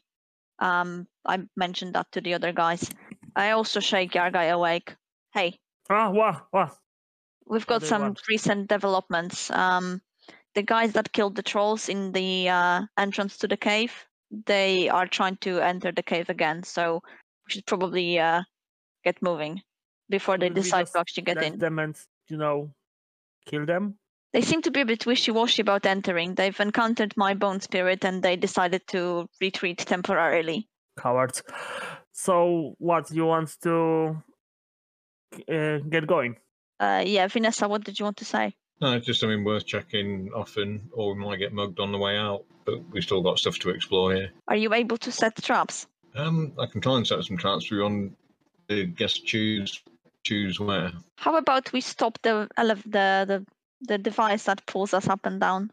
Um, 0.59 1.07
I 1.25 1.39
mentioned 1.55 1.93
that 1.95 2.11
to 2.13 2.21
the 2.21 2.33
other 2.33 2.51
guys. 2.51 2.89
I 3.35 3.51
also 3.51 3.79
shake 3.79 4.11
Yargai 4.13 4.51
awake. 4.51 4.95
Hey, 5.33 5.59
Ah, 5.89 6.09
what? 6.09 6.47
What? 6.51 6.77
we've 7.45 7.67
got 7.67 7.83
some 7.83 8.01
want? 8.01 8.21
recent 8.29 8.67
developments. 8.69 9.49
Um, 9.51 10.01
the 10.55 10.63
guys 10.63 10.93
that 10.93 11.11
killed 11.13 11.35
the 11.35 11.43
trolls 11.43 11.89
in 11.89 12.11
the 12.11 12.49
uh, 12.49 12.81
entrance 12.97 13.37
to 13.37 13.47
the 13.47 13.57
cave, 13.57 13.93
they 14.47 14.89
are 14.89 15.07
trying 15.07 15.37
to 15.37 15.59
enter 15.59 15.91
the 15.91 16.03
cave 16.03 16.29
again. 16.29 16.63
So 16.63 17.01
we 17.45 17.51
should 17.53 17.65
probably 17.65 18.19
uh, 18.19 18.43
get 19.03 19.21
moving 19.21 19.61
before 20.11 20.37
they 20.37 20.49
Will 20.49 20.55
we 20.55 20.61
decide 20.61 20.87
to 20.87 20.99
actually 20.99 21.23
get 21.23 21.37
Let 21.37 21.53
in. 21.53 21.59
them 21.59 21.79
and 21.79 21.95
you 22.27 22.37
know, 22.37 22.71
kill 23.45 23.65
them. 23.65 23.97
They 24.33 24.41
seem 24.41 24.61
to 24.61 24.71
be 24.71 24.81
a 24.81 24.85
bit 24.85 25.05
wishy-washy 25.05 25.61
about 25.61 25.85
entering. 25.85 26.35
They've 26.35 26.59
encountered 26.59 27.13
my 27.17 27.33
bone 27.33 27.59
spirit 27.59 28.05
and 28.05 28.23
they 28.23 28.37
decided 28.37 28.87
to 28.87 29.27
retreat 29.41 29.79
temporarily. 29.79 30.69
Cowards. 30.97 31.43
So 32.13 32.75
what? 32.77 33.11
You 33.11 33.25
want 33.25 33.57
to 33.63 34.23
uh, 35.49 35.77
get 35.89 36.07
going? 36.07 36.37
Uh, 36.79 37.03
yeah, 37.05 37.27
Vanessa, 37.27 37.67
what 37.67 37.83
did 37.83 37.99
you 37.99 38.05
want 38.05 38.17
to 38.17 38.25
say? 38.25 38.55
No, 38.79 38.93
it's 38.93 39.05
just 39.05 39.19
something 39.19 39.43
worth 39.43 39.65
checking 39.65 40.31
often, 40.33 40.89
or 40.93 41.13
we 41.13 41.23
might 41.23 41.37
get 41.37 41.53
mugged 41.53 41.79
on 41.79 41.91
the 41.91 41.97
way 41.97 42.17
out. 42.17 42.45
But 42.65 42.89
we've 42.91 43.03
still 43.03 43.21
got 43.21 43.37
stuff 43.37 43.59
to 43.59 43.69
explore 43.69 44.13
here. 44.13 44.31
Are 44.47 44.55
you 44.55 44.73
able 44.73 44.97
to 44.97 45.11
set 45.11 45.35
traps? 45.43 45.87
Um, 46.15 46.53
I 46.57 46.65
can 46.67 46.81
try 46.81 46.95
and 46.97 47.05
set 47.05 47.23
some 47.23 47.37
traps 47.37 47.65
for 47.65 47.75
you 47.75 47.85
on 47.85 48.15
the 48.67 48.85
guest 48.85 49.25
choose 49.25 49.81
choose 50.23 50.59
where. 50.59 50.91
How 51.17 51.35
about 51.37 51.71
we 51.73 51.81
stop 51.81 52.17
the 52.21 52.47
ele- 52.57 52.75
the 52.85 53.25
the, 53.27 53.45
the 53.81 53.97
device 53.97 54.43
that 54.45 54.65
pulls 54.65 54.93
us 54.93 55.07
up 55.07 55.25
and 55.25 55.39
down 55.39 55.71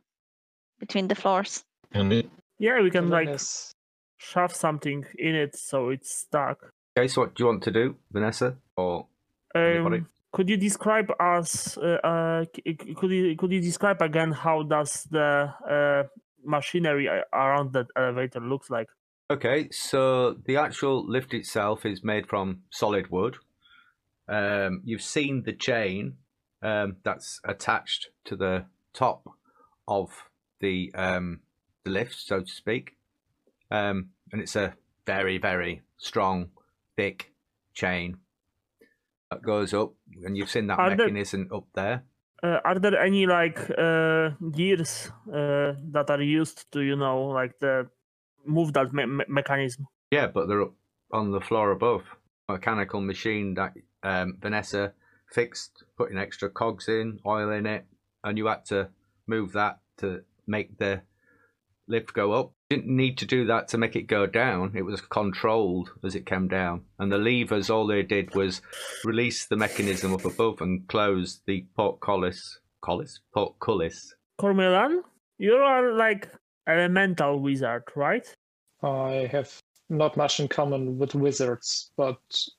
between 0.79 1.09
the 1.09 1.15
floors? 1.15 1.65
And 1.93 2.13
it 2.13 2.31
Yeah, 2.59 2.81
we 2.83 2.91
can 2.91 3.09
like 3.09 3.29
Unless- 3.29 3.73
shove 4.17 4.55
something 4.55 5.05
in 5.19 5.35
it 5.35 5.57
so 5.57 5.91
it's 5.91 6.11
stuck. 6.15 6.59
Okay, 6.99 7.07
so 7.09 7.21
what 7.23 7.35
do 7.35 7.43
you 7.45 7.47
want 7.47 7.63
to 7.63 7.71
do, 7.71 7.95
Vanessa? 8.13 8.57
Or 8.77 9.07
Um, 9.55 10.07
could 10.33 10.49
you 10.51 10.57
describe 10.57 11.11
us? 11.21 11.79
Uh, 11.79 11.99
uh, 12.05 12.45
c- 12.55 12.63
c- 12.81 12.95
could 12.95 13.11
you 13.11 13.37
could 13.37 13.53
you 13.53 13.61
describe 13.61 14.03
again 14.03 14.33
how 14.33 14.63
does 14.63 15.05
the 15.11 15.53
uh, 15.71 16.03
machinery 16.45 17.07
around 17.33 17.73
that 17.73 17.87
elevator 17.97 18.41
looks 18.41 18.69
like? 18.71 18.89
Okay, 19.31 19.69
so 19.71 20.35
the 20.47 20.57
actual 20.57 21.05
lift 21.07 21.35
itself 21.35 21.85
is 21.87 22.03
made 22.03 22.27
from 22.27 22.63
solid 22.71 23.11
wood. 23.11 23.37
Um, 24.29 24.83
you've 24.85 25.03
seen 25.03 25.43
the 25.45 25.53
chain 25.53 26.17
um, 26.63 26.97
that's 27.03 27.41
attached 27.45 28.09
to 28.27 28.37
the 28.37 28.67
top 28.93 29.27
of 29.87 30.11
the 30.61 30.93
um, 30.95 31.41
the 31.85 31.91
lift, 31.91 32.17
so 32.17 32.41
to 32.41 32.47
speak, 32.51 32.97
um, 33.71 34.11
and 34.33 34.43
it's 34.43 34.57
a 34.57 34.75
very 35.07 35.39
very 35.39 35.83
strong, 35.97 36.51
thick 36.97 37.33
chain 37.75 38.19
that 39.31 39.43
goes 39.43 39.73
up, 39.73 39.93
and 40.25 40.37
you've 40.37 40.51
seen 40.51 40.67
that 40.67 40.79
Are 40.79 40.89
there- 40.91 41.07
mechanism 41.07 41.49
up 41.53 41.67
there. 41.75 42.05
Uh, 42.41 42.61
are 42.65 42.79
there 42.79 42.97
any 43.03 43.27
like 43.27 43.59
uh, 43.77 44.31
gears 44.53 45.11
uh, 45.27 45.73
that 45.91 46.07
are 46.09 46.23
used 46.23 46.71
to 46.71 46.83
you 46.83 46.95
know 46.95 47.23
like 47.25 47.59
the 47.59 47.89
move 48.47 48.73
that 48.75 48.93
me- 48.93 49.07
me- 49.07 49.25
mechanism? 49.29 49.87
Yeah, 50.13 50.29
but 50.29 50.47
they're 50.47 50.63
up 50.63 50.75
on 51.11 51.33
the 51.33 51.41
floor 51.41 51.73
above. 51.73 52.03
Mechanical 52.49 53.01
machine 53.01 53.55
that 53.55 53.73
um, 54.03 54.37
Vanessa 54.41 54.93
fixed, 55.31 55.85
putting 55.97 56.19
extra 56.19 56.49
cogs 56.49 56.89
in, 56.89 57.21
oil 57.27 57.51
in 57.51 57.67
it, 57.67 57.87
and 58.25 58.39
you 58.39 58.47
had 58.47 58.65
to 58.67 58.89
move 59.27 59.53
that 59.53 59.79
to 59.99 60.23
make 60.47 60.79
the 60.79 61.03
lift 61.87 62.13
go 62.15 62.33
up. 62.33 62.53
You 62.71 62.79
Didn't 62.79 62.97
need 62.97 63.19
to 63.19 63.27
do 63.27 63.47
that 63.47 63.69
to 63.69 63.79
make 63.79 63.97
it 63.97 64.03
go 64.03 64.27
down. 64.27 64.73
It 64.75 64.83
was 64.83 65.01
controlled 65.01 65.91
as 66.05 66.15
it 66.15 66.27
came 66.27 66.49
down, 66.49 66.83
and 66.99 67.11
the 67.11 67.19
levers 67.19 67.71
all 67.71 67.87
they 67.87 68.03
did 68.03 68.35
was 68.35 68.63
release 69.05 69.47
the 69.47 69.57
mechanism 69.57 70.15
up 70.15 70.25
above 70.25 70.61
and 70.61 70.87
close 70.89 71.41
the 71.47 71.67
portcullis. 71.77 72.61
Collis? 72.81 73.21
Portcullis. 73.35 74.15
Cormelan, 74.41 75.03
you 75.39 75.55
are 75.55 75.93
like 75.93 76.29
elemental 76.69 77.41
wizard, 77.41 77.83
right? 77.97 78.27
I 78.83 79.29
have 79.33 79.61
not 79.89 80.17
much 80.17 80.39
in 80.39 80.49
common 80.49 80.99
with 80.99 81.15
wizards, 81.15 81.91
but 81.97 82.19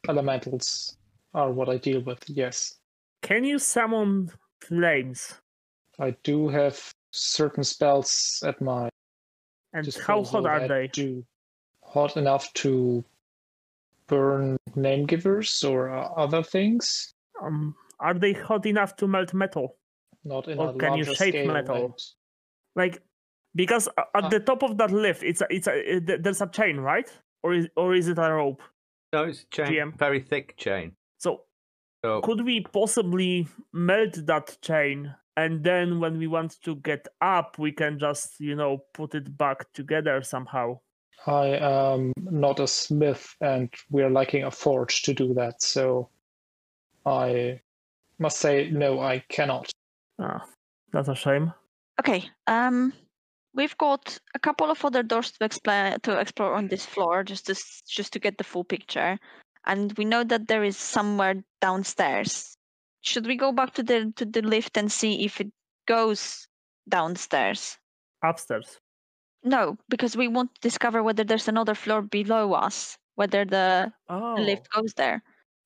elementals 0.10 0.98
are 1.34 1.52
what 1.52 1.70
I 1.70 1.78
deal 1.78 2.02
with, 2.02 2.24
yes. 2.28 2.76
Can 3.22 3.44
you 3.44 3.60
summon 3.60 4.32
flames? 4.62 5.36
I 6.00 6.16
do 6.24 6.48
have 6.50 6.92
certain 7.12 7.64
spells 7.64 8.42
at 8.46 8.62
my 8.62 8.90
And 9.74 9.86
how 10.06 10.24
hot 10.24 10.46
are 10.46 10.68
they? 10.68 10.88
do 10.88 11.24
hot 11.84 12.18
enough 12.18 12.52
to 12.54 13.04
burn 14.08 14.58
name 14.76 15.06
givers 15.06 15.64
or 15.64 15.90
uh, 15.90 16.08
other 16.16 16.42
things. 16.44 17.14
Um, 17.42 17.76
are 18.00 18.14
they 18.14 18.34
hot 18.34 18.66
enough 18.66 18.96
to 18.98 19.08
melt 19.08 19.34
metal? 19.34 19.76
Not 20.24 20.48
in 20.48 20.58
Or 20.60 20.70
a 20.70 20.74
can 20.74 20.96
you 20.98 21.04
shape 21.04 21.34
scale. 21.34 21.54
metal? 21.54 21.76
and- 21.86 21.94
Like, 22.76 23.02
because 23.56 23.88
at 23.98 24.08
Ah. 24.14 24.30
the 24.30 24.40
top 24.40 24.64
of 24.64 24.78
that 24.78 24.92
lift, 24.92 25.24
it's 25.24 25.42
a, 25.42 25.48
it's 25.50 25.68
a, 25.68 25.72
uh, 25.72 26.00
th- 26.06 26.22
there's 26.22 26.42
a 26.42 26.48
chain, 26.48 26.78
right? 26.80 27.10
Or 27.44 27.54
is 27.54 27.68
or 27.76 27.94
is 27.96 28.08
it 28.08 28.18
a 28.18 28.32
rope? 28.34 28.62
No, 29.14 29.24
it's 29.26 29.44
a 29.44 29.46
chain, 29.48 29.68
GM. 29.68 29.98
very 29.98 30.20
thick 30.22 30.56
chain. 30.58 30.96
So 32.04 32.22
So 32.22 32.22
could 32.22 32.46
we 32.46 32.62
possibly 32.62 33.48
melt 33.74 34.26
that 34.26 34.58
chain 34.62 35.14
and 35.38 35.64
then 35.64 36.00
when 36.00 36.18
we 36.18 36.28
want 36.28 36.62
to 36.64 36.76
get 36.76 37.08
up 37.22 37.58
we 37.58 37.72
can 37.72 38.00
just 38.00 38.40
you 38.40 38.56
know 38.56 38.84
put 38.94 39.16
it 39.16 39.38
back 39.38 39.72
together 39.74 40.22
somehow 40.22 40.80
I 41.28 41.48
am 41.48 42.14
not 42.18 42.60
a 42.60 42.68
smith, 42.68 43.36
and 43.42 43.70
we're 43.90 44.10
lacking 44.10 44.46
a 44.46 44.52
forge 44.52 45.02
to 45.04 45.14
do 45.14 45.34
that. 45.34 45.62
So 45.62 46.10
I 47.06 47.60
must 48.20 48.38
say, 48.38 48.70
no, 48.72 49.02
I 49.02 49.24
cannot. 49.30 49.72
ah, 50.20 50.46
that's 50.92 51.10
a 51.10 51.16
shame 51.16 51.54
Okay. 52.00 52.30
Um, 52.48 52.94
we've 53.54 53.78
got 53.78 54.18
a 54.34 54.40
couple 54.40 54.72
of 54.72 54.86
other 54.86 55.04
doors 55.04 55.32
to 55.32 55.46
explain 55.46 56.00
to 56.04 56.18
explore 56.18 56.54
on 56.54 56.68
this 56.68 56.86
floor, 56.86 57.24
just 57.24 57.48
to 57.48 57.56
just 57.88 58.14
to 58.14 58.20
get 58.20 58.38
the 58.38 58.44
full 58.44 58.64
picture. 58.64 59.20
And 59.66 59.94
we 59.98 60.06
know 60.06 60.24
that 60.24 60.48
there 60.48 60.64
is 60.64 60.78
somewhere 60.78 61.44
downstairs. 61.62 62.58
Should 63.02 63.28
we 63.28 63.36
go 63.36 63.52
back 63.52 63.74
to 63.76 63.84
the 63.84 64.12
to 64.18 64.26
the 64.26 64.42
lift 64.42 64.78
and 64.78 64.92
see 64.92 65.26
if 65.26 65.40
it 65.40 65.52
goes 65.88 66.48
downstairs? 66.88 67.78
upstairs 68.24 68.80
No, 69.44 69.78
because 69.88 70.18
we 70.18 70.28
want 70.28 70.54
to 70.56 70.62
discover 70.62 71.02
whether 71.02 71.24
there's 71.24 71.48
another 71.48 71.76
floor 71.76 72.02
below 72.02 72.54
us, 72.54 72.98
whether 73.16 73.46
the 73.46 73.94
oh 74.10 74.36
the 74.36 74.42
lift 74.42 74.70
goes 74.72 74.94
there. 74.96 75.24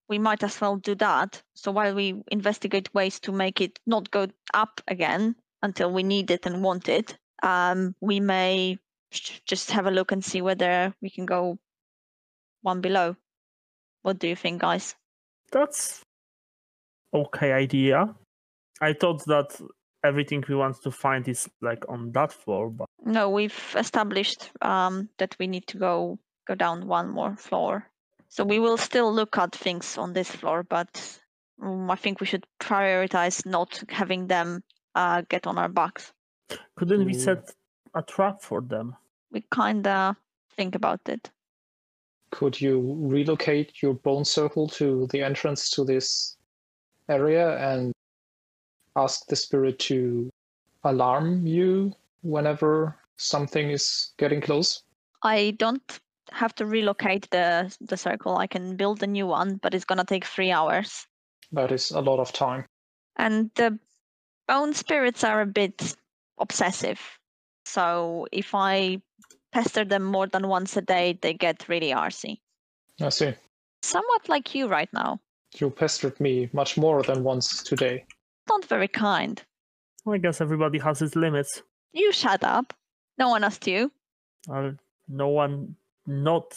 We 0.10 0.20
might 0.20 0.44
as 0.44 0.60
well 0.62 0.78
do 0.78 0.96
that. 0.96 1.42
So 1.56 1.72
while 1.72 1.96
we 1.96 2.22
investigate 2.30 2.94
ways 2.94 3.20
to 3.22 3.32
make 3.32 3.62
it 3.62 3.80
not 3.86 4.12
go 4.12 4.28
up 4.54 4.82
again 4.88 5.36
until 5.64 5.92
we 5.92 6.04
need 6.04 6.30
it 6.30 6.46
and 6.46 6.64
want 6.64 6.88
it, 6.90 7.18
um, 7.42 7.96
we 8.02 8.20
may 8.20 8.78
sh- 9.12 9.40
just 9.46 9.72
have 9.72 9.88
a 9.88 9.92
look 9.92 10.12
and 10.12 10.24
see 10.24 10.42
whether 10.42 10.94
we 11.02 11.10
can 11.10 11.26
go 11.26 11.58
one 12.62 12.82
below. 12.82 13.16
What 14.04 14.20
do 14.20 14.28
you 14.28 14.36
think, 14.36 14.62
guys? 14.62 14.96
that's 15.54 16.02
okay 17.14 17.54
idea 17.54 18.14
i 18.82 18.92
thought 18.92 19.24
that 19.26 19.56
everything 20.04 20.44
we 20.50 20.56
want 20.56 20.76
to 20.82 20.92
find 20.92 21.28
is 21.28 21.48
like 21.62 21.86
on 21.88 22.12
that 22.12 22.34
floor 22.34 22.70
but 22.70 22.88
No, 23.06 23.30
we've 23.30 23.76
established 23.78 24.52
um, 24.62 25.10
that 25.18 25.36
we 25.40 25.48
need 25.48 25.68
to 25.68 25.78
go 25.78 26.18
go 26.48 26.56
down 26.56 26.88
one 26.88 27.10
more 27.10 27.36
floor. 27.38 27.86
So 28.30 28.44
we 28.44 28.60
will 28.60 28.78
still 28.78 29.14
look 29.14 29.38
at 29.38 29.56
things 29.56 29.98
on 29.98 30.14
this 30.14 30.32
floor, 30.32 30.64
but 30.64 31.20
um, 31.62 31.92
I 31.92 31.96
think 31.96 32.20
we 32.20 32.26
should 32.26 32.46
prioritize 32.60 33.46
not 33.46 33.84
having 33.90 34.28
them 34.28 34.64
uh, 34.96 35.22
get 35.30 35.48
on 35.48 35.58
our 35.58 35.70
backs. 35.70 36.14
couldn't 36.78 37.06
we 37.06 37.14
set 37.14 37.52
a 37.94 38.02
trap 38.02 38.42
for 38.42 38.62
them 38.62 38.96
we 39.32 39.44
kinda 39.54 40.16
think 40.56 40.76
about 40.76 41.10
it. 41.10 41.32
Could 42.34 42.60
you 42.60 42.98
relocate 43.00 43.82
your 43.82 43.94
bone 43.94 44.26
circle 44.26 44.68
to 44.70 45.08
the 45.12 45.22
entrance 45.22 45.70
to 45.72 45.86
this 45.86 46.36
area 47.08 47.58
and 47.60 47.94
ask 48.96 49.28
the 49.28 49.36
spirit 49.36 49.78
to 49.80 50.32
alarm 50.84 51.46
you 51.46 51.94
whenever 52.24 52.98
something 53.18 53.70
is 53.70 54.14
getting 54.18 54.42
close? 54.42 54.82
I 55.22 55.52
don't 55.60 56.00
have 56.32 56.56
to 56.56 56.66
relocate 56.66 57.30
the 57.30 57.76
the 57.82 57.98
circle. 57.98 58.38
I 58.38 58.48
can 58.48 58.76
build 58.78 59.04
a 59.04 59.08
new 59.08 59.28
one, 59.28 59.60
but 59.62 59.76
it's 59.76 59.86
gonna 59.86 60.04
take 60.04 60.26
three 60.26 60.52
hours. 60.52 61.06
That 61.52 61.72
is 61.72 61.92
a 61.92 62.02
lot 62.02 62.20
of 62.20 62.34
time. 62.34 62.66
And 63.16 63.52
the 63.56 63.78
bone 64.48 64.74
spirits 64.74 65.24
are 65.24 65.42
a 65.42 65.46
bit 65.46 65.96
obsessive. 66.40 67.00
So 67.66 68.28
if 68.32 68.56
I 68.56 69.02
pester 69.54 69.86
them 69.86 70.04
more 70.04 70.28
than 70.28 70.48
once 70.48 70.76
a 70.78 70.82
day, 70.82 71.18
they 71.22 71.34
get 71.34 71.70
really 71.70 71.92
arsy. 71.92 72.40
I 73.02 73.10
see. 73.10 73.34
Somewhat 73.84 74.28
like 74.30 74.56
you 74.56 74.68
right 74.68 74.90
now. 74.94 75.20
You 75.60 75.70
pestered 75.70 76.20
me 76.20 76.50
much 76.54 76.78
more 76.78 77.04
than 77.04 77.24
once 77.24 77.64
today. 77.64 78.06
Not 78.50 78.66
very 78.66 78.88
kind. 78.88 79.42
i 80.08 80.18
guess 80.18 80.42
everybody 80.42 80.80
has 80.80 81.02
its 81.02 81.16
limits 81.16 81.64
You 81.94 82.12
shut 82.12 82.44
up. 82.44 82.74
No 83.18 83.30
one 83.30 83.44
asked 83.46 83.68
you. 83.68 83.92
uh, 84.50 84.72
no 85.08 85.28
one 85.30 85.76
not 86.06 86.54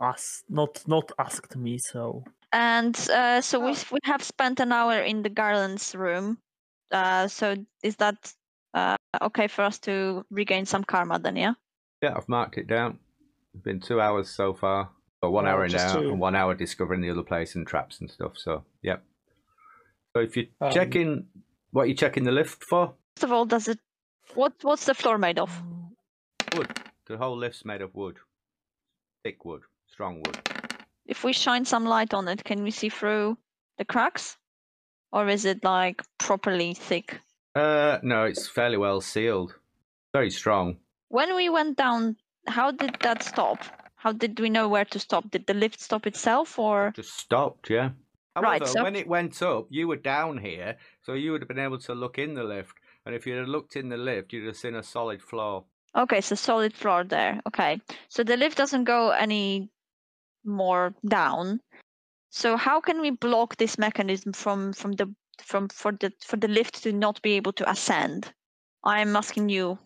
us 0.00 0.42
not 0.48 0.82
not 0.88 1.12
asked 1.18 1.56
me 1.56 1.78
so 1.78 2.24
And 2.52 2.96
uh, 3.10 3.40
so 3.42 3.58
we 3.60 3.72
Oh. 3.72 3.84
we 3.92 3.98
have 4.04 4.22
spent 4.22 4.60
an 4.60 4.72
hour 4.72 5.02
in 5.04 5.22
the 5.22 5.28
Garlen's 5.40 5.94
room. 5.94 6.38
Uh, 6.92 7.28
so 7.28 7.54
is 7.82 7.96
that 7.96 8.34
uh, 8.74 8.96
okay 9.20 9.48
for 9.48 9.62
us 9.66 9.78
to 9.80 10.24
regain 10.30 10.64
some 10.66 10.84
karma 10.84 11.18
then? 11.18 11.36
Yeah. 11.36 11.54
Yeah, 12.02 12.14
I've 12.16 12.28
marked 12.28 12.58
it 12.58 12.66
down. 12.66 12.98
It's 13.54 13.62
been 13.62 13.80
two 13.80 14.00
hours 14.00 14.28
so 14.28 14.54
far. 14.54 14.90
Or 15.22 15.30
one 15.30 15.44
Well, 15.44 15.54
hour 15.54 15.68
now 15.68 15.94
to- 15.94 16.08
and 16.10 16.20
one 16.20 16.36
hour 16.36 16.54
discovering 16.54 17.00
the 17.00 17.10
other 17.10 17.22
place 17.22 17.54
and 17.54 17.66
traps 17.66 18.00
and 18.00 18.10
stuff. 18.10 18.36
So 18.36 18.64
yep. 18.82 19.02
So 20.14 20.20
if 20.22 20.36
you're 20.36 20.46
Um, 20.60 20.70
checking 20.70 21.26
what 21.70 21.82
are 21.82 21.86
you 21.86 21.94
checking 21.94 22.24
the 22.24 22.32
lift 22.32 22.62
for? 22.64 22.94
First 23.16 23.24
of 23.24 23.32
all, 23.32 23.46
does 23.46 23.68
it? 23.68 23.78
What 24.34 24.52
what's 24.62 24.84
the 24.86 24.94
floor 24.94 25.16
made 25.18 25.38
of? 25.38 25.50
Wood. 26.54 26.68
The 27.06 27.16
whole 27.16 27.36
lift's 27.36 27.64
made 27.64 27.80
of 27.82 27.94
wood. 27.94 28.18
Thick 29.24 29.44
wood. 29.44 29.62
Strong 29.86 30.22
wood. 30.22 30.38
If 31.06 31.24
we 31.24 31.32
shine 31.32 31.64
some 31.64 31.84
light 31.86 32.12
on 32.12 32.28
it, 32.28 32.44
can 32.44 32.62
we 32.62 32.70
see 32.70 32.88
through 32.90 33.38
the 33.78 33.84
cracks, 33.84 34.36
or 35.12 35.28
is 35.28 35.44
it 35.44 35.64
like 35.64 36.02
properly 36.18 36.74
thick? 36.74 37.20
Uh 37.54 37.98
no, 38.02 38.24
it's 38.24 38.48
fairly 38.48 38.76
well 38.76 39.00
sealed. 39.00 39.54
Very 40.12 40.30
strong. 40.30 40.76
When 41.08 41.34
we 41.34 41.48
went 41.48 41.76
down, 41.76 42.16
how 42.46 42.70
did 42.72 42.96
that 43.00 43.22
stop? 43.22 43.58
How 43.96 44.12
did 44.12 44.38
we 44.40 44.50
know 44.50 44.68
where 44.68 44.84
to 44.86 44.98
stop? 44.98 45.30
Did 45.30 45.46
the 45.46 45.54
lift 45.54 45.80
stop 45.80 46.06
itself, 46.06 46.58
or 46.58 46.92
Just 46.94 47.16
stopped, 47.18 47.70
yeah. 47.70 47.90
Right, 48.40 48.66
so- 48.66 48.82
when 48.82 48.96
it 48.96 49.08
went 49.08 49.40
up, 49.42 49.66
you 49.70 49.88
were 49.88 49.96
down 49.96 50.38
here, 50.38 50.76
so 51.02 51.14
you 51.14 51.32
would 51.32 51.40
have 51.40 51.48
been 51.48 51.58
able 51.58 51.78
to 51.78 51.94
look 51.94 52.18
in 52.18 52.34
the 52.34 52.44
lift. 52.44 52.74
And 53.06 53.14
if 53.14 53.26
you 53.26 53.34
had 53.34 53.48
looked 53.48 53.76
in 53.76 53.88
the 53.88 53.96
lift, 53.96 54.32
you'd 54.32 54.46
have 54.46 54.56
seen 54.56 54.74
a 54.74 54.82
solid 54.82 55.22
floor. 55.22 55.64
Okay, 55.94 56.20
so 56.20 56.34
solid 56.34 56.74
floor 56.74 57.04
there. 57.04 57.40
Okay. 57.46 57.80
So 58.08 58.22
the 58.22 58.36
lift 58.36 58.58
doesn't 58.58 58.84
go 58.84 59.10
any 59.10 59.70
more 60.44 60.94
down. 61.08 61.60
So 62.30 62.56
how 62.56 62.80
can 62.80 63.00
we 63.00 63.10
block 63.10 63.56
this 63.56 63.78
mechanism 63.78 64.32
from 64.32 64.72
from 64.74 64.92
the 64.92 65.14
from 65.42 65.68
for 65.68 65.92
the 65.92 66.12
for 66.22 66.36
the 66.36 66.48
lift 66.48 66.82
to 66.82 66.92
not 66.92 67.22
be 67.22 67.32
able 67.32 67.52
to 67.54 67.70
ascend? 67.70 68.30
I'm 68.84 69.16
asking 69.16 69.48
you, 69.48 69.78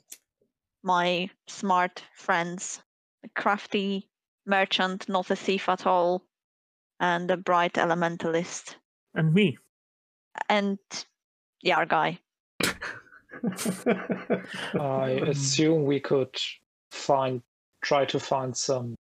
my 0.82 1.28
smart 1.46 2.02
friends, 2.14 2.82
a 3.24 3.28
crafty 3.40 4.08
merchant, 4.46 5.08
not 5.08 5.30
a 5.30 5.36
thief 5.36 5.68
at 5.68 5.86
all, 5.86 6.24
and 6.98 7.30
a 7.30 7.36
bright 7.36 7.74
elementalist, 7.74 8.76
and 9.14 9.32
me 9.32 9.58
and 10.48 10.78
Yar 11.62 11.86
guy. 11.86 12.18
I 14.74 15.18
um, 15.18 15.22
assume 15.24 15.84
we 15.84 16.00
could 16.00 16.34
find, 16.90 17.42
try 17.82 18.04
to 18.06 18.20
find 18.20 18.56
some 18.56 18.94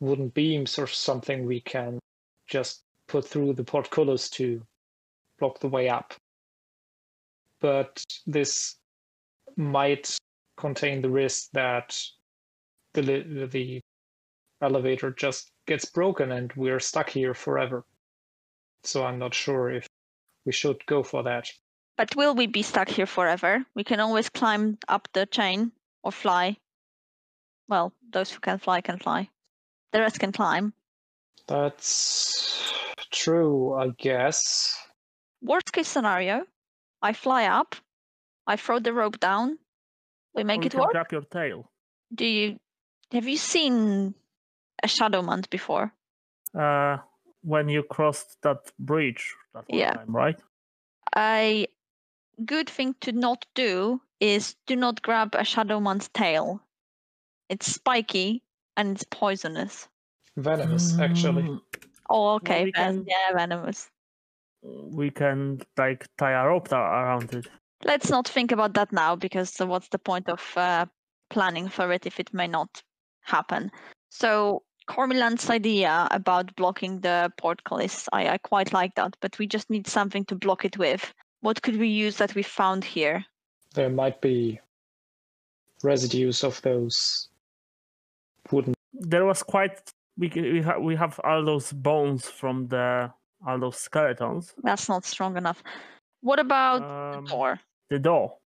wooden 0.00 0.28
beams 0.28 0.78
or 0.78 0.86
something 0.86 1.46
we 1.46 1.60
can 1.60 1.98
just 2.46 2.82
put 3.08 3.26
through 3.26 3.54
the 3.54 3.64
portcullis 3.64 4.28
to 4.30 4.62
block 5.38 5.60
the 5.60 5.68
way 5.68 5.88
up. 5.88 6.14
But 7.60 8.02
this 8.26 8.76
might 9.56 10.16
contain 10.56 11.02
the 11.02 11.10
risk 11.10 11.50
that 11.52 11.98
the 12.94 13.46
the 13.50 13.80
elevator 14.60 15.10
just 15.10 15.50
gets 15.66 15.84
broken 15.84 16.32
and 16.32 16.52
we're 16.56 16.80
stuck 16.80 17.10
here 17.10 17.34
forever. 17.34 17.84
So 18.84 19.04
I'm 19.04 19.18
not 19.18 19.34
sure 19.34 19.70
if 19.70 19.86
we 20.44 20.52
should 20.52 20.84
go 20.86 21.02
for 21.02 21.22
that. 21.24 21.50
But 21.96 22.14
will 22.14 22.34
we 22.34 22.46
be 22.46 22.62
stuck 22.62 22.88
here 22.88 23.06
forever? 23.06 23.64
We 23.74 23.84
can 23.84 24.00
always 24.00 24.28
climb 24.28 24.78
up 24.88 25.08
the 25.12 25.26
chain 25.26 25.72
or 26.02 26.12
fly. 26.12 26.56
Well, 27.68 27.92
those 28.10 28.30
who 28.30 28.40
can 28.40 28.58
fly 28.58 28.80
can 28.80 28.98
fly. 28.98 29.28
The 29.92 30.00
rest 30.00 30.20
can 30.20 30.32
climb. 30.32 30.72
That's 31.48 32.72
true, 33.10 33.74
I 33.74 33.88
guess. 33.98 34.76
Worst 35.42 35.72
case 35.72 35.88
scenario, 35.88 36.46
I 37.02 37.12
fly 37.12 37.44
up, 37.44 37.76
I 38.46 38.56
throw 38.56 38.78
the 38.78 38.92
rope 38.92 39.20
down, 39.20 39.58
we 40.36 40.44
make 40.44 40.60
you 40.60 40.66
it 40.66 40.74
work. 40.74 40.92
grab 40.92 41.10
your 41.12 41.22
tail 41.22 41.70
Do 42.14 42.24
you 42.24 42.58
have 43.12 43.26
you 43.28 43.36
seen 43.36 44.14
a 44.82 44.86
shadowmant 44.88 45.50
before? 45.50 45.92
uh 46.54 46.98
when 47.42 47.68
you 47.68 47.82
crossed 47.82 48.36
that 48.42 48.72
bridge 48.78 49.34
that 49.54 49.64
one 49.68 49.78
Yeah. 49.78 49.92
time 49.94 50.14
right 50.16 50.40
A 51.16 51.66
good 52.44 52.68
thing 52.68 52.94
to 53.00 53.12
not 53.12 53.46
do 53.54 54.00
is 54.20 54.56
do 54.66 54.76
not 54.76 55.00
grab 55.02 55.34
a 55.34 55.44
shadowmant's 55.44 56.08
tail. 56.08 56.60
It's 57.48 57.66
spiky 57.74 58.42
and 58.76 58.92
it's 58.96 59.04
poisonous. 59.04 59.88
Venomous, 60.36 60.98
actually. 60.98 61.42
Mm, 61.42 61.60
Oh, 62.10 62.34
okay, 62.36 62.64
we 62.64 62.72
then, 62.74 62.94
can- 62.96 63.06
yeah, 63.06 63.32
venomous. 63.34 63.90
We 64.62 65.10
can 65.10 65.60
like 65.78 66.06
tie 66.18 66.32
a 66.32 66.46
rope 66.46 66.72
around 66.72 67.32
it. 67.32 67.46
Let's 67.86 68.10
not 68.10 68.26
think 68.28 68.52
about 68.52 68.74
that 68.74 68.92
now 68.92 69.14
because 69.16 69.60
uh, 69.60 69.66
what's 69.66 69.88
the 69.88 69.98
point 69.98 70.28
of 70.28 70.42
uh, 70.56 70.86
planning 71.30 71.68
for 71.68 71.92
it 71.92 72.06
if 72.06 72.18
it 72.18 72.34
may 72.34 72.48
not 72.48 72.82
happen? 73.22 73.70
So 74.10 74.62
Cormyland's 74.88 75.48
idea 75.50 76.08
about 76.10 76.54
blocking 76.56 77.00
the 77.00 77.32
portcullis, 77.38 78.08
I, 78.12 78.28
I 78.28 78.38
quite 78.38 78.72
like 78.72 78.94
that, 78.96 79.16
but 79.20 79.38
we 79.38 79.46
just 79.46 79.70
need 79.70 79.86
something 79.86 80.24
to 80.26 80.34
block 80.34 80.64
it 80.64 80.78
with. 80.78 81.14
What 81.40 81.62
could 81.62 81.78
we 81.78 81.88
use 81.88 82.16
that 82.16 82.34
we 82.34 82.42
found 82.42 82.84
here? 82.84 83.24
There 83.74 83.90
might 83.90 84.20
be 84.20 84.60
residues 85.82 86.42
of 86.42 86.60
those 86.62 87.28
wooden. 88.50 88.74
There 88.92 89.26
was 89.26 89.42
quite 89.42 89.80
we 90.18 90.28
we, 90.34 90.62
ha- 90.62 90.78
we 90.78 90.96
have 90.96 91.20
all 91.22 91.44
those 91.44 91.72
bones 91.72 92.26
from 92.26 92.68
the 92.68 93.12
all 93.46 93.58
those 93.58 93.76
skeletons. 93.76 94.54
That's 94.62 94.88
not 94.88 95.04
strong 95.04 95.36
enough. 95.36 95.62
What 96.22 96.38
about 96.38 96.82
Um, 96.82 97.24
the 97.24 97.30
door? 97.30 97.60
The 97.90 97.98
door. 97.98 98.38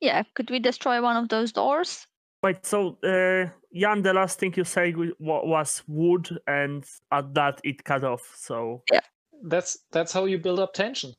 Yeah, 0.00 0.22
could 0.34 0.50
we 0.50 0.58
destroy 0.58 1.00
one 1.00 1.16
of 1.16 1.28
those 1.28 1.52
doors? 1.52 2.06
Wait, 2.42 2.66
so 2.66 2.98
uh, 3.02 3.48
Jan, 3.74 4.02
the 4.02 4.12
last 4.12 4.38
thing 4.38 4.52
you 4.56 4.64
said 4.64 4.94
was 5.18 5.82
wood, 5.86 6.38
and 6.46 6.84
at 7.10 7.32
that 7.34 7.60
it 7.64 7.82
cut 7.84 8.04
off. 8.04 8.34
So 8.36 8.82
yeah, 8.92 9.00
That's 9.44 9.78
that's 9.90 10.12
how 10.12 10.26
you 10.26 10.38
build 10.38 10.60
up 10.60 10.74
tension. 10.74 11.14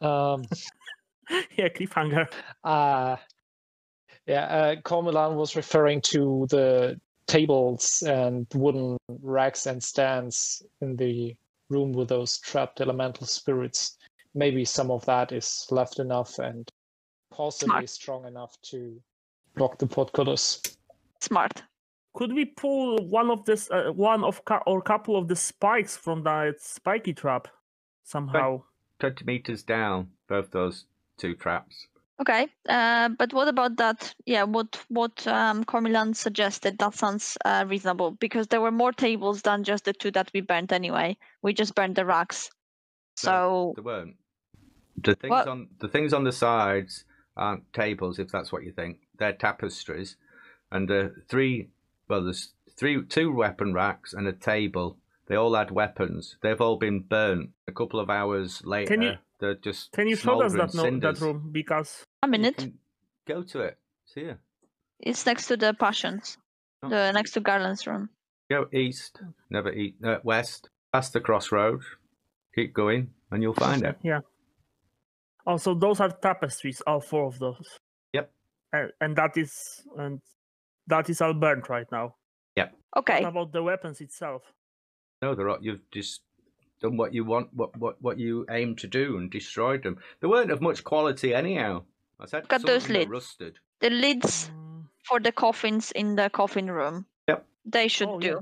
Um, 0.00 0.44
yeah, 1.56 1.68
cliffhanger. 1.68 2.28
uh, 2.62 3.16
yeah, 4.26 4.44
uh, 4.44 4.76
Cormoran 4.82 5.34
was 5.34 5.56
referring 5.56 6.00
to 6.02 6.46
the 6.48 7.00
tables 7.26 8.04
and 8.06 8.46
wooden 8.54 8.96
racks 9.20 9.66
and 9.66 9.82
stands 9.82 10.62
in 10.80 10.96
the 10.96 11.34
room 11.70 11.92
with 11.92 12.08
those 12.08 12.38
trapped 12.38 12.80
elemental 12.80 13.26
spirits. 13.26 13.96
Maybe 14.34 14.64
some 14.64 14.90
of 14.90 15.04
that 15.06 15.32
is 15.32 15.66
left 15.70 15.98
enough 15.98 16.38
and 16.38 16.70
possibly 17.32 17.86
strong 17.86 18.26
enough 18.26 18.60
to 18.62 19.00
block 19.56 19.78
the 19.78 19.86
portcullis. 19.86 20.60
Smart. 21.20 21.62
Could 22.14 22.32
we 22.34 22.44
pull 22.44 22.98
one 23.06 23.30
of 23.30 23.44
this, 23.44 23.70
uh, 23.70 23.90
one 23.94 24.22
of 24.22 24.44
ca- 24.44 24.62
or 24.66 24.82
couple 24.82 25.16
of 25.16 25.28
the 25.28 25.36
spikes 25.36 25.96
from 25.96 26.22
that 26.24 26.60
spiky 26.60 27.14
trap 27.14 27.48
somehow? 28.04 28.62
20 28.98 29.24
meters 29.24 29.62
down, 29.62 30.10
both 30.28 30.50
those 30.50 30.84
two 31.16 31.34
traps. 31.34 31.86
Okay, 32.20 32.46
uh, 32.68 33.08
but 33.18 33.32
what 33.32 33.48
about 33.48 33.76
that? 33.78 34.14
Yeah, 34.26 34.44
what 34.44 34.78
what 34.88 35.26
um, 35.26 35.64
Cormyland 35.64 36.14
suggested 36.14 36.78
that 36.78 36.94
sounds 36.94 37.36
uh, 37.44 37.64
reasonable 37.66 38.12
because 38.12 38.46
there 38.46 38.60
were 38.60 38.70
more 38.70 38.92
tables 38.92 39.42
than 39.42 39.64
just 39.64 39.84
the 39.86 39.92
two 39.92 40.10
that 40.12 40.30
we 40.32 40.40
burnt 40.40 40.70
anyway. 40.72 41.16
We 41.42 41.52
just 41.52 41.74
burnt 41.74 41.96
the 41.96 42.04
racks, 42.04 42.50
so 43.16 43.72
There 43.74 43.82
weren't. 43.84 44.16
The 45.02 45.14
things 45.16 45.30
What? 45.30 45.48
on 45.48 45.68
the 45.80 45.88
things 45.88 46.12
on 46.12 46.22
the 46.22 46.32
sides 46.32 47.04
aren't 47.36 47.72
tables, 47.72 48.18
if 48.18 48.28
that's 48.30 48.52
what 48.52 48.62
you 48.64 48.72
think. 48.72 48.98
They're 49.18 49.32
tapestries, 49.32 50.16
and 50.70 50.88
the 50.88 51.14
three 51.28 51.68
well, 52.08 52.24
there's 52.24 52.52
three 52.76 53.04
two 53.04 53.32
weapon 53.32 53.72
racks 53.74 54.12
and 54.12 54.26
a 54.26 54.32
table. 54.32 54.98
They 55.28 55.36
all 55.36 55.54
had 55.54 55.70
weapons. 55.70 56.36
They've 56.42 56.60
all 56.60 56.76
been 56.76 57.00
burnt. 57.00 57.50
A 57.68 57.72
couple 57.72 58.00
of 58.00 58.10
hours 58.10 58.62
later, 58.64 59.00
you- 59.02 59.18
they're 59.38 59.54
just 59.54 59.92
Can 59.92 60.08
you 60.08 60.16
show 60.16 60.42
us 60.42 60.52
that 60.54 60.74
no- 60.74 60.98
that 61.00 61.20
room? 61.20 61.50
Because 61.52 62.04
a 62.22 62.28
minute. 62.28 62.72
Go 63.26 63.42
to 63.42 63.60
it. 63.60 63.78
See 64.04 64.22
here. 64.22 64.38
It's 65.00 65.24
next 65.26 65.46
to 65.48 65.56
the 65.56 65.74
passions, 65.74 66.38
Oh. 66.82 66.88
the 66.88 67.12
next 67.12 67.32
to 67.32 67.40
Garlen's 67.40 67.86
room. 67.86 68.10
Go 68.50 68.66
east, 68.72 69.20
never 69.50 69.72
eat 69.72 69.94
uh, 70.04 70.18
west, 70.22 70.68
past 70.92 71.12
the 71.12 71.20
crossroads. 71.20 71.84
Keep 72.54 72.74
going, 72.74 73.10
and 73.30 73.42
you'll 73.42 73.54
find 73.54 73.82
it. 73.84 73.96
yeah. 74.02 74.20
Also, 75.46 75.74
those 75.74 76.00
are 76.00 76.10
tapestries. 76.10 76.80
All 76.86 77.00
four 77.00 77.26
of 77.26 77.38
those. 77.38 77.78
Yep. 78.12 78.30
And, 78.72 78.92
and 79.00 79.16
that 79.16 79.36
is 79.36 79.82
and 79.98 80.20
that 80.86 81.08
is 81.10 81.20
all 81.20 81.34
burnt 81.34 81.68
right 81.68 81.86
now. 81.90 82.14
Yep. 82.56 82.74
Okay, 82.98 83.22
What 83.22 83.28
about 83.28 83.52
the 83.52 83.62
weapons 83.62 84.00
itself? 84.00 84.42
No, 85.22 85.34
they're 85.34 85.48
all, 85.48 85.58
you've 85.60 85.88
just 85.90 86.20
done 86.80 86.96
what 86.96 87.14
you 87.14 87.24
want, 87.24 87.48
what 87.54 87.76
what 87.78 87.96
what 88.02 88.18
you 88.18 88.44
aim 88.50 88.76
to 88.76 88.86
do, 88.86 89.16
and 89.16 89.30
destroyed 89.30 89.82
them. 89.82 89.98
They 90.20 90.28
weren't 90.28 90.50
of 90.50 90.60
much 90.60 90.84
quality 90.84 91.34
anyhow. 91.34 91.84
I 92.20 92.26
said 92.26 92.44
Look 92.44 92.52
at 92.52 92.62
those 92.66 92.88
lids. 92.88 93.10
rusted. 93.10 93.58
the 93.80 93.90
lids 93.90 94.50
Mm, 94.54 94.84
for 95.04 95.18
the 95.20 95.32
coffins 95.32 95.90
in 95.92 96.14
the 96.16 96.30
coffin 96.30 96.70
room. 96.70 97.06
Yep. 97.28 97.46
They 97.64 97.88
should 97.88 98.08
Oh, 98.08 98.20
do, 98.20 98.26
yeah. 98.26 98.34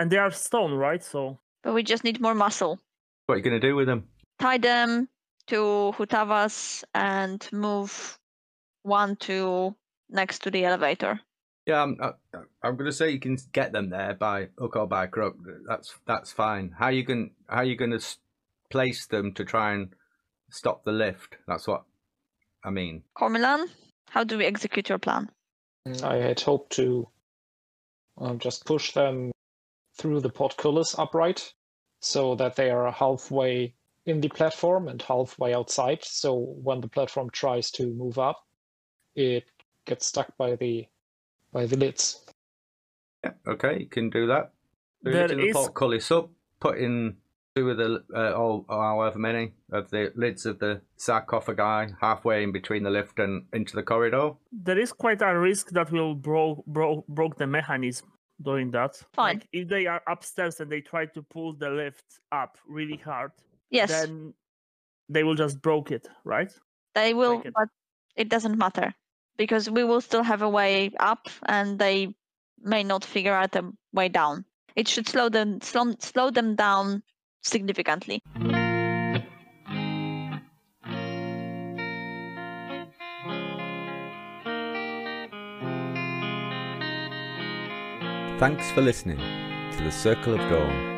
And 0.00 0.10
they 0.10 0.18
are 0.18 0.30
stone, 0.30 0.72
right? 0.72 1.02
So 1.04 1.38
but 1.62 1.74
we 1.74 1.82
just 1.82 2.02
need 2.04 2.20
more 2.20 2.34
muscle. 2.34 2.80
What 3.26 3.34
are 3.34 3.38
you 3.38 3.44
going 3.44 3.60
to 3.60 3.68
do 3.68 3.76
with 3.76 3.86
them? 3.86 4.04
Tie 4.38 4.58
them 4.58 5.08
to 5.48 5.92
Hutavas 5.96 6.84
and 6.94 7.46
move 7.52 8.18
one 8.82 9.16
to 9.16 9.74
next 10.08 10.42
to 10.44 10.50
the 10.50 10.64
elevator. 10.64 11.20
Yeah, 11.66 11.82
um, 11.82 11.96
uh, 12.00 12.04
uh, 12.06 12.12
I'm. 12.34 12.46
I, 12.62 12.68
I'm 12.68 12.76
going 12.76 12.90
to 12.90 12.96
say 12.96 13.10
you 13.10 13.20
can 13.20 13.36
get 13.52 13.72
them 13.72 13.90
there 13.90 14.14
by 14.14 14.48
hook 14.58 14.76
or 14.76 14.86
by 14.86 15.06
crook. 15.06 15.36
That's 15.68 15.94
that's 16.06 16.32
fine. 16.32 16.74
How 16.78 16.88
you 16.88 17.04
can 17.04 17.32
how 17.48 17.60
you 17.60 17.76
going 17.76 17.90
to 17.90 18.04
place 18.70 19.06
them 19.06 19.34
to 19.34 19.44
try 19.44 19.74
and 19.74 19.94
stop 20.50 20.84
the 20.84 20.92
lift? 20.92 21.36
That's 21.46 21.68
what 21.68 21.84
I 22.64 22.70
mean. 22.70 23.02
Cormilan, 23.16 23.68
how 24.08 24.24
do 24.24 24.38
we 24.38 24.46
execute 24.46 24.88
your 24.88 24.98
plan? 24.98 25.30
Mm, 25.86 26.02
I 26.02 26.16
had 26.16 26.40
hoped 26.40 26.72
to 26.76 27.08
um, 28.18 28.38
just 28.38 28.64
push 28.64 28.92
them 28.92 29.30
through 29.98 30.20
the 30.20 30.30
portcullis 30.30 30.98
upright 30.98 31.52
so 32.00 32.34
that 32.36 32.56
they 32.56 32.70
are 32.70 32.90
halfway 32.90 33.74
in 34.08 34.20
the 34.20 34.28
platform 34.28 34.88
and 34.88 35.00
halfway 35.02 35.54
outside. 35.54 36.02
So 36.02 36.34
when 36.62 36.80
the 36.80 36.88
platform 36.88 37.28
tries 37.30 37.70
to 37.72 37.86
move 37.92 38.18
up, 38.18 38.38
it 39.14 39.44
gets 39.84 40.06
stuck 40.06 40.34
by 40.38 40.56
the 40.56 40.86
by 41.52 41.66
the 41.66 41.76
lids. 41.76 42.24
Yeah, 43.24 43.32
okay, 43.46 43.78
you 43.80 43.86
can 43.86 44.10
do 44.10 44.26
that. 44.28 44.52
Move 45.02 45.14
There 45.14 45.24
it 45.24 45.28
to 45.28 45.34
the 45.36 45.46
is- 45.48 45.56
portcullis 45.56 46.10
up. 46.10 46.30
Put 46.60 46.78
in 46.78 47.16
two 47.54 47.70
of 47.70 47.76
the 47.76 48.02
uh, 48.14 48.32
or, 48.32 48.64
or 48.68 48.82
however 48.82 49.18
many 49.18 49.52
of 49.70 49.90
the 49.90 50.10
lids 50.16 50.46
of 50.46 50.58
the 50.58 50.80
sarcophagi 50.96 51.92
halfway 52.00 52.42
in 52.42 52.52
between 52.52 52.82
the 52.82 52.90
lift 52.90 53.18
and 53.18 53.44
into 53.52 53.76
the 53.76 53.82
corridor. 53.82 54.30
there 54.52 54.78
is 54.78 54.92
quite 54.92 55.22
a 55.22 55.38
risk 55.38 55.70
that 55.70 55.90
we'll 55.92 56.14
broke 56.14 56.64
broke 56.66 57.06
broke 57.08 57.36
the 57.36 57.46
mechanism 57.46 58.08
doing 58.42 58.70
that. 58.70 58.96
Fine. 59.14 59.34
Like, 59.36 59.48
if 59.52 59.68
they 59.68 59.86
are 59.86 60.02
upstairs 60.08 60.60
and 60.60 60.70
they 60.70 60.80
try 60.80 61.06
to 61.06 61.22
pull 61.22 61.52
the 61.54 61.70
lift 61.70 62.20
up 62.32 62.56
really 62.68 62.96
hard, 63.04 63.32
Yes, 63.70 63.90
then 63.90 64.34
they 65.08 65.24
will 65.24 65.34
just 65.34 65.60
broke 65.62 65.90
it, 65.90 66.08
right? 66.24 66.52
they 66.94 67.14
will, 67.14 67.42
it. 67.44 67.52
but 67.54 67.68
it 68.16 68.28
doesn't 68.28 68.58
matter 68.58 68.94
because 69.36 69.70
we 69.70 69.84
will 69.84 70.00
still 70.00 70.22
have 70.22 70.42
a 70.42 70.48
way 70.48 70.90
up, 70.98 71.28
and 71.46 71.78
they 71.78 72.14
may 72.60 72.82
not 72.82 73.04
figure 73.04 73.34
out 73.34 73.54
a 73.56 73.70
way 73.92 74.08
down. 74.08 74.44
It 74.74 74.88
should 74.88 75.08
slow 75.08 75.28
them 75.28 75.60
slow, 75.60 75.94
slow 76.00 76.30
them 76.30 76.56
down 76.56 77.02
significantly. 77.42 78.22
Thanks 88.38 88.70
for 88.70 88.82
listening 88.82 89.18
to 89.18 89.82
the 89.82 89.90
Circle 89.90 90.34
of 90.34 90.40
Dawn. 90.48 90.97